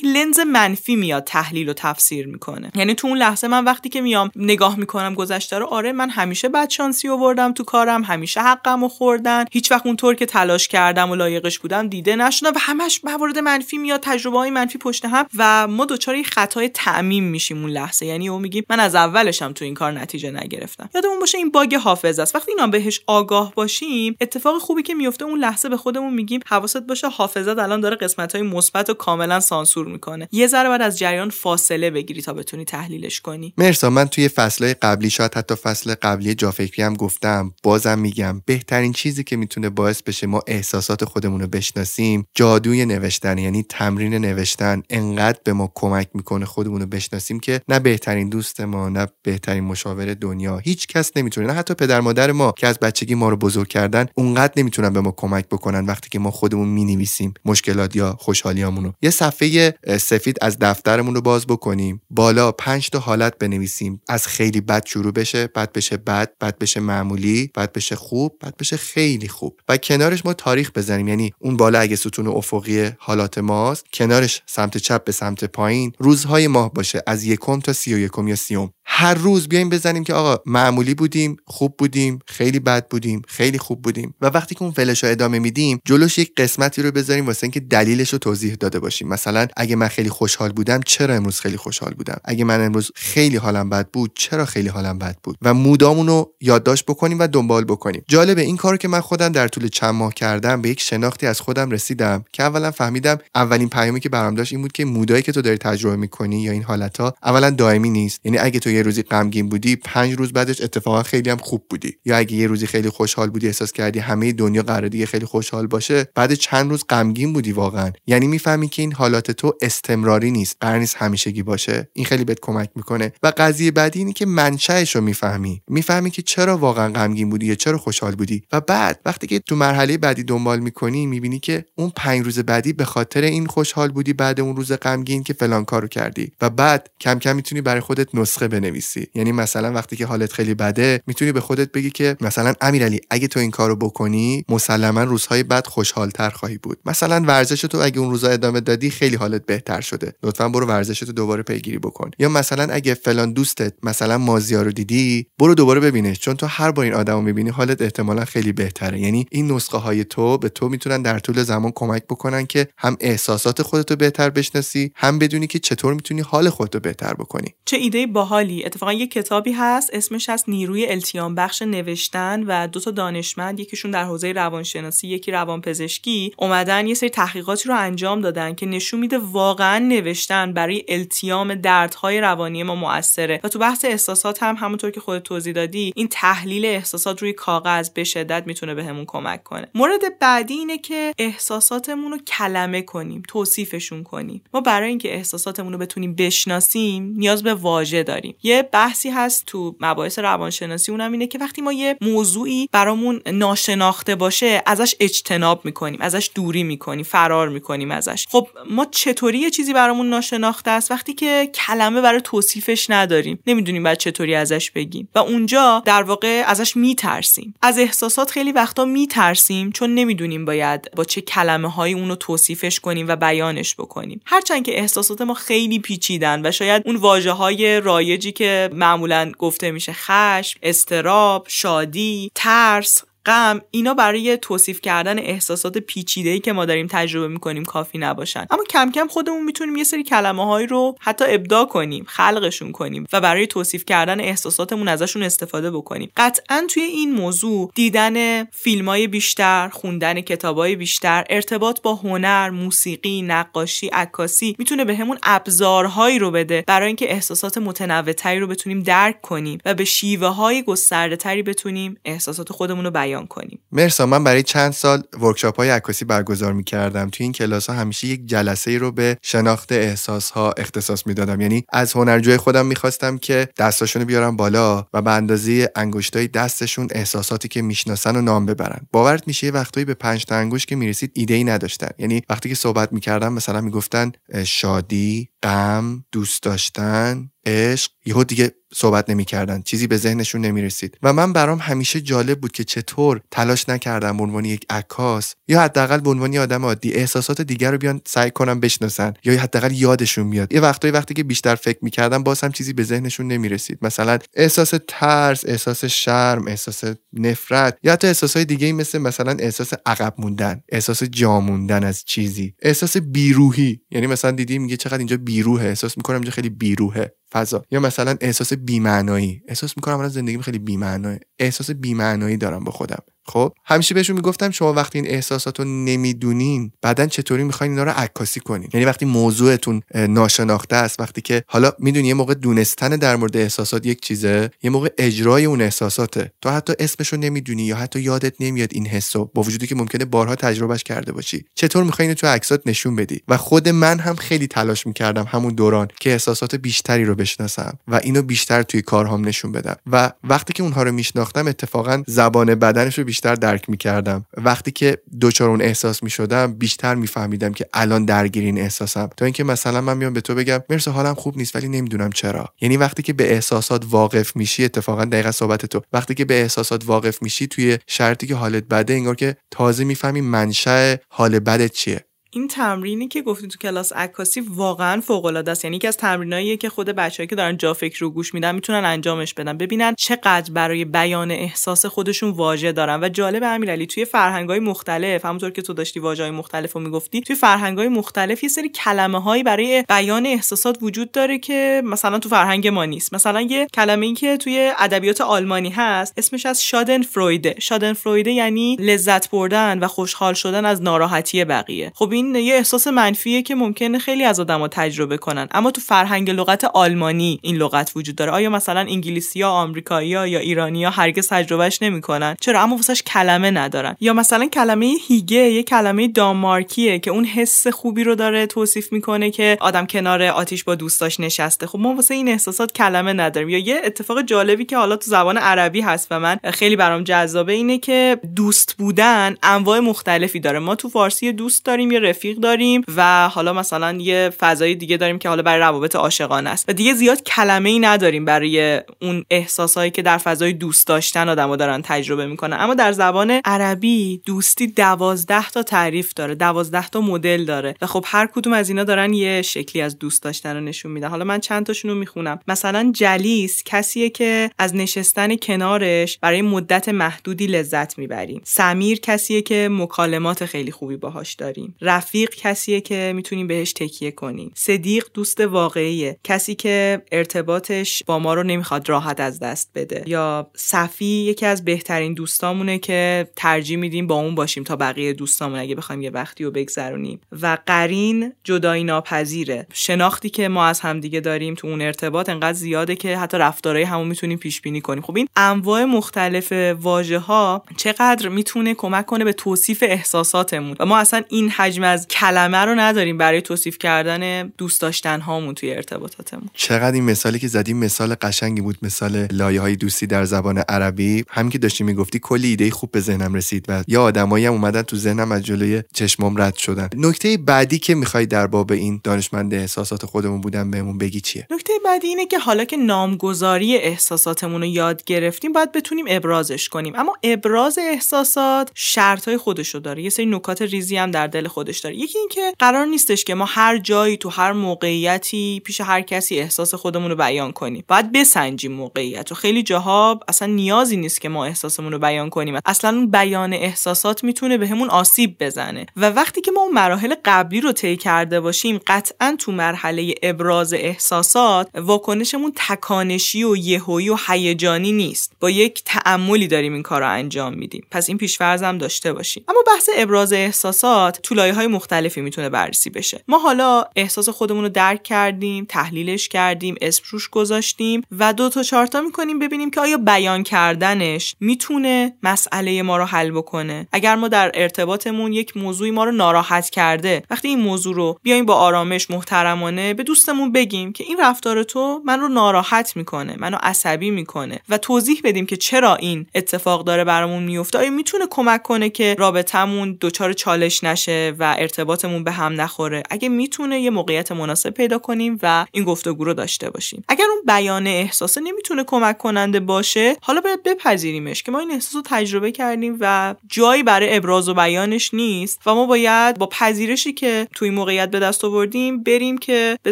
لنز 0.04 0.40
منفی 0.40 0.96
میاد 0.96 1.24
تحلیل 1.24 1.70
و 1.70 1.74
تفسیر 1.74 2.28
می‌کنه. 2.28 2.72
یعنی 2.76 2.96
تو 2.96 3.08
اون 3.08 3.18
لحظه 3.18 3.48
من 3.48 3.64
وقتی 3.66 3.90
که 3.90 4.02
میام 4.02 4.32
نگاه 4.36 4.80
می‌کنم 4.80 5.14
گذشته 5.14 5.58
رو 5.58 5.66
آره 5.66 5.92
من 5.92 6.10
همیشه 6.10 6.50
بد 6.50 6.70
شانسی 6.70 7.10
آوردم 7.10 7.54
تو 7.54 7.64
کارم 7.64 8.04
همیشه 8.04 8.42
حقم 8.42 8.84
و 8.84 8.90
خوردن. 8.90 9.46
هیچ 9.52 9.72
وقت 9.72 9.86
اونطور 9.86 10.16
که 10.16 10.26
تلاش 10.26 10.68
کردم 10.68 11.12
و 11.12 11.16
لایقش 11.16 11.60
بودم 11.60 11.88
دیده 11.88 12.16
نشدم 12.16 12.52
و 12.56 12.60
همش 12.60 13.02
موارد 13.04 13.40
منفی 13.40 13.78
میاد 13.78 14.00
تجربه 14.04 14.38
های 14.38 14.50
منفی 14.50 14.78
پشت 14.78 15.06
هم 15.06 15.26
و 15.38 15.68
ما 15.68 15.86
دچار 15.86 16.24
خطای 16.24 16.70
تعمیم 16.70 17.24
میشیم 17.24 17.62
اون 17.62 17.70
لحظه. 17.70 18.06
یعنی 18.06 18.30
او 18.30 18.40
میگیم 18.40 18.64
من 18.70 18.80
از 18.80 18.96
اولشم 18.96 19.54
تو 19.54 19.66
این 19.66 19.74
کار 19.74 19.92
نتیجه 19.92 20.32
نگرفتم. 20.32 20.90
یادمون 20.96 21.20
باشه 21.20 21.38
این 21.38 21.50
باگ 21.50 21.76
حافظه 21.88 22.22
است. 22.22 22.36
وقتی 22.36 22.52
اینا 22.52 22.68
بهش 22.68 23.02
آگاه 23.08 23.54
باشیم 23.56 24.18
اتفاق 24.22 24.62
خوبی 24.62 24.84
که 24.84 24.94
میفته 24.94 25.26
اون 25.26 25.40
لحظه 25.40 25.70
به 25.70 25.78
خودمون 25.78 26.14
میگیم 26.14 26.40
حواست 26.48 26.78
باشه 26.78 27.10
حافظت 27.10 27.60
الان 27.60 27.82
داره 27.82 27.96
قسمت 27.96 28.36
های 28.36 28.42
مثبت 28.42 28.90
و 28.90 28.94
کاملا 28.94 29.40
سانسور 29.40 29.88
می‌کنه. 29.88 30.30
یه 30.32 30.48
ذره 30.48 30.70
بعد 30.70 30.82
از 30.82 30.98
جریان 30.98 31.30
فاصله 31.30 31.90
بگیری 31.90 32.22
تا 32.22 32.34
بتونی 32.34 32.66
تحلیلش 32.66 33.22
کنی. 33.22 33.54
مرسا 33.58 33.90
من 33.90 34.08
توی 34.08 34.28
فصلهای 34.28 34.74
قبلی 34.74 35.10
شاید 35.10 35.36
حتی 35.36 35.56
فصل 35.56 35.96
قبلی 36.02 36.36
جافکری 36.36 36.84
هم 36.84 36.94
گفتم 36.94 37.54
بازم 37.64 38.00
میگم 38.00 38.42
بهترین 38.46 38.94
چیزی 38.94 39.24
که 39.24 39.36
می‌تونه 39.36 39.70
باعث 39.70 40.02
بشه 40.04 40.28
ما 40.28 40.42
احساسات 40.48 41.06
خودمون 41.06 41.42
رو 41.42 41.48
بشناسیم 41.48 42.28
جادوی 42.36 42.86
نوشتن 42.86 43.38
یعنی 43.38 43.64
تمرین 43.70 44.14
نوشتن 44.14 44.84
انقدر 44.90 45.40
به 45.44 45.54
ما 45.54 45.72
کمک 45.76 46.08
می‌کنه 46.14 46.46
خودمون 46.46 46.82
رو 46.82 46.88
بشناسیم 46.88 47.40
که 47.40 47.62
نه 47.68 47.80
بهترین 47.80 48.30
دوست 48.30 48.62
ما 48.62 48.90
نه 48.90 49.08
بهترین 49.24 49.64
مشاور 49.64 50.14
دنیا. 50.14 50.58
هیچ 50.58 50.88
کس 50.88 51.12
نمی‌تونه 51.16 51.48
نه 51.48 51.54
حتی 51.54 51.74
پدر 51.78 52.02
مادر 52.02 52.32
ما 52.32 52.54
که 52.58 52.68
از 52.68 52.80
بچگی 52.80 53.16
ما 53.16 53.30
رو 53.30 53.38
بزرگ 53.38 53.68
کردن 53.68 54.06
اونقدر 54.16 54.54
نمی‌تونن 54.58 54.94
به 54.94 55.02
ما 55.02 55.14
کمک 55.18 55.46
بکنن 55.46 55.86
وقتی 55.86 56.10
که 56.10 56.20
ما 56.20 56.32
خودمون 56.32 56.68
می‌نویسیم 56.68 57.34
مشکلات 57.46 57.96
یا 57.96 58.16
خوشحالیامون 58.20 58.84
رو. 58.84 58.94
یه 59.02 59.10
صفحه 59.10 59.78
سفید 59.98 60.38
از 60.42 60.60
دفترمون 60.60 61.16
رو 61.16 61.22
باز 61.22 61.48
بکنیم. 61.48 62.02
بالا 62.10 62.52
پنج 62.52 62.90
تا 62.90 63.00
حالت 63.00 63.38
بنویسیم. 63.40 64.02
از 64.08 64.28
خیلی 64.28 64.62
بد 64.62 64.86
شروع 64.86 65.12
بشه 65.12 65.48
بعد 65.48 65.74
بشه 65.74 65.98
بد 65.98 66.32
بعد 66.40 66.60
بشه 66.60 66.80
معمولی 66.80 67.52
بعد 67.54 67.74
بشه 67.74 67.96
خوب 67.96 68.38
بعد 68.40 68.58
بشه 68.58 68.78
خیلی 68.78 69.28
خوب. 69.28 69.60
و 69.70 69.78
کنارش 69.78 70.26
ما 70.26 70.34
تاریخ 70.34 70.72
بزنیم. 70.76 71.08
یعنی 71.08 71.34
اون 71.40 71.58
بالا 71.58 71.80
اگه 71.80 71.96
ستون 71.96 72.28
افقی 72.28 72.92
حالات 72.98 73.38
ماست 73.38 73.86
کنارش 73.94 74.42
سمت 74.46 74.78
چپ 74.78 75.04
به 75.04 75.12
سمت 75.12 75.46
پایین 75.46 75.94
روزهای 76.00 76.48
ماه 76.48 76.74
باشه. 76.74 77.04
از 77.08 77.24
یکم 77.24 77.60
تا 77.60 77.74
سی 77.74 77.94
و 77.94 77.98
یکم 77.98 78.28
یا 78.28 78.36
سیوم. 78.36 78.70
هر 78.86 79.14
روز 79.14 79.48
بیایم 79.48 79.70
بزنیم 79.70 80.04
که 80.04 80.14
آقا 80.14 80.38
معمولی 80.46 80.94
بودیم 80.94 81.38
خوب 81.58 81.76
بودیم 81.78 82.20
خیلی 82.28 82.60
بد 82.60 82.88
بودیم 82.88 83.22
خیلی 83.28 83.58
خوب 83.58 83.82
بودیم. 83.82 84.14
و 84.22 84.26
وقتی 84.26 84.56
که 84.56 84.64
اون 84.64 84.72
فلش 84.72 85.04
رو 85.04 85.10
ادامه 85.10 85.40
میدیم 85.40 85.80
جلوش 85.86 86.18
یک 86.18 86.32
قسمتی 86.38 86.82
رو 86.82 86.92
بذاریم 86.92 87.26
واسه 87.26 87.44
اینکه 87.44 87.60
دلیلش 87.60 88.14
رو 88.14 88.20
توضیح 88.20 88.54
داده 88.54 88.80
باشیم. 88.80 89.08
مثلا 89.08 89.48
اگه 89.58 89.76
من 89.76 89.88
خیلی 89.88 90.10
خوشحال 90.10 90.52
بودم 90.52 90.80
چرا 90.86 91.16
امروز 91.16 91.40
خیلی 91.40 91.58
خوشحال 91.58 91.94
بودم؟ 91.94 92.18
اگه 92.26 92.44
من 92.44 92.66
امروز 92.66 92.92
خیلی 92.96 93.38
حالم 93.38 93.70
بد 93.70 93.88
بود 93.94 94.12
چرا 94.16 94.46
خیلی 94.46 94.70
حالم 94.70 94.98
بد 94.98 95.18
بود؟ 95.24 95.38
و 95.42 95.54
مودامون 95.54 96.08
رو 96.08 96.34
یادداشت 96.42 96.86
بکنیم 96.86 97.20
و 97.20 97.28
دنبال 97.28 97.66
بکنیم. 97.66 98.04
جالبه 98.08 98.42
این 98.42 98.58
کارو 98.58 98.78
که 98.78 98.88
من 98.88 99.00
خودم 99.00 99.30
در 99.30 99.48
طول 99.48 99.68
چند 99.68 99.96
ماه 99.96 100.14
کردم 100.14 100.62
به 100.62 100.70
یک 100.70 100.82
شناختی 100.82 101.28
از 101.28 101.42
خودم 101.42 101.72
رسیدم 101.72 102.26
که 102.34 102.44
اولا 102.44 102.72
فهمیدم 102.72 103.18
اولین 103.36 103.70
پیامی 103.70 104.00
که 104.00 104.10
برام 104.10 104.36
داشت 104.36 104.54
این 104.54 104.62
بود 104.62 104.72
که 104.72 104.86
مودایی 104.86 105.22
که 105.22 105.32
تو 105.32 105.42
داری 105.42 105.58
تجربه 105.58 105.96
می‌کنی 105.96 106.42
یا 106.42 106.52
این 106.52 106.64
حالت 106.64 106.98
ها 106.98 107.14
اولا 107.24 107.50
دائمی 107.50 107.90
نیست. 107.90 108.20
یعنی 108.24 108.38
اگه 108.38 108.60
تو 108.60 108.70
یه 108.70 108.82
روزی 108.82 109.04
غمگین 109.04 109.50
بودی 109.50 109.76
پنج 109.76 110.14
روز 110.14 110.34
بعدش 110.34 110.62
اتفاقا 110.62 111.04
خیلی 111.04 111.30
هم 111.30 111.38
خوب 111.48 111.64
بودی. 111.70 111.98
یا 112.06 112.18
اگه 112.18 112.34
یه 112.34 112.48
روزی 112.48 112.68
خیلی 112.68 112.90
خوشحال 112.90 113.30
بودی 113.30 113.48
احساس 113.48 113.72
کردی 113.72 114.00
همه 114.00 114.32
دنیا 114.32 114.64
قراره 114.64 114.90
دیگه 114.90 115.06
خیلی 115.06 115.26
خوشحال 115.26 115.68
باشه 115.68 116.08
بعد 116.16 116.34
چند 116.34 116.70
روز 116.70 116.84
غمگین 116.90 117.34
بودی 117.34 117.52
واقعا. 117.52 117.92
یعنی 118.08 118.28
می‌فهمی 118.28 118.70
که 118.70 118.82
این 118.82 118.94
حالات 118.94 119.32
تو 119.32 119.54
استمراری 119.62 120.32
نیست 120.32 120.58
قرار 120.62 120.80
نیست 120.80 120.96
همیشگی 120.98 121.44
باشه. 121.44 121.88
این 121.94 122.06
خیلی 122.06 122.24
بهت 122.24 122.40
کمک 122.42 122.70
می‌کنه. 122.76 123.14
و 123.24 123.34
قضیه 123.38 123.72
بعدی 123.72 124.00
اینه 124.00 124.14
که 124.14 124.26
منشأش 124.26 124.96
رو 124.96 125.02
می‌فهمی. 125.02 125.62
می‌فهمی 125.68 126.12
که 126.12 126.22
چرا 126.22 126.58
واقعا 126.58 126.94
غمگین 126.94 127.30
بودی 127.30 127.46
یا 127.46 127.56
چرا 127.56 127.78
خوشحال 127.78 128.16
بودی. 128.16 128.44
و 128.52 128.62
بعد 128.62 129.00
وقتی 129.06 129.28
که 129.28 129.40
تو 129.40 129.56
مرحله 129.56 129.98
بعدی 129.98 130.24
دنبال 130.24 130.60
می‌کنی 130.60 131.06
می‌بینی 131.06 131.40
که 131.40 131.66
اون 131.76 131.92
پنج 131.96 132.26
روز 132.26 132.40
بعدی 132.40 132.74
به 132.74 132.86
خاطر 132.86 133.22
این 133.22 133.46
خوشحال 133.46 133.90
بودی 133.92 134.14
بعد 134.14 134.40
اون 134.40 134.56
روز 134.56 134.72
غمگین 134.72 135.24
که 135.24 135.34
فلان 135.34 135.66
کارو 135.66 135.88
کردی. 135.88 136.32
و 136.42 136.50
بعد 136.50 136.90
کم 137.00 137.20
کم 137.20 137.36
می‌تونی 137.36 137.62
برای 137.62 137.82
خودت 137.82 138.16
نسخه 138.16 138.48
بنویسی. 138.48 139.08
یعنی 139.16 139.32
مثلا 139.32 139.74
وقتی 139.74 139.96
که 139.96 140.06
حالت 140.06 140.34
خیلی 140.34 140.54
بده 140.54 141.02
می‌تونی 141.08 141.32
به 141.38 141.42
خودت 141.42 141.72
بگی 141.72 141.90
که 141.90 142.18
مثلا 142.22 142.54
امیرعلی 142.62 143.02
اگه 143.10 143.28
تو 143.28 143.40
این 143.40 143.52
کارو 143.52 143.76
بکنی 143.76 144.46
مسلما 144.50 145.04
روزهای 145.04 145.44
بعد 145.44 145.68
خوشحالتر 145.68 146.30
خواهی 146.30 146.58
بود. 146.58 146.80
مثلا 146.86 147.24
ورزش 147.28 147.62
تو 147.62 147.78
اگه 147.78 148.00
اون 148.00 148.12
روزا 148.12 148.30
ادامه 148.30 148.60
دادی 148.60 148.90
خیلی 148.90 149.16
حالت 149.16 149.46
بهتر 149.46 149.82
شده. 149.82 150.14
لطفا 150.24 150.50
برو 150.50 150.66
ورزش 150.66 151.00
تو 151.00 151.12
دوباره 151.12 151.44
پیگیری 151.44 151.78
بکن. 151.78 152.12
یا 152.20 152.30
مثلا 152.30 152.74
اگه 152.74 152.94
فلان 152.94 153.34
دوستت 153.34 153.74
مثلا 153.84 154.18
مازیار 154.18 154.66
رو 154.66 154.72
دیدی 154.72 155.28
برو 155.40 155.56
دوباره 155.56 155.80
ببینش. 155.80 156.20
چون 156.20 156.36
تو 156.36 156.46
هر 156.46 156.72
بار 156.72 156.86
این 156.86 156.94
آدمو 156.94 157.22
می‌بینی 157.22 157.50
حالت 157.50 157.82
احتمالا 157.82 158.26
خیلی 158.26 158.52
بهتره. 158.52 159.00
یعنی 159.00 159.26
این 159.32 159.52
نسخه 159.52 159.78
های 159.78 160.04
تو 160.04 160.38
به 160.38 160.50
تو 160.50 160.70
می‌تونن 160.70 161.02
در 161.02 161.20
طول 161.20 161.44
زمان 161.44 161.72
کمک 161.76 162.04
بکنن 162.04 162.46
که 162.46 162.68
هم 162.78 162.98
احساسات 163.00 163.62
خودتو 163.62 163.96
بهتر 163.96 164.30
بشناسی 164.30 164.92
هم 164.96 165.20
بدونی 165.20 165.48
که 165.48 165.60
چطور 165.60 165.94
می‌تونی 165.94 166.22
حال 166.22 166.50
خودتو 166.50 166.80
بهتر 166.80 167.14
بکنی. 167.14 167.54
چه 167.66 167.78
ایده 167.78 168.08
باحالی. 168.08 168.66
اتفاقا 168.66 168.94
یه 168.94 169.08
کتابی 169.08 169.52
هست 169.52 169.90
اسمش 169.94 170.30
هست 170.30 170.50
نیروی 170.50 170.88
التیام. 170.88 171.27
بخش 171.36 171.62
نوشتن 171.62 172.44
و 172.44 172.68
دو 172.68 172.80
تا 172.80 172.92
دانشمند 172.92 173.60
یکیشون 173.60 173.92
در 173.92 174.04
حوزه 174.04 174.32
روانشناسی 174.32 175.08
یکی 175.08 175.32
روانپزشکی 175.32 176.34
اومدن 176.38 176.88
یه 176.88 176.94
سری 176.94 177.10
تحقیقاتی 177.10 177.70
رو 177.70 177.76
انجام 177.76 178.22
دادن 178.22 178.56
که 178.56 178.66
نشون 178.66 179.00
میده 179.00 179.18
واقعا 179.18 179.80
نوشتن 179.80 180.54
برای 180.54 180.84
التیام 180.88 181.56
دردهای 181.56 182.22
روانی 182.22 182.64
ما 182.64 182.76
موثره. 182.76 183.40
و 183.44 183.50
تو 183.50 183.60
بحث 183.60 183.86
احساسات 183.86 184.44
هم 184.44 184.56
همونطور 184.56 184.92
که 184.92 185.00
خودت 185.00 185.24
توضیح 185.24 185.54
دادی 185.54 185.94
این 185.96 186.08
تحلیل 186.12 186.66
احساسات 186.66 187.22
روی 187.22 187.34
کاغذ 187.34 187.90
به 187.90 188.04
شدت 188.04 188.44
می‌تونه 188.46 188.74
بهمون 188.74 189.06
کمک 189.08 189.44
کنه. 189.44 189.68
مورد 189.76 190.20
بعدی 190.20 190.54
اینه 190.54 190.78
که 190.78 191.14
احساساتمون 191.18 192.12
رو 192.12 192.18
کلمه 192.18 192.82
کنیم 192.82 193.24
توصیفشون 193.28 194.04
کنیم. 194.04 194.44
ما 194.54 194.62
برای 194.62 194.90
اینکه 194.90 195.14
احساساتمون 195.16 195.74
رو 195.74 195.80
بتونیم 195.80 196.16
بشناسیم 196.16 197.14
نیاز 197.18 197.44
به 197.44 197.54
واژه 197.54 198.04
داریم. 198.04 198.36
یه 198.44 198.64
بحثی 198.64 199.10
هست 199.10 199.46
تو 199.46 199.76
مباحث 199.80 200.20
روانشناسی 200.20 200.92
اونم 200.92 201.12
اینه 201.18 201.28
که 201.28 201.38
وقتی 201.38 201.62
ما 201.62 201.74
یه 201.74 201.98
موضوعی 202.02 202.70
برامون 202.72 203.22
ناشناخته 203.34 204.16
باشه 204.16 204.64
ازش 204.66 204.96
اجتناب 205.00 205.66
می‌کنیم 205.66 206.02
ازش 206.02 206.30
دوری 206.36 206.64
می‌کنیم 206.64 207.04
فرار 207.04 207.50
می‌کنیم 207.50 207.92
ازش. 207.92 208.26
خب 208.30 208.48
ما 208.70 208.86
چطوری 208.92 209.38
یه 209.40 209.50
چیزی 209.50 209.74
برامون 209.74 210.10
ناشناخته 210.10 210.72
است 210.72 210.92
وقتی 210.92 211.14
که 211.14 211.50
کلمه 211.54 212.02
برای 212.02 212.22
توصیفش 212.22 212.90
نداریم؟ 212.90 213.40
نمی‌دونیم 213.48 213.84
بعد 213.84 213.98
چطوری 213.98 214.36
ازش 214.36 214.72
بگیم. 214.72 215.10
و 215.16 215.20
اونجا 215.20 215.84
در 215.86 216.04
واقع 216.04 216.44
ازش 216.48 216.78
میترسیم. 216.78 217.54
از 217.62 217.80
احساسات 217.80 218.32
خیلی 218.32 218.52
وقتا 218.52 218.86
میترسیم 218.86 219.72
چون 219.72 219.96
نمی‌دونیم 219.96 220.46
باید 220.46 220.92
با 220.96 221.04
چه 221.04 221.22
کلمه 221.22 221.72
هایی 221.72 221.94
اونو 221.94 222.16
توصیفش 222.16 222.80
کنیم 222.80 223.08
و 223.08 223.16
بیانش 223.16 223.76
بکنیم. 223.76 224.22
هرچند 224.26 224.66
که 224.66 224.80
احساسات 224.80 225.22
ما 225.22 225.34
خیلی 225.34 225.80
پیچیدن 225.80 226.46
و 226.46 226.52
شاید 226.52 226.84
اون 226.86 226.96
واژه 226.96 227.32
های 227.32 227.80
رایجی 227.80 228.32
که 228.32 228.70
معمولا 228.74 229.32
گفته 229.40 229.72
میشه 229.72 229.94
خشم 229.94 230.60
استراب 231.08 231.46
شادی 231.50 232.32
ترس 232.36 233.04
غم 233.28 233.62
اینا 233.72 233.94
برای 233.94 234.38
توصیف 234.38 234.82
کردن 234.82 235.20
احساسات 235.20 235.78
پیچیده 235.78 236.30
ای 236.30 236.40
که 236.40 236.54
ما 236.54 236.66
داریم 236.66 236.88
تجربه 236.88 237.28
می‌کنیم 237.28 237.66
کافی 237.66 237.98
نباشن. 237.98 238.48
اما 238.50 238.64
کم 238.70 238.92
کم 238.92 239.08
خودمون 239.08 239.44
می‌تونیم 239.44 239.76
یه 239.76 239.84
سری 239.84 240.04
کلمه 240.04 240.46
هایی 240.46 240.68
رو 240.68 240.96
حتی 241.00 241.26
ابداع 241.28 241.66
کنیم 241.66 242.06
خلقشون 242.08 242.72
کنیم 242.72 243.08
و 243.14 243.22
برای 243.22 243.48
توصیف 243.48 243.86
کردن 243.86 244.20
احساساتمون 244.20 244.88
ازشون 244.88 245.24
استفاده 245.24 245.72
بکنیم. 245.72 246.12
قطعا 246.18 246.68
توی 246.70 246.84
این 246.84 247.12
موضوع 247.12 247.72
دیدن 247.76 248.44
فیلم 248.44 248.90
های 248.90 249.08
بیشتر 249.08 249.70
خوندن 249.70 250.22
کتاب 250.22 250.58
های 250.58 250.76
بیشتر 250.76 251.26
ارتباط 251.30 251.82
با 251.82 251.96
هنر 251.96 252.50
موسیقی 252.50 253.22
نقاشی 253.22 253.88
عکاسی 253.88 254.56
می‌تونه 254.60 254.86
بهمون 254.86 255.18
به 255.18 255.22
ابزارهایی 255.24 256.20
رو 256.20 256.32
بده 256.32 256.64
برای 256.68 256.88
اینکه 256.88 257.12
احساسات 257.12 257.58
متنوعتری 257.58 258.40
رو 258.40 258.48
بتونیم 258.48 258.84
درک 258.84 259.22
کنیم 259.22 259.60
و 259.66 259.74
به 259.74 259.86
شیوه 259.86 260.28
های 260.28 260.64
گسترده 260.64 261.16
تری 261.16 261.44
بتونیم 261.44 261.98
احساسات 262.06 262.52
خودمون 262.52 262.86
رو 262.86 262.92
بیان 262.92 263.17
کنیم. 263.26 263.60
مرسا 263.72 264.06
من 264.06 264.24
برای 264.24 264.44
چند 264.44 264.72
سال 264.72 265.04
ورکشاپ 265.22 265.58
های 265.58 265.70
عکاسی 265.70 266.06
برگزار 266.06 266.54
می‌کردم. 266.54 267.10
توی 267.10 267.24
این 267.24 267.34
کلاس 267.34 267.70
ها 267.70 267.76
همیشه 267.76 268.08
یک 268.08 268.26
جلسه 268.26 268.72
ای 268.72 268.78
رو 268.78 268.92
به 268.92 269.18
شناخت 269.22 269.72
احساس 269.72 270.32
ها 270.32 270.52
اختصاص 270.52 271.08
می‌دادم. 271.08 271.42
یعنی 271.42 271.66
از 271.70 271.94
هنرجوی 271.94 272.38
خودم 272.38 272.66
می‌خواستم 272.66 273.18
که 273.18 273.50
دستاشون 273.58 274.04
بیارم 274.04 274.36
بالا 274.36 274.88
و 274.94 275.02
به 275.02 275.12
اندازه 275.12 275.72
انگشتای 275.76 276.28
دستشون 276.28 276.88
احساساتی 276.92 277.48
که 277.48 277.62
می‌شناسن 277.62 278.16
و 278.16 278.22
نام 278.22 278.46
ببرن. 278.46 278.88
باورت 278.92 279.28
میشه 279.28 279.48
یه 279.48 279.54
وقتایی 279.54 279.86
به 279.86 279.94
پنج 279.94 280.26
تا 280.26 280.36
انگشت 280.36 280.68
که 280.68 280.76
می‌رسید 280.76 281.12
ایده 281.16 281.34
ای 281.34 281.44
نداشتن. 281.44 281.90
یعنی 281.98 282.22
وقتی 282.30 282.50
که 282.50 282.56
صحبت 282.56 282.94
می‌کردم 282.94 283.34
مثلا 283.34 283.62
می‌گفتن 283.62 284.12
شادی 284.46 285.30
غم 285.44 286.04
دوست 286.12 286.44
داشتن 286.44 287.30
عشق 287.46 287.92
یهو 288.06 288.24
دیگه 288.24 288.52
صحبت 288.74 289.10
نمی‌کردن 289.10 289.62
چیزی 289.62 289.88
به 289.88 289.98
ذهنشون 289.98 290.42
نمی‌رسید. 290.42 290.98
و 291.04 291.14
من 291.14 291.34
برام 291.34 291.60
همیشه 291.60 292.02
جالب 292.02 292.42
بود 292.42 292.52
که 292.52 292.64
چطور 292.64 293.22
تلاش 293.32 293.70
نکردم 293.70 294.18
به 294.18 294.24
عنوان 294.24 294.46
یک 294.46 294.66
عکاس 294.70 295.36
یا 295.48 295.62
حداقل 295.62 296.00
به 296.00 296.10
عنوان 296.10 296.38
آدم 296.38 296.66
عادی 296.66 296.94
احساسات 296.94 297.42
دیگر 297.42 297.72
رو 297.72 297.78
بیان 297.78 298.02
سعی 298.06 298.32
کنم 298.32 298.60
بشناسن 298.60 299.14
یا 299.24 299.42
حداقل 299.42 299.72
یادشون 299.72 300.28
میاد 300.28 300.54
یه 300.54 300.62
وقتایی 300.62 300.92
وقتی 300.92 301.14
که 301.14 301.24
بیشتر 301.24 301.56
فکر 301.56 301.80
می‌کردم 301.82 302.24
باز 302.24 302.42
هم 302.42 302.52
چیزی 302.52 302.74
به 302.74 302.84
ذهنشون 302.84 303.28
نمی‌رسید. 303.28 303.80
مثلا 303.82 304.20
احساس 304.34 304.74
ترس 304.88 305.46
احساس 305.46 305.86
شرم 305.86 306.48
احساس 306.48 306.84
نفرت 307.14 307.78
یا 307.84 307.94
حتی 307.94 308.08
احساسهای 308.08 308.46
دیگه 308.46 308.74
مثل 308.74 308.98
مثلا 308.98 309.36
احساس 309.40 309.74
عقب 309.86 310.14
موندن 310.18 310.62
احساس 310.70 311.04
جا 311.04 311.40
موندن 311.40 311.84
از 311.84 312.04
چیزی 312.06 312.54
احساس 312.62 312.98
بیروهی 312.98 313.82
یعنی 313.92 314.08
مثلا 314.08 314.32
دیدی 314.32 314.60
میگه 314.60 314.78
چقدر 314.78 314.98
اینجا 314.98 315.18
بیروهه 315.18 315.66
احساس 315.66 315.98
می‌کنم 315.98 316.16
اینجا 316.16 316.32
خیلی 316.32 316.50
بیروهه 316.50 317.12
فضا 317.42 317.64
یا 317.72 317.80
مثلا 317.80 318.16
احساس 318.22 318.54
بیمعنایی. 318.54 319.42
احساس 319.48 319.78
می‌کنم 319.78 319.96
الان 319.98 320.10
زندگیم 320.10 320.42
خیلی 320.42 320.60
بیمعنایی. 320.60 321.20
احساس 321.40 321.72
بیمعنایی 321.72 322.38
دارم 322.38 322.64
با 322.64 322.72
خودم. 322.72 323.04
خب؟ 323.28 323.54
همیشه 323.66 323.96
بهشون 323.96 324.16
می‌گفتم 324.16 324.52
شما 324.52 324.74
وقتی 324.74 325.00
این 325.00 325.08
احساسات 325.08 325.60
رو 325.60 325.66
نمی‌دونین 325.66 326.72
بعدا 326.82 327.06
چطوری 327.06 327.44
می‌خواین 327.44 327.72
اینا 327.72 327.84
رو 327.84 327.92
عکاسی 327.92 328.40
کنین؟ 328.40 328.70
یعنی 328.74 328.86
وقتی 328.86 329.06
موضوعتون 329.06 329.82
ناشناخته 329.96 330.76
است 330.76 331.00
وقتی 331.00 331.22
که 331.22 331.44
حالا 331.48 331.72
می‌دونی 331.80 332.08
یه 332.08 332.14
موقع 332.14 332.34
دونستن 332.34 332.90
در 332.90 333.16
مورد 333.16 333.38
احساسات 333.38 333.86
یک 333.86 334.02
چیزه 334.02 334.52
یه 334.64 334.70
موقع 334.70 334.90
اجرای 334.98 335.46
اون 335.46 335.62
احساساته. 335.62 336.32
تو 336.42 336.50
حتی 336.50 336.74
اسمش 336.80 337.14
رو 337.14 337.20
نمی‌دونی 337.20 337.64
یا 337.64 337.76
حتی 337.76 338.00
یادت 338.00 338.34
نمیاد 338.40 338.70
این 338.72 338.88
حسو 338.88 339.32
با 339.34 339.42
وجودی 339.42 339.68
که 339.68 339.76
ممکنه 339.76 340.06
بارها 340.06 340.36
تجربهش 340.36 340.84
کرده 340.84 341.12
باشی. 341.12 341.46
چطور 341.56 341.84
می‌خواین 341.84 342.14
تو 342.14 342.28
عکسات 342.28 342.62
نشون 342.66 342.96
بدی؟ 342.96 343.22
و 343.28 343.38
خود 343.38 343.70
من 343.70 344.00
هم 344.00 344.16
خیلی 344.16 344.48
تلاش 344.48 344.88
می‌کردم 344.88 345.26
همون 345.30 345.54
دوران 345.54 345.88
که 346.00 346.12
احساسات 346.12 346.56
بیشتری 346.56 347.06
رو 347.06 347.16
بشناسم 347.16 347.78
و 347.88 348.00
اینو 348.04 348.22
بیشتر 348.22 348.64
توی 348.64 348.82
کارهام 348.82 349.28
نشون 349.28 349.52
بدم. 349.52 349.76
و 349.92 350.12
وقتی 350.24 350.54
که 350.54 350.64
اونها 350.64 350.84
رو 350.84 350.92
میشناختم 350.92 351.48
اتفاقا 351.48 352.04
زبان 352.08 352.56
بدنش 352.56 353.00
بیشتر 353.18 353.36
درک 353.36 353.70
می‌کردم. 353.70 354.26
وقتی 354.38 354.72
که 354.72 354.98
دوچار 355.20 355.50
اون 355.50 355.62
احساس 355.62 356.04
می‌شدم 356.04 356.54
بیشتر 356.54 356.96
میفهمیدم 356.96 357.54
که 357.54 357.66
الان 357.74 358.06
درگیر 358.06 358.44
این 358.44 358.58
احساسم. 358.58 359.10
تا 359.18 359.26
اینکه 359.26 359.44
مثلا 359.44 359.82
من 359.82 359.98
میام 359.98 360.14
به 360.14 360.22
تو 360.22 360.36
بگم 360.36 360.60
مرسا 360.70 360.92
حالم 360.92 361.14
خوب 361.14 361.38
نیست 361.38 361.56
ولی 361.56 361.68
نمی‌دونم 361.68 362.12
چرا. 362.12 362.50
یعنی 362.62 362.78
وقتی 362.78 363.04
که 363.04 363.14
به 363.14 363.32
احساسات 363.34 363.86
واقف 363.90 364.36
میشی 364.36 364.66
اتفاقا 364.66 365.06
دقیقا 365.06 365.32
صحبت 365.32 365.66
تو. 365.66 365.82
وقتی 365.94 366.14
که 366.14 366.26
به 366.26 366.42
احساسات 366.42 366.86
واقف 366.86 367.22
میشی 367.22 367.48
توی 367.48 367.78
شرطی 367.88 368.28
که 368.28 368.36
حالت 368.36 368.64
بده 368.64 368.94
انگار 368.94 369.16
که 369.16 369.36
تازه 369.52 369.84
می‌فهمی 369.84 370.22
منشأ 370.22 370.96
حال 371.10 371.40
بدت 371.40 371.72
چیه. 371.72 372.06
این 372.32 372.48
تمرینی 372.48 373.08
که 373.08 373.22
گفتی 373.22 373.48
تو 373.48 373.58
کلاس 373.58 373.94
عکاسی 373.94 374.40
واقعا 374.40 375.02
فوق 375.02 375.26
العاده 375.26 375.52
است. 375.52 375.66
یعنی 375.66 375.78
یکی 375.78 375.88
از 375.88 375.98
تمریناییه 375.98 376.58
که 376.58 376.70
خود 376.70 376.90
بچه‌ای 376.90 377.28
که 377.28 377.36
دارن 377.36 377.58
جا 377.58 377.74
فکر 377.74 378.00
رو 378.00 378.10
گوش 378.10 378.34
میدن 378.34 378.56
می‌تونن 378.56 378.86
انجامش 378.86 379.34
بدن. 379.34 379.58
ببینن 379.58 379.96
چقدر 379.96 380.52
برای 380.54 380.86
بیان 380.86 381.32
احساس 381.32 381.86
خودشون 381.86 382.30
واژه 382.30 382.72
دارن. 382.72 383.04
و 383.04 383.10
جالب 383.10 383.44
امیرعلی 383.44 383.86
توی 383.86 384.06
فرهنگ‌های 384.06 384.60
مختلف 384.60 385.26
همونطور 385.26 385.50
که 385.50 385.62
تو 385.62 385.74
داشتی 385.74 386.00
واژه‌های 386.00 386.32
مختلف 386.32 386.76
می‌گفتی 386.76 387.22
توی 387.22 387.36
فرهنگ‌های 387.36 387.88
مختلف 387.88 388.44
یه 388.44 388.50
سری 388.50 388.70
کلمه 388.70 389.44
برای 389.44 389.84
بیان 389.90 390.26
احساسات 390.26 390.78
وجود 390.82 391.12
داره 391.12 391.38
که 391.38 391.82
مثلا 391.86 392.20
تو 392.20 392.30
فرهنگ 392.30 392.68
ما 392.68 392.86
نیست. 392.86 393.14
مثلا 393.14 393.42
یه 393.42 393.68
کلمه 393.74 394.06
ای 394.06 394.14
که 394.14 394.38
توی 394.38 394.72
ادبیات 394.78 395.22
آلمانی 395.22 395.70
هست 395.70 396.14
اسمش 396.18 396.46
از 396.46 396.64
شادن 396.64 397.02
فرویده 397.02 397.56
شادن 397.60 397.94
فرویده 397.94 398.32
یعنی 398.32 398.76
لذت 398.80 399.30
بردن 399.30 399.80
و 399.80 399.88
خوشحال 399.88 400.34
شدن 400.34 400.66
از 400.66 400.82
ناراحتی 400.82 401.46
بقیه. 401.46 401.92
خب 401.96 402.10
این 402.18 402.36
یه 402.36 402.56
احساس 402.56 402.88
منفیه 402.88 403.42
که 403.42 403.56
ممکنه 403.56 404.00
خیلی 404.00 404.24
از 404.24 404.40
آدما 404.40 404.68
تجربه 404.68 405.18
کنن. 405.18 405.48
اما 405.52 405.72
تو 405.72 405.82
فرهنگ 405.82 406.30
لغت 406.30 406.64
آلمانی 406.64 407.40
این 407.42 407.56
لغت 407.56 407.92
وجود 407.96 408.16
داره. 408.16 408.32
آیا 408.32 408.50
مثلا 408.50 408.80
انگلیسی 408.80 409.40
یا 409.40 409.50
آمریکایی 409.50 410.10
یا 410.10 410.24
ایرانیا 410.24 410.90
هرگز 410.90 411.28
تجربهش 411.28 411.82
نمی‌کنن؟ 411.82 412.36
چرا؟ 412.42 412.62
اما 412.62 412.76
واسش 412.76 413.04
کلمه 413.04 413.52
ندارن. 413.52 413.96
یا 414.00 414.14
مثلا 414.14 414.46
کلمه 414.46 414.94
هیگه 415.08 415.38
یه 415.38 415.64
کلمه 415.64 416.08
دانمارکیه 416.08 417.00
که 417.00 417.12
اون 417.12 417.26
حس 417.26 417.68
خوبی 417.68 418.04
رو 418.04 418.16
داره 418.16 418.46
توصیف 418.46 418.94
می‌کنه 418.94 419.32
که 419.32 419.58
آدم 419.60 419.86
کنار 419.86 420.24
آتیش 420.24 420.64
با 420.64 420.76
دوستاش 420.76 421.20
نشسته. 421.20 421.68
خب 421.68 421.80
ما 421.80 421.96
واسه 421.96 422.14
این 422.14 422.30
احساسات 422.30 422.72
کلمه 422.72 423.14
نداریم. 423.14 423.50
یا 423.50 423.58
یه 423.58 423.82
اتفاق 423.84 424.22
جالبی 424.22 424.66
که 424.66 424.78
حالا 424.78 424.96
تو 424.96 425.12
زبان 425.12 425.38
عربی 425.38 425.82
هست 425.82 426.08
و 426.12 426.20
من 426.20 426.38
خیلی 426.54 426.76
برام 426.76 427.04
جذابه 427.04 427.54
اینه 427.54 427.78
که 427.78 428.20
دوست 428.36 428.76
بودن 428.78 429.36
انواع 429.44 429.80
مختلفی 429.80 430.40
داره. 430.40 430.60
ما 430.60 430.76
تو 430.76 430.90
فارسی 430.90 431.32
دوست 431.32 431.66
داریم 431.66 431.92
یا 431.92 432.00
رفیق 432.10 432.38
داریم 432.38 432.82
و 432.96 433.30
حالا 433.30 433.54
مثلا 433.54 433.98
یه 434.02 434.30
فضای 434.40 434.76
دیگه 434.76 434.98
داریم 434.98 435.20
که 435.20 435.30
حالا 435.30 435.42
برای 435.42 435.60
روابط 435.60 435.96
عاشقانه 435.96 436.50
است. 436.50 436.66
و 436.68 436.74
دیگه 436.74 436.94
زیاد 436.94 437.24
کلمه 437.24 437.70
ای 437.70 437.80
نداریم 437.80 438.26
برای 438.26 438.82
اون 439.02 439.26
احساسایی 439.30 439.92
که 439.92 440.02
در 440.02 440.18
فضای 440.18 440.54
دوست 440.54 440.88
داشتن 440.88 441.30
آدمو 441.30 441.56
دارن 441.56 441.82
تجربه 441.82 442.28
می‌کنن. 442.28 442.58
اما 442.60 442.74
در 442.74 442.92
زبان 442.92 443.42
عربی 443.46 444.22
دوستی 444.26 444.68
دوازده 444.68 445.50
تا 445.50 445.64
تعریف 445.64 446.14
داره 446.14 446.36
دوازده 446.36 446.90
تا 446.90 447.02
مدل 447.02 447.46
داره 447.46 447.76
و 447.82 447.86
خب 447.86 448.06
هر 448.08 448.28
کدوم 448.34 448.54
از 448.54 448.70
اینا 448.70 448.84
دارن 448.84 449.14
یه 449.14 449.42
شکلی 449.42 449.82
از 449.82 450.00
دوست 450.00 450.24
داشتن 450.24 450.56
رو 450.56 450.62
نشون 450.62 450.92
میدن. 450.92 451.08
حالا 451.08 451.24
من 451.24 451.40
چند 451.40 451.66
تاشون 451.66 451.92
رو 451.92 451.98
می‌خونم. 451.98 452.40
مثلا 452.48 452.92
جلیس 452.96 453.64
کسیه 453.66 454.10
که 454.10 454.50
از 454.58 454.76
نشستن 454.76 455.36
کنارش 455.36 456.18
برای 456.22 456.42
مدت 456.42 456.90
محدودی 456.90 457.48
لذت 457.48 457.98
می‌بریم. 457.98 458.42
سمیر 458.44 459.00
کسیه 459.00 459.42
که 459.42 459.70
مکالمات 459.72 460.46
خیلی 460.46 460.72
خوبی 460.72 460.96
باهاش 460.96 461.34
داریم. 461.34 461.76
رفیق 461.98 462.30
کسیه 462.30 462.82
که 462.82 463.12
می‌تونیم 463.16 463.48
بهش 463.48 463.74
تکیه 463.74 464.12
کنیم. 464.12 464.52
صدیق 464.56 465.06
دوست 465.14 465.42
واقعیه. 465.42 466.18
کسی 466.24 466.56
که 466.56 467.02
ارتباطش 467.12 468.04
با 468.06 468.20
ما 468.20 468.34
رو 468.34 468.44
نمی‌خواد 468.44 468.90
راحت 468.90 469.20
از 469.20 469.40
دست 469.40 469.72
بده. 469.76 470.04
یا 470.08 470.52
صفی 470.56 471.06
یکی 471.06 471.46
از 471.46 471.66
بهترین 471.66 472.14
دوستامونه 472.14 472.80
که 472.80 473.28
ترجیح 473.36 473.78
میدیم 473.78 474.08
با 474.08 474.16
اون 474.16 474.36
باشیم 474.36 474.64
تا 474.64 474.76
بقیه 474.76 475.14
دوستامون 475.14 475.60
اگه 475.60 475.76
بخوایم 475.76 476.02
یه 476.02 476.10
وقتی 476.10 476.44
رو 476.44 476.52
بگذرونیم. 476.52 477.20
و 477.42 477.58
قرین 477.66 478.34
جدایی 478.44 478.84
ناپذیره. 478.84 479.68
شناختی 479.74 480.30
که 480.30 480.48
ما 480.48 480.66
از 480.66 480.80
همدیگه 480.80 481.20
داریم 481.20 481.54
تو 481.54 481.68
اون 481.68 481.82
ارتباط 481.82 482.30
انقدر 482.30 482.54
زیاده 482.54 482.96
که 482.96 483.18
حتی 483.18 483.38
رفتارهای 483.38 483.84
همون 483.84 484.08
می‌تونیم 484.08 484.38
پیش 484.38 484.62
بینی 484.62 484.82
کنیم. 484.82 485.04
خب 485.04 485.18
این 485.18 485.28
انواع 485.36 485.86
مختلف 485.86 486.52
واژه 486.82 487.20
ها 487.20 487.64
چقدر 487.78 488.30
می‌تونه 488.30 488.74
کمک 488.74 489.06
کنه 489.06 489.24
به 489.24 489.34
توصیف 489.34 489.84
احساساتمون؟ 489.88 490.76
و 490.80 490.86
ما 490.86 490.98
اصلا 490.98 491.22
این 491.30 491.50
حجم 491.50 491.84
از 491.88 492.08
کلمه 492.08 492.58
رو 492.58 492.76
نداریم 492.76 493.18
برای 493.18 493.42
توصیف 493.42 493.78
کردن 493.78 494.48
دوست 494.48 494.82
داشتن 494.82 495.22
هامون 495.22 495.56
توی 495.56 495.74
ارتباطاتمون. 495.74 496.50
چقدر 496.54 496.92
این 496.92 497.04
مثالی 497.04 497.40
که 497.40 497.48
زدیم 497.48 497.78
مثال 497.78 498.16
قشنگی 498.22 498.62
بود 498.62 498.78
مثال 498.82 499.28
لایه 499.32 499.62
های 499.62 499.76
دوستی 499.76 500.08
در 500.08 500.26
زبان 500.26 500.58
عربی. 500.58 501.24
همین 501.30 501.52
که 501.52 501.58
داشتی 501.58 501.84
می‌گفتی 501.84 502.20
کلی 502.20 502.48
ایده 502.48 502.72
خوب 502.72 502.92
به 502.92 503.00
ذهنم 503.00 503.34
رسید 503.34 503.66
و 503.68 503.84
یا 503.88 504.04
آدمایی 504.04 504.46
هم 504.46 504.54
اومدن 504.54 504.82
تو 504.82 504.98
ذهنم 504.98 505.32
از 505.32 505.44
جلوی 505.44 505.84
چشمم 505.94 506.42
رد 506.42 506.56
شدن. 506.56 506.90
نکته 506.96 507.38
بعدی 507.38 507.80
که 507.80 507.96
می‌خوای 507.96 508.26
در 508.26 508.48
باب 508.48 508.72
این 508.72 509.02
دانشمند 509.04 509.54
احساسات 509.54 510.06
خودمون 510.06 510.42
بودن 510.42 510.72
بهمون 510.72 510.98
بگی 510.98 511.22
چیه؟ 511.22 511.48
نکته 511.52 511.74
بعدی 511.86 512.08
اینه 512.08 512.26
که 512.26 512.40
حالا 512.40 512.66
که 512.66 512.78
نامگذاری 512.78 513.78
احساساتمون 513.78 514.62
رو 514.62 514.68
یاد 514.68 515.04
گرفتیم 515.04 515.52
باید 515.52 515.72
بتونیم 515.72 516.06
ابرازش 516.08 516.70
کنیم. 516.70 516.94
اما 516.96 517.14
ابراز 517.24 517.80
احساسات 517.82 518.72
شرطهای 518.74 519.38
خودشو 519.38 519.80
داره. 519.80 520.04
یه 520.04 520.10
سری 520.10 520.26
نکات 520.26 520.62
ریزی 520.62 520.98
هم 520.98 521.12
در 521.12 521.28
دل 521.28 521.48
خودش 521.48 521.77
داره. 521.82 521.96
یکی 521.96 522.20
اینکه 522.20 522.54
قرار 522.60 522.86
نیستش 522.86 523.24
که 523.24 523.36
ما 523.36 523.46
هر 523.46 523.78
جایی 523.78 524.18
تو 524.18 524.30
هر 524.30 524.52
موقعیتی 524.52 525.62
پیش 525.66 525.82
هر 525.82 526.02
کسی 526.02 526.40
احساس 526.40 526.74
خودمون 526.74 527.12
رو 527.12 527.16
بیان 527.16 527.52
کنیم. 527.52 527.84
باید 527.88 528.12
بسنجیم 528.12 528.72
موقعیت 528.72 529.32
و 529.32 529.36
خیلی 529.36 529.64
جاها 529.64 530.20
اصلا 530.28 530.48
نیازی 530.48 530.98
نیست 530.98 531.22
که 531.22 531.30
ما 531.30 531.46
احساسمون 531.46 531.92
رو 531.92 532.00
بیان 532.00 532.30
کنیم. 532.30 532.60
اصلا 532.66 532.90
اون 532.90 533.12
بیان 533.12 533.54
احساسات 533.54 534.24
می‌تونه 534.24 534.58
بهمون 534.58 534.88
به 534.88 534.94
آسیب 534.94 535.38
بزنه. 535.40 535.86
و 535.98 536.10
وقتی 536.10 536.42
که 536.42 536.52
ما 536.52 536.62
اون 536.62 536.74
مراحل 536.74 537.14
قبلی 537.26 537.62
رو 537.62 537.72
طی 537.72 537.98
کرده 537.98 538.40
باشیم 538.40 538.80
قطعا 538.88 539.36
تو 539.40 539.52
مرحله 539.52 540.16
ابراز 540.24 540.74
احساسات 540.74 541.70
واکنشمون 541.74 542.54
تکانشی 542.56 543.44
و 543.44 543.56
یهویی 543.56 544.10
و 544.10 544.18
هیجانی 544.28 544.92
نیست. 544.92 545.34
با 545.40 545.50
یک 545.50 545.82
تعملی 545.86 546.48
داریم 546.48 546.74
این 546.74 546.84
کار 546.84 547.02
رو 547.02 547.12
انجام 547.12 547.54
میدیم. 547.54 547.88
پس 547.92 548.10
این 548.10 548.18
پیشفرزم 548.18 548.78
داشته 548.78 549.14
باشیم. 549.14 549.44
اما 549.48 549.60
بحث 549.68 549.90
ابراز 549.98 550.34
احساسات 550.34 551.20
تو 551.24 551.36
مختلفی 551.68 552.22
می‌تونه 552.22 552.50
بررسی 552.50 552.90
بشه. 552.90 553.24
ما 553.28 553.38
حالا 553.38 553.86
احساس 553.96 554.30
خودمون 554.30 554.64
رو 554.64 554.70
درک 554.70 555.04
کردیم 555.04 555.66
تحلیلش 555.66 556.30
کردیم 556.30 556.76
اسم 556.82 557.04
روش 557.10 557.30
گذاشتیم 557.30 558.02
و 558.20 558.34
دو 558.34 558.50
تا 558.50 558.64
چارتا 558.64 559.02
می‌کنیم 559.02 559.40
ببینیم 559.40 559.72
که 559.72 559.82
آیا 559.82 559.98
بیان 559.98 560.44
کردنش 560.44 561.36
می‌تونه 561.40 562.14
مسئله 562.24 562.82
ما 562.82 562.98
رو 562.98 563.06
حل 563.06 563.32
بکنه. 563.32 563.88
اگر 563.92 564.16
ما 564.16 564.28
در 564.28 564.52
ارتباطمون 564.54 565.34
یک 565.34 565.58
موضوعی 565.58 565.92
ما 565.92 566.04
رو 566.04 566.12
ناراحت 566.12 566.70
کرده 566.70 567.24
وقتی 567.30 567.48
این 567.48 567.60
موضوع 567.60 567.96
رو 567.96 568.20
بیایم 568.24 568.46
با 568.46 568.56
آرامش 568.56 569.12
محترمانه 569.12 569.94
به 569.94 570.04
دوستمون 570.04 570.52
بگیم 570.52 570.94
که 570.94 571.04
این 571.04 571.18
رفتار 571.20 571.64
تو 571.64 572.02
من 572.06 572.20
رو 572.20 572.28
ناراحت 572.28 572.96
می‌کنه 572.96 573.36
منو 573.40 573.58
عصبی 573.62 574.12
می‌کنه 574.12 574.60
و 574.70 574.78
توضیح 574.78 575.22
بدیم 575.24 575.46
که 575.46 575.58
چرا 575.58 575.96
این 575.96 576.28
اتفاق 576.36 576.84
داره 576.84 577.04
برامون 577.04 577.44
میفته 577.44 577.78
آیا 577.78 577.90
می‌تونه 577.90 578.26
کمک 578.30 578.64
کنه 578.64 578.90
که 578.90 579.16
رابطمون 579.20 579.98
دچار 580.02 580.34
چالش 580.34 580.84
نشه 580.84 581.34
و 581.40 581.56
ارتباطمون 581.58 582.24
به 582.24 582.32
هم 582.32 582.62
نخوره. 582.62 583.04
اگه 583.10 583.30
می‌تونه 583.30 583.80
یه 583.80 583.90
موقعیت 583.90 584.32
مناسب 584.32 584.70
پیدا 584.70 584.98
کنیم 584.98 585.40
و 585.44 585.66
این 585.72 585.84
گفتگو 585.84 586.24
رو 586.24 586.34
داشته 586.34 586.70
باشیم. 586.70 587.04
اگر 587.08 587.26
اون 587.34 587.42
بیان 587.48 587.88
احساسه 587.88 588.42
نمی‌تونه 588.42 588.84
کمک 588.84 589.18
کننده 589.18 589.60
باشه 589.60 590.16
حالا 590.22 590.42
باید 590.42 590.64
بپذیریمش 590.64 591.44
که 591.44 591.52
ما 591.52 591.60
این 591.60 591.72
احساس 591.72 591.96
رو 591.96 592.02
تجربه 592.06 592.52
کردیم 592.52 592.98
و 593.00 593.36
جایی 593.48 593.84
برای 593.84 594.16
ابراز 594.16 594.50
و 594.50 594.54
بیانش 594.54 595.14
نیست 595.14 595.62
و 595.66 595.76
ما 595.76 595.86
باید 595.86 596.38
با 596.38 596.46
پذیرشی 596.46 597.14
که 597.14 597.48
توی 597.56 597.70
موقعیت 597.70 598.12
به 598.12 598.20
دست 598.20 598.46
آوردیم 598.46 599.04
بریم 599.04 599.38
که 599.38 599.80
به 599.84 599.92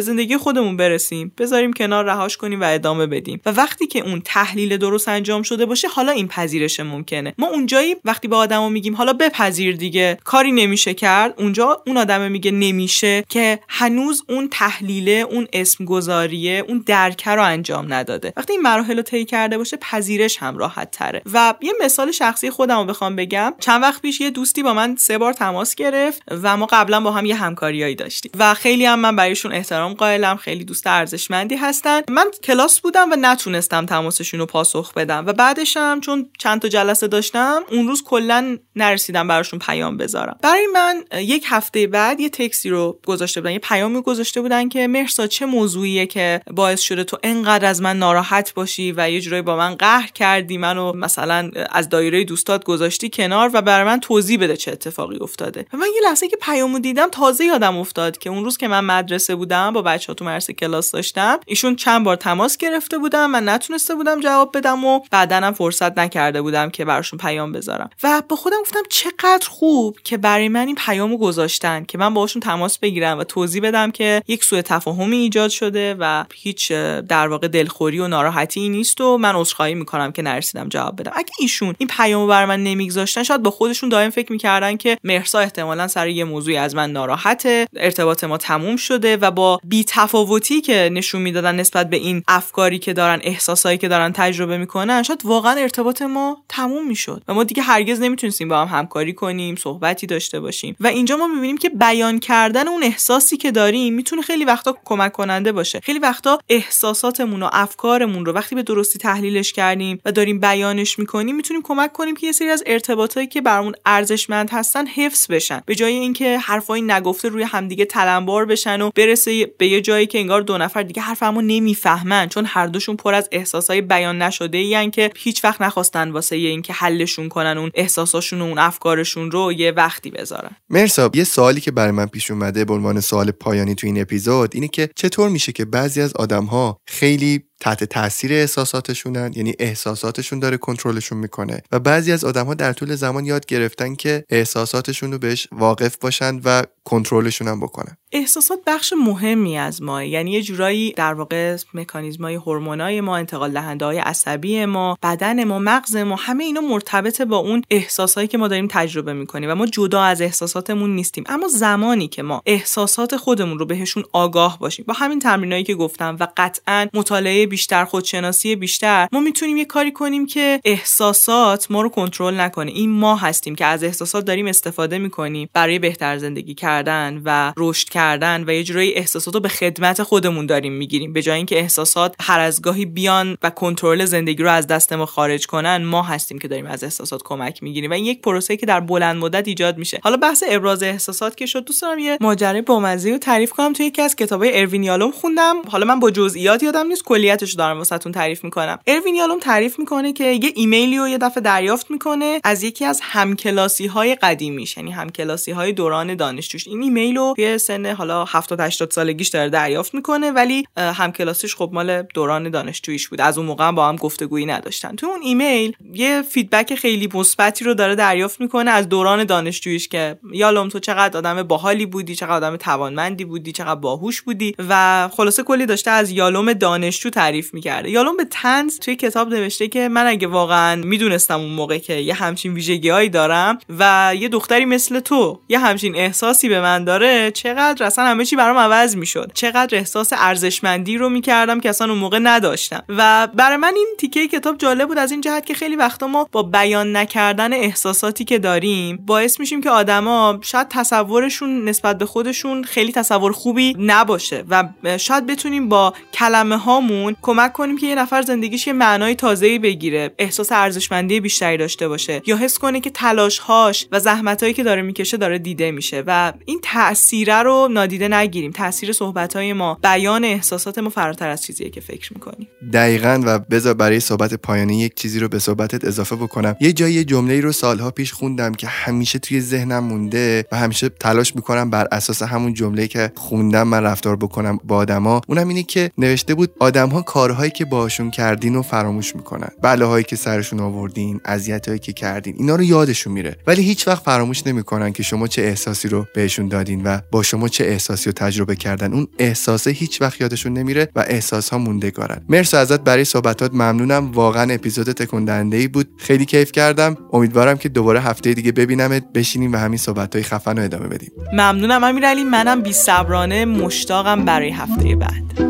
زندگی 0.00 0.36
خودمون 0.36 0.76
برسیم 0.76 1.32
بذاریم 1.38 1.72
کنار 1.72 2.04
رهاش 2.04 2.36
کنیم 2.36 2.60
و 2.60 2.64
ادامه 2.64 3.06
بدیم. 3.06 3.40
و 3.46 3.50
وقتی 3.50 3.86
که 3.86 4.00
اون 4.00 4.22
تحلیل 4.24 4.76
درست 4.76 5.08
انجام 5.08 5.42
شده 5.42 5.66
باشه 5.66 5.88
حالا 5.88 6.12
این 6.12 6.28
پذیرش 6.28 6.80
ممکنه. 6.80 7.34
ما 7.38 7.46
اونجایی 7.46 7.96
وقتی 8.04 8.28
به 8.28 8.36
آدمو 8.36 8.70
میگیم 8.70 8.94
حالا 8.94 9.12
بپذیر 9.12 9.76
دیگه 9.76 10.18
کاری 10.24 10.52
نمیشه 10.52 10.94
کرد 10.94 11.34
اونجا 11.58 11.82
اون 11.86 11.96
آدم 11.96 12.30
میگه 12.30 12.50
نمیشه 12.50 13.24
که 13.28 13.58
هنوز 13.68 14.24
اون 14.28 14.48
تحلیله 14.48 15.12
اون 15.12 15.48
اسم 15.52 15.84
گذاریه 15.84 16.64
اون 16.68 16.82
درک 16.86 17.28
رو 17.28 17.42
انجام 17.42 17.92
نداده. 17.92 18.32
وقتی 18.36 18.52
این 18.52 18.62
مراحل 18.62 18.96
رو 18.96 19.02
طی 19.02 19.24
کرده 19.24 19.58
باشه 19.58 19.76
پذیرش 19.76 20.38
هم 20.38 20.58
راحت 20.58 20.90
تره. 20.90 21.22
و 21.32 21.54
یه 21.60 21.72
مثال 21.80 22.12
شخصی 22.12 22.50
خودم 22.50 22.78
رو 22.78 22.84
بخوام 22.84 23.16
بگم. 23.16 23.54
چند 23.60 23.82
وقت 23.82 24.02
پیش 24.02 24.20
یه 24.20 24.30
دوستی 24.30 24.62
با 24.62 24.74
من 24.74 24.96
سه 24.96 25.18
بار 25.18 25.32
تماس 25.32 25.74
گرفت 25.74 26.22
و 26.30 26.56
ما 26.56 26.66
قبلا 26.66 27.00
با 27.00 27.10
هم 27.10 27.26
یه 27.26 27.34
همکاریایی 27.34 27.94
داشتیم. 27.94 28.32
و 28.38 28.54
خیلی 28.54 28.86
هم 28.86 28.98
من 28.98 29.16
برایشون 29.16 29.52
احترام 29.52 29.94
قائلم 29.94 30.36
خیلی 30.36 30.64
دوست 30.64 30.86
ارزشمندی 30.86 31.56
هستن. 31.56 32.00
من 32.08 32.26
کلاس 32.42 32.80
بودم 32.80 33.12
و 33.12 33.16
نتونستم 33.20 33.86
تماسشون 33.86 34.40
رو 34.40 34.46
پاسخ 34.46 34.94
بدم. 34.94 35.26
و 35.26 35.32
بعدش 35.32 35.76
هم 35.76 36.00
چون 36.00 36.28
چند 36.38 36.60
تا 36.60 36.68
جلسه 36.68 37.06
داشتم 37.06 37.62
اون 37.70 37.88
روز 37.88 38.02
کلا 38.04 38.58
نرسیدم 38.76 39.28
براشون 39.28 39.58
پیام 39.58 39.96
بذارم. 39.96 40.38
برای 40.42 40.66
من 40.74 41.04
یک 41.12 41.45
هفته 41.46 41.86
بعد 41.86 42.20
یه 42.20 42.28
تکسی 42.28 42.70
رو 42.70 42.98
گذاشته 43.06 43.40
بودن 43.40 43.52
یه 43.52 43.58
پیامی 43.58 44.02
گذاشته 44.02 44.40
بودن 44.40 44.68
که 44.68 44.86
مرسا 44.86 45.26
چه 45.26 45.46
موضوعیه 45.46 46.06
که 46.06 46.40
باعث 46.50 46.80
شده 46.80 47.04
تو 47.04 47.18
انقدر 47.22 47.68
از 47.68 47.82
من 47.82 47.98
ناراحت 47.98 48.54
باشی 48.54 48.92
و 48.96 49.10
یه 49.10 49.20
جورایی 49.20 49.42
با 49.42 49.56
من 49.56 49.74
قهر 49.74 50.06
کردی 50.06 50.58
منو 50.58 50.92
مثلا 50.92 51.50
از 51.70 51.88
دایره 51.88 52.24
دوستات 52.24 52.64
گذاشتی 52.64 53.10
کنار 53.10 53.50
و 53.52 53.62
برای 53.62 53.84
من 53.84 54.00
توضیح 54.00 54.40
بده 54.40 54.56
چه 54.56 54.72
اتفاقی 54.72 55.18
افتاده. 55.20 55.66
و 55.72 55.76
من 55.76 55.86
یه 55.94 56.08
لحظه 56.08 56.28
که 56.28 56.36
پیامو 56.36 56.78
دیدم 56.78 57.08
تازه 57.08 57.44
یادم 57.44 57.76
افتاد 57.76 58.18
که 58.18 58.30
اون 58.30 58.44
روز 58.44 58.56
که 58.56 58.68
من 58.68 58.84
مدرسه 58.84 59.34
بودم 59.34 59.72
با 59.72 59.82
بچه 59.82 60.06
ها 60.06 60.14
تو 60.14 60.24
مدرسه 60.24 60.52
کلاس 60.52 60.90
داشتم 60.90 61.38
ایشون 61.46 61.76
چند 61.76 62.04
بار 62.04 62.16
تماس 62.16 62.56
گرفته 62.56 62.98
بودم 62.98 63.30
من 63.30 63.48
نتونسته 63.48 63.94
بودم 63.94 64.20
جواب 64.20 64.56
بدم 64.56 64.84
و 64.84 65.00
بعدا 65.10 65.52
فرصت 65.52 65.98
نکرده 65.98 66.42
بودم 66.42 66.70
که 66.70 66.84
براشون 66.84 67.18
پیام 67.18 67.52
بذارم. 67.52 67.90
و 68.02 68.22
با 68.28 68.36
خودم 68.36 68.60
گفتم 68.60 68.82
چقدر 68.90 69.48
خوب 69.48 69.98
که 70.04 70.16
برای 70.16 70.48
من 70.48 70.66
این 70.66 70.74
پیامو 70.74 71.18
گذاشتن 71.26 71.84
که 71.84 71.98
من 71.98 72.14
باهاشون 72.14 72.42
تماس 72.42 72.78
بگیرم 72.78 73.18
و 73.18 73.24
توضیح 73.24 73.62
بدم 73.62 73.90
که 73.90 74.22
یک 74.28 74.44
سوء 74.44 74.62
تفاهمی 74.62 75.16
ایجاد 75.16 75.50
شده 75.50 75.96
و 75.98 76.24
هیچ 76.34 76.72
در 76.72 77.28
واقع 77.28 77.48
دلخوری 77.48 77.98
و 77.98 78.08
ناراحتی 78.08 78.68
نیست 78.68 79.00
و 79.00 79.18
من 79.18 79.34
عذرخواهی 79.34 79.74
می‌کنم 79.74 80.12
که 80.12 80.22
نرسیدم 80.22 80.68
جواب 80.68 81.00
بدم. 81.00 81.12
اگه 81.14 81.30
ایشون 81.38 81.74
این 81.78 81.88
پیامو 81.96 82.26
بر 82.26 82.44
من 82.44 82.64
نمیگذاشتن 82.64 83.22
شاید 83.22 83.42
با 83.42 83.50
خودشون 83.50 83.88
دائم 83.88 84.10
فکر 84.10 84.32
می‌کردن 84.32 84.76
که 84.76 84.98
مرسا 85.04 85.38
احتمالا 85.38 85.88
سر 85.88 86.08
یه 86.08 86.24
موضوعی 86.24 86.56
از 86.56 86.74
من 86.74 86.92
ناراحته 86.92 87.66
ارتباط 87.76 88.24
ما 88.24 88.38
تموم 88.38 88.76
شده 88.76 89.16
و 89.16 89.30
با 89.30 89.60
بی 89.64 89.84
تفاوتی 89.84 90.60
که 90.60 90.90
نشون 90.92 91.22
می‌دادن 91.22 91.56
نسبت 91.56 91.90
به 91.90 91.96
این 91.96 92.22
افکاری 92.28 92.78
که 92.78 92.92
دارن 92.92 93.20
احساسایی 93.22 93.78
که 93.78 93.88
دارن 93.88 94.12
تجربه 94.12 94.58
می‌کنن 94.58 95.02
شاید 95.02 95.20
واقعا 95.24 95.52
ارتباط 95.52 96.02
ما 96.02 96.36
تموم 96.48 96.88
می‌شد. 96.88 97.22
و 97.28 97.34
ما 97.34 97.44
دیگه 97.44 97.62
هرگز 97.62 98.00
نمی‌تونستیم 98.00 98.48
با 98.48 98.64
هم 98.64 98.78
همکاری 98.78 99.12
کنیم 99.12 99.56
صحبتی 99.56 100.06
داشته 100.06 100.40
باشیم. 100.40 100.76
و 100.80 100.86
اینجا 100.86 101.15
ما 101.16 101.26
می‌بینیم 101.26 101.58
که 101.58 101.68
بیان 101.68 102.18
کردن 102.18 102.68
اون 102.68 102.82
احساسی 102.82 103.36
که 103.36 103.50
داریم 103.50 103.94
می‌تونه 103.94 104.22
خیلی 104.22 104.44
وقتا 104.44 104.76
کمک 104.84 105.12
کننده 105.12 105.52
باشه. 105.52 105.80
خیلی 105.80 105.98
وقتا 105.98 106.38
احساساتمون 106.48 107.42
و 107.42 107.48
افکارمون 107.52 108.26
رو 108.26 108.32
وقتی 108.32 108.54
به 108.54 108.62
درستی 108.62 108.98
تحلیلش 108.98 109.52
کردیم 109.52 110.00
و 110.04 110.12
داریم 110.12 110.40
بیانش 110.40 110.98
می‌کنیم 110.98 111.36
می‌تونیم 111.36 111.62
کمک 111.62 111.92
کنیم 111.92 112.16
که 112.16 112.26
یه 112.26 112.32
سری 112.32 112.48
از 112.48 112.62
ارتباطایی 112.66 113.26
که 113.26 113.40
برامون 113.40 113.74
ارزشمند 113.86 114.50
هستن 114.50 114.86
حفظ 114.86 115.26
بشن. 115.30 115.62
به 115.66 115.74
جای 115.74 115.92
اینکه 115.92 116.38
حرفای 116.38 116.82
نگفته 116.82 117.28
روی 117.28 117.42
همدیگه 117.42 117.84
تلمبار 117.84 118.44
بشن 118.44 118.80
و 118.80 118.90
برسه 118.94 119.46
به 119.58 119.66
یه 119.68 119.80
جایی 119.80 120.06
که 120.06 120.18
انگار 120.18 120.40
دو 120.40 120.58
نفر 120.58 120.82
دیگه 120.82 121.02
حرفمو 121.02 121.40
نمی‌فهمن 121.40 122.28
چون 122.28 122.44
هر 122.46 122.66
دوشون 122.66 122.96
پر 122.96 123.14
از 123.14 123.28
احساسای 123.32 123.80
بیان 123.80 124.22
نشده 124.22 124.58
ای 124.58 124.90
که 124.90 125.10
هیچ 125.16 125.44
وقت 125.44 125.62
نخواستن 125.62 126.10
واسه 126.10 126.36
اینکه 126.36 126.72
حلشون 126.72 127.28
کنن 127.28 127.58
اون 127.58 127.70
احساساشون 127.74 128.40
و 128.40 128.44
اون 128.44 128.58
افکارشون 128.58 129.30
رو 129.30 129.52
یه 129.52 129.70
وقتی 129.70 130.10
بذارن. 130.10 130.50
مرسا 130.70 131.05
یه 131.14 131.24
سوالی 131.24 131.60
که 131.60 131.70
برای 131.70 131.90
من 131.90 132.06
پیش 132.06 132.30
اومده 132.30 132.64
به 132.64 132.74
عنوان 132.74 133.00
سوال 133.00 133.30
پایانی 133.30 133.74
تو 133.74 133.86
این 133.86 134.00
اپیزود 134.00 134.50
اینه 134.54 134.68
که 134.68 134.88
چطور 134.96 135.28
میشه 135.28 135.52
که 135.52 135.64
بعضی 135.64 136.00
از 136.00 136.12
آدمها 136.12 136.80
خیلی 136.86 137.44
تحت 137.60 137.84
تاثیر 137.84 138.32
احساساتشونن 138.32 139.32
یعنی 139.36 139.54
احساساتشون 139.58 140.38
داره 140.38 140.56
کنترلشون 140.56 141.18
می‌کنه. 141.18 141.62
و 141.72 141.78
بعضی 141.78 142.12
از 142.12 142.24
آدم 142.24 142.46
ها 142.46 142.54
در 142.54 142.72
طول 142.72 142.94
زمان 142.94 143.24
یاد 143.24 143.46
گرفتن 143.46 143.94
که 143.94 144.24
احساساتشون 144.30 145.12
رو 145.12 145.18
بهش 145.18 145.48
واقف 145.52 145.96
باشن 145.96 146.40
و 146.44 146.62
کنترلشون 146.84 147.48
هم 147.48 147.60
بکنن. 147.60 147.96
احساسات 148.12 148.58
بخش 148.66 148.92
مهمی 149.06 149.58
از 149.58 149.82
ما 149.82 150.04
یعنی 150.04 150.30
یه 150.30 150.42
جورایی 150.42 150.92
در 150.92 151.14
واقع 151.14 151.56
مکانیزمای 151.74 152.34
هورمونای 152.34 153.00
ما 153.00 153.16
انتقال 153.16 153.52
دهنده 153.52 153.84
های 153.84 153.98
عصبی 153.98 154.64
ما 154.64 154.98
بدن 155.02 155.44
ما 155.44 155.58
مغز 155.58 155.96
ما 155.96 156.16
همه 156.16 156.44
اینا 156.44 156.60
مرتبط 156.60 157.22
با 157.22 157.36
اون 157.36 157.62
احساسایی 157.70 158.28
که 158.28 158.38
ما 158.38 158.48
داریم 158.48 158.68
تجربه 158.70 159.12
می‌کنیم 159.12 159.50
و 159.50 159.54
ما 159.54 159.66
جدا 159.66 160.02
از 160.02 160.20
احساساتمون 160.20 160.94
نیستیم. 160.94 161.24
اما 161.26 161.48
زمانی 161.48 162.08
که 162.08 162.22
ما 162.22 162.42
احساسات 162.46 163.16
خودمون 163.16 163.58
رو 163.58 163.66
بهشون 163.66 164.04
آگاه 164.12 164.58
باشیم 164.58 164.84
با 164.88 164.94
همین 164.94 165.18
تمرینایی 165.18 165.64
که 165.64 165.74
گفتم 165.74 166.16
و 166.20 166.28
قطعا 166.36 166.86
مطالعه 166.94 167.45
بیشتر 167.46 167.84
خودشناسی 167.84 168.56
بیشتر. 168.56 169.08
ما 169.12 169.20
می‌تونیم 169.20 169.56
یه 169.56 169.64
کاری 169.64 169.92
کنیم 169.92 170.26
که 170.26 170.60
احساسات 170.64 171.66
ما 171.70 171.82
رو 171.82 171.88
کنترل 171.88 172.40
نکنه. 172.40 172.70
این 172.70 172.90
ما 172.90 173.16
هستیم 173.16 173.54
که 173.54 173.64
از 173.64 173.84
احساسات 173.84 174.24
داریم 174.24 174.46
استفاده 174.46 174.98
می‌کنیم 174.98 175.48
برای 175.52 175.78
بهتر 175.78 176.18
زندگی 176.18 176.54
کردن 176.54 177.22
و 177.24 177.52
رشد 177.56 177.88
کردن 177.88 178.44
و 178.46 178.50
یه 178.50 178.64
جورایی 178.64 178.94
احساسات 178.94 179.34
رو 179.34 179.40
به 179.40 179.48
خدمت 179.48 180.02
خودمون 180.02 180.46
داریم 180.46 180.72
می‌گیریم. 180.72 181.12
به 181.12 181.22
جای 181.22 181.36
اینکه 181.36 181.58
احساسات 181.58 182.14
هر 182.20 182.40
از 182.40 182.62
گاهی 182.62 182.84
بیان 182.84 183.38
و 183.42 183.50
کنترل 183.50 184.04
زندگی 184.04 184.42
رو 184.42 184.50
از 184.50 184.66
دست 184.66 184.92
ما 184.92 185.06
خارج 185.06 185.46
کنن 185.46 185.84
ما 185.84 186.02
هستیم 186.02 186.38
که 186.38 186.48
داریم 186.48 186.66
از 186.66 186.84
احساسات 186.84 187.20
کمک 187.24 187.62
می‌گیریم. 187.62 187.90
و 187.90 187.94
این 187.94 188.04
یک 188.04 188.20
پروسه 188.22 188.56
که 188.56 188.66
در 188.66 188.80
بلند 188.80 189.16
مدت 189.16 189.48
ایجاد 189.48 189.78
میشه. 189.78 190.00
حالا 190.02 190.16
بحث 190.16 190.44
ابراز 190.48 190.82
احساسات 190.82 191.36
که 191.36 191.46
شد. 191.46 191.64
دوست 191.64 191.82
دارم 191.82 191.98
یه 191.98 192.18
ماجرای 192.20 192.62
بامزه 192.62 193.10
رو 193.10 193.18
تعریف 193.18 193.52
کنم. 193.52 193.72
توی 193.72 193.86
یکی 193.86 194.02
از 194.02 194.16
کتابای 194.16 194.60
اروین 194.60 194.82
یالوم 194.82 195.10
خوندم. 195.10 195.56
حالا 195.68 195.86
من 195.86 196.00
با 196.00 196.10
جزئیات 196.10 196.62
یادم 196.62 196.86
نیست. 196.86 197.02
کلیتش 197.36 197.54
رو 197.54 197.58
دارم 197.58 197.78
واسهتون 197.78 198.12
تعریف 198.12 198.44
می‌کنم. 198.44 198.78
اروین 198.86 199.14
یالوم 199.14 199.38
تعریف 199.38 199.78
می‌کنه 199.78 200.12
که 200.12 200.24
یه 200.24 200.52
ایمیلی 200.54 200.98
رو 200.98 201.08
یه 201.08 201.18
دفعه 201.18 201.42
دریافت 201.42 201.90
می‌کنه 201.90 202.40
از 202.44 202.62
یکی 202.62 202.84
از 202.84 203.00
همکلاسی 203.02 203.86
های 203.86 204.14
قدیمیش 204.14 204.76
یعنی 204.76 204.90
همکلاسی 204.90 205.50
های 205.50 205.72
دوران 205.72 206.14
دانشجوش. 206.14 206.68
این 206.68 206.82
ایمیل 206.82 207.16
رو 207.16 207.32
توی 207.36 207.58
سن 207.58 207.86
حالا 207.86 208.24
70 208.24 208.60
80 208.60 208.90
سالگیش 208.90 209.28
داره 209.28 209.50
دریافت 209.50 209.94
می‌کنه 209.94 210.30
ولی 210.30 210.64
همکلاسیش 210.76 211.54
خب 211.54 211.70
مال 211.72 212.02
دوران 212.02 212.50
دانشجوییش 212.50 213.08
بود. 213.08 213.20
از 213.20 213.38
اون 213.38 213.46
موقع 213.46 213.70
با 213.70 213.88
هم 213.88 213.96
گفتگویی 213.96 214.46
نداشتن. 214.46 214.96
تو 214.96 215.06
اون 215.06 215.22
ایمیل 215.22 215.76
یه 215.92 216.22
feedback 216.22 216.74
خیلی 216.74 217.08
مثبتی 217.14 217.64
رو 217.64 217.74
داره 217.74 217.94
دریافت 217.94 218.40
می‌کنه 218.40 218.70
از 218.70 218.88
دوران 218.88 219.24
دانشجوییش 219.24 219.88
که 219.88 220.18
یالوم 220.32 220.68
تو 220.68 220.78
چقدر 220.78 221.18
آدم 221.18 221.42
باحالی 221.42 221.86
بودی 221.86 222.14
چقدر 222.14 222.32
آدم 222.32 222.56
توانمندی 222.56 223.24
بودی 223.24 223.52
چقدر 223.52 223.80
باهوش 223.80 224.22
بودی 224.22 224.54
و 224.68 225.08
خلاصه 225.12 225.42
کلی 225.42 225.66
داشته 225.66 225.90
از 225.90 226.10
یالوم 226.10 226.52
دانشجو 226.52 227.10
تعریف 227.10 227.25
می‌کرده. 227.52 227.90
یالوم 227.90 228.16
به 228.16 228.24
تنز 228.30 228.78
توی 228.78 228.96
کتاب 228.96 229.34
نوشته 229.34 229.68
که 229.68 229.88
من 229.88 230.06
اگه 230.06 230.26
واقعا 230.26 230.76
می‌دونستم 230.76 231.40
اون 231.40 231.50
موقع 231.50 231.78
که 231.78 231.94
یه 231.94 232.14
همچین 232.14 232.54
ویژگیهایی 232.54 233.08
دارم 233.08 233.58
و 233.78 234.12
یه 234.18 234.28
دختری 234.28 234.64
مثل 234.64 235.00
تو 235.00 235.40
یه 235.48 235.58
همچین 235.58 235.96
احساسی 235.96 236.48
به 236.48 236.60
من 236.60 236.84
داره 236.84 237.30
چقدر 237.30 237.86
اصلا 237.86 238.04
همه 238.04 238.24
چی 238.24 238.36
برام 238.36 238.56
عوض 238.56 238.96
می‌شد. 238.96 239.30
چقدر 239.34 239.78
احساس 239.78 240.12
ارزشمندی 240.16 240.98
رو 240.98 241.08
می‌کردم 241.08 241.60
که 241.60 241.68
اصلا 241.68 241.88
اون 241.90 241.98
موقع 241.98 242.18
نداشتم. 242.18 242.82
و 242.88 243.28
برای 243.34 243.56
من 243.56 243.72
این 243.76 243.88
تیکه 243.98 244.28
کتاب 244.28 244.58
جالب 244.58 244.88
بود 244.88 244.98
از 244.98 245.10
این 245.10 245.20
جهت 245.20 245.46
که 245.46 245.54
خیلی 245.54 245.76
وقتا 245.76 246.06
ما 246.06 246.28
با 246.32 246.42
بیان 246.42 246.96
نکردن 246.96 247.52
احساساتی 247.52 248.24
که 248.24 248.38
داریم 248.38 248.96
باعث 249.06 249.40
میشیم 249.40 249.62
که 249.62 249.70
آدما 249.70 250.38
شاید 250.42 250.66
تصورشون 250.70 251.68
نسبت 251.68 251.98
به 251.98 252.06
خودشون 252.06 252.64
خیلی 252.64 252.92
تصور 252.92 253.32
خوبی 253.32 253.76
نباشه 253.78 254.44
و 254.48 254.68
شاید 254.98 255.26
بتونیم 255.26 255.68
با 255.68 255.94
کلمه 256.12 256.56
هامون 256.56 257.15
کمک 257.22 257.52
کنیم 257.52 257.78
که 257.78 257.86
یه 257.86 257.94
نفر 257.94 258.22
زندگیش 258.22 258.66
یه 258.66 258.72
معنای 258.72 259.14
تازه‌ای 259.14 259.58
بگیره 259.58 260.10
احساس 260.18 260.52
ارزشمندی 260.52 261.20
بیشتری 261.20 261.56
داشته 261.56 261.88
باشه 261.88 262.22
یا 262.26 262.36
حس 262.36 262.58
کنه 262.58 262.80
که 262.80 262.90
تلاشهاش 262.90 263.88
و 263.92 264.00
زحمتایی 264.00 264.52
که 264.52 264.62
داره 264.62 264.82
می‌کشه 264.82 265.16
داره 265.16 265.38
دیده 265.38 265.70
میشه. 265.70 266.02
و 266.06 266.32
این 266.44 266.60
تاثیره 266.62 267.42
رو 267.42 267.68
نادیده 267.70 268.08
نگیریم. 268.08 268.50
تاثیر 268.50 268.92
صحبتهای 268.92 269.52
ما 269.52 269.78
بیان 269.82 270.24
احساسات 270.24 270.78
ما 270.78 270.90
فراتر 270.90 271.28
از 271.28 271.42
چیزیه 271.42 271.70
که 271.70 271.80
فکر 271.80 272.12
می‌کنیم. 272.12 272.48
دقیقا 272.72 273.22
و 273.26 273.38
بذار 273.38 273.74
برای 273.74 274.00
صحبت 274.00 274.34
پایانی 274.34 274.80
یک 274.80 274.94
چیزی 274.94 275.20
رو 275.20 275.28
به 275.28 275.38
صحبتت 275.38 275.84
اضافه 275.84 276.16
بکنم. 276.16 276.56
یه 276.60 276.72
جایی 276.72 277.04
جمله 277.04 277.40
رو 277.40 277.52
سالها 277.52 277.90
پیش 277.90 278.12
خوندم 278.12 278.54
که 278.54 278.66
همیشه 278.66 279.18
توی 279.18 279.40
ذهنم 279.40 279.84
مونده 279.84 280.44
و 280.52 280.56
همیشه 280.56 280.88
تلاش 280.88 281.36
می‌کنم 281.36 281.70
بر 281.70 281.88
اساس 281.92 282.22
همون 282.22 282.54
جمله 282.54 282.88
که 282.88 283.12
خوندم 283.16 283.68
من 283.68 283.82
رفتار 283.82 284.16
بکنم 284.16 284.58
با 284.64 284.76
آدما. 284.76 285.20
اونم 285.26 285.48
اینه 285.48 285.62
که 285.62 285.90
نوشته 285.98 286.34
بود 286.34 286.50
آدمها 286.58 287.02
کارهایی 287.06 287.50
که 287.50 287.64
باشون 287.64 288.10
کردین 288.10 288.54
رو 288.54 288.62
فراموش 288.62 289.16
می‌کنن. 289.16 289.48
بلاهایی 289.62 290.04
که 290.04 290.16
سرشون 290.16 290.60
آوردین 290.60 291.20
اذیتهایی 291.24 291.78
که 291.78 291.92
کردین 291.92 292.34
اینا 292.38 292.56
رو 292.56 292.62
یادشون 292.62 293.12
میره. 293.12 293.36
ولی 293.46 293.62
هیچ 293.62 293.88
وقت 293.88 294.02
فراموش 294.02 294.46
نمی‌کنن 294.46 294.92
که 294.92 295.02
شما 295.02 295.26
چه 295.26 295.42
احساسی 295.42 295.88
رو 295.88 296.06
بهشون 296.14 296.48
دادین 296.48 296.82
و 296.82 296.98
با 297.10 297.22
شما 297.22 297.48
چه 297.48 297.64
احساسی 297.64 298.10
رو 298.10 298.12
تجربه 298.12 298.56
کردن. 298.56 298.92
اون 298.92 299.06
احساسه 299.18 299.70
هیچ 299.70 300.02
وقت 300.02 300.20
یادشون 300.20 300.52
نمیره 300.52 300.88
و 300.96 301.04
احساس 301.08 301.48
ها 301.48 301.58
موندگارن. 301.58 302.24
مرسی 302.28 302.56
ازت 302.56 302.80
برای 302.80 303.04
صحبتات 303.04 303.54
ممنونم. 303.54 304.12
واقعا 304.12 304.54
اپیزود 304.54 304.92
تکون 304.92 305.52
ای 305.52 305.68
بود. 305.68 305.88
خیلی 305.98 306.24
کیف 306.24 306.52
کردم. 306.52 306.96
امیدوارم 307.12 307.56
که 307.58 307.68
دوباره 307.68 308.00
هفته 308.00 308.34
دیگه 308.34 308.52
ببینمت 308.52 309.12
بشینیم 309.12 309.52
و 309.52 309.56
همین 309.56 309.78
صحبت 309.78 310.14
های 310.14 310.24
خفن 310.24 310.56
رو 310.56 310.64
ادامه 310.64 310.88
بدیم. 310.88 311.10
ممنونم 311.32 311.84
امیرعلی. 311.84 312.24
منم 312.24 312.62
بی 312.62 312.72
صبرانه 312.72 313.44
مشتاقم 313.44 314.24
برای 314.24 314.50
هفته 314.50 314.96
بعد. 314.96 315.45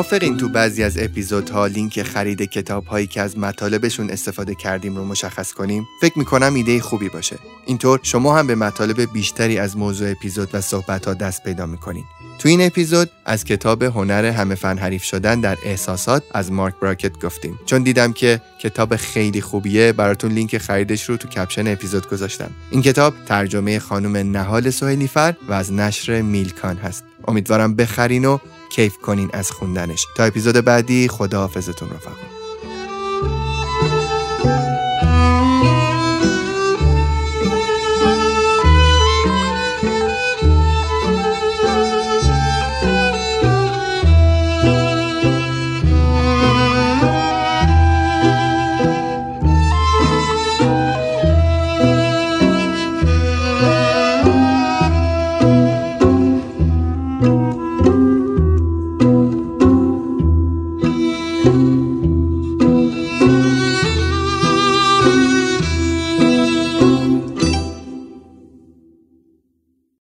موافقین 0.00 0.36
تو 0.36 0.48
بعضی 0.48 0.82
از 0.82 0.98
اپیزودها 0.98 1.66
لینک 1.66 2.02
خرید 2.02 2.42
کتاب 2.42 2.86
هایی 2.86 3.06
که 3.06 3.20
از 3.20 3.38
مطالبشون 3.38 4.10
استفاده 4.10 4.54
کردیم 4.54 4.96
رو 4.96 5.04
مشخص 5.04 5.52
کنیم. 5.52 5.86
فکر 6.00 6.18
می‌کنم 6.18 6.54
ایده 6.54 6.80
خوبی 6.80 7.08
باشه. 7.08 7.36
اینطور 7.66 8.00
شما 8.02 8.38
هم 8.38 8.46
به 8.46 8.54
مطالب 8.54 9.12
بیشتری 9.12 9.58
از 9.58 9.76
موضوع 9.76 10.10
اپیزود 10.10 10.48
و 10.52 10.60
صحبت 10.60 11.06
ها 11.06 11.14
دست 11.14 11.44
پیدا 11.44 11.66
می‌کنین. 11.66 12.04
تو 12.38 12.48
این 12.48 12.62
اپیزود 12.66 13.10
از 13.24 13.44
کتاب 13.44 13.82
هنر 13.82 14.24
همه 14.24 14.54
فن 14.54 14.78
حریف 14.78 15.02
شدن 15.02 15.40
در 15.40 15.58
احساسات 15.64 16.22
از 16.34 16.52
مارک 16.52 16.74
براکت 16.82 17.24
گفتیم. 17.24 17.58
چون 17.66 17.82
دیدم 17.82 18.12
که 18.12 18.40
کتاب 18.62 18.96
خیلی 18.96 19.40
خوبیه 19.40 19.92
براتون 19.92 20.32
لینک 20.32 20.58
خریدش 20.58 21.04
رو 21.04 21.16
تو 21.16 21.28
کپشن 21.28 21.66
اپیزود 21.66 22.08
گذاشتم. 22.08 22.50
این 22.70 22.82
کتاب 22.82 23.14
ترجمه 23.26 23.78
خانم 23.78 24.16
نهال 24.36 24.70
سهیلیفر 24.70 25.34
و 25.48 25.52
از 25.52 25.72
نشر 25.72 26.22
میلکان 26.22 26.76
هست. 26.76 27.04
امیدوارم 27.28 27.74
بخرین 27.74 28.24
و 28.24 28.38
کیف 28.70 28.98
کنین 28.98 29.30
از 29.32 29.50
خوندنش. 29.50 30.06
تا 30.16 30.24
اپیزود 30.24 30.54
بعدی 30.54 31.08
خداحافظتون 31.08 31.90
رفقا. 31.90 32.39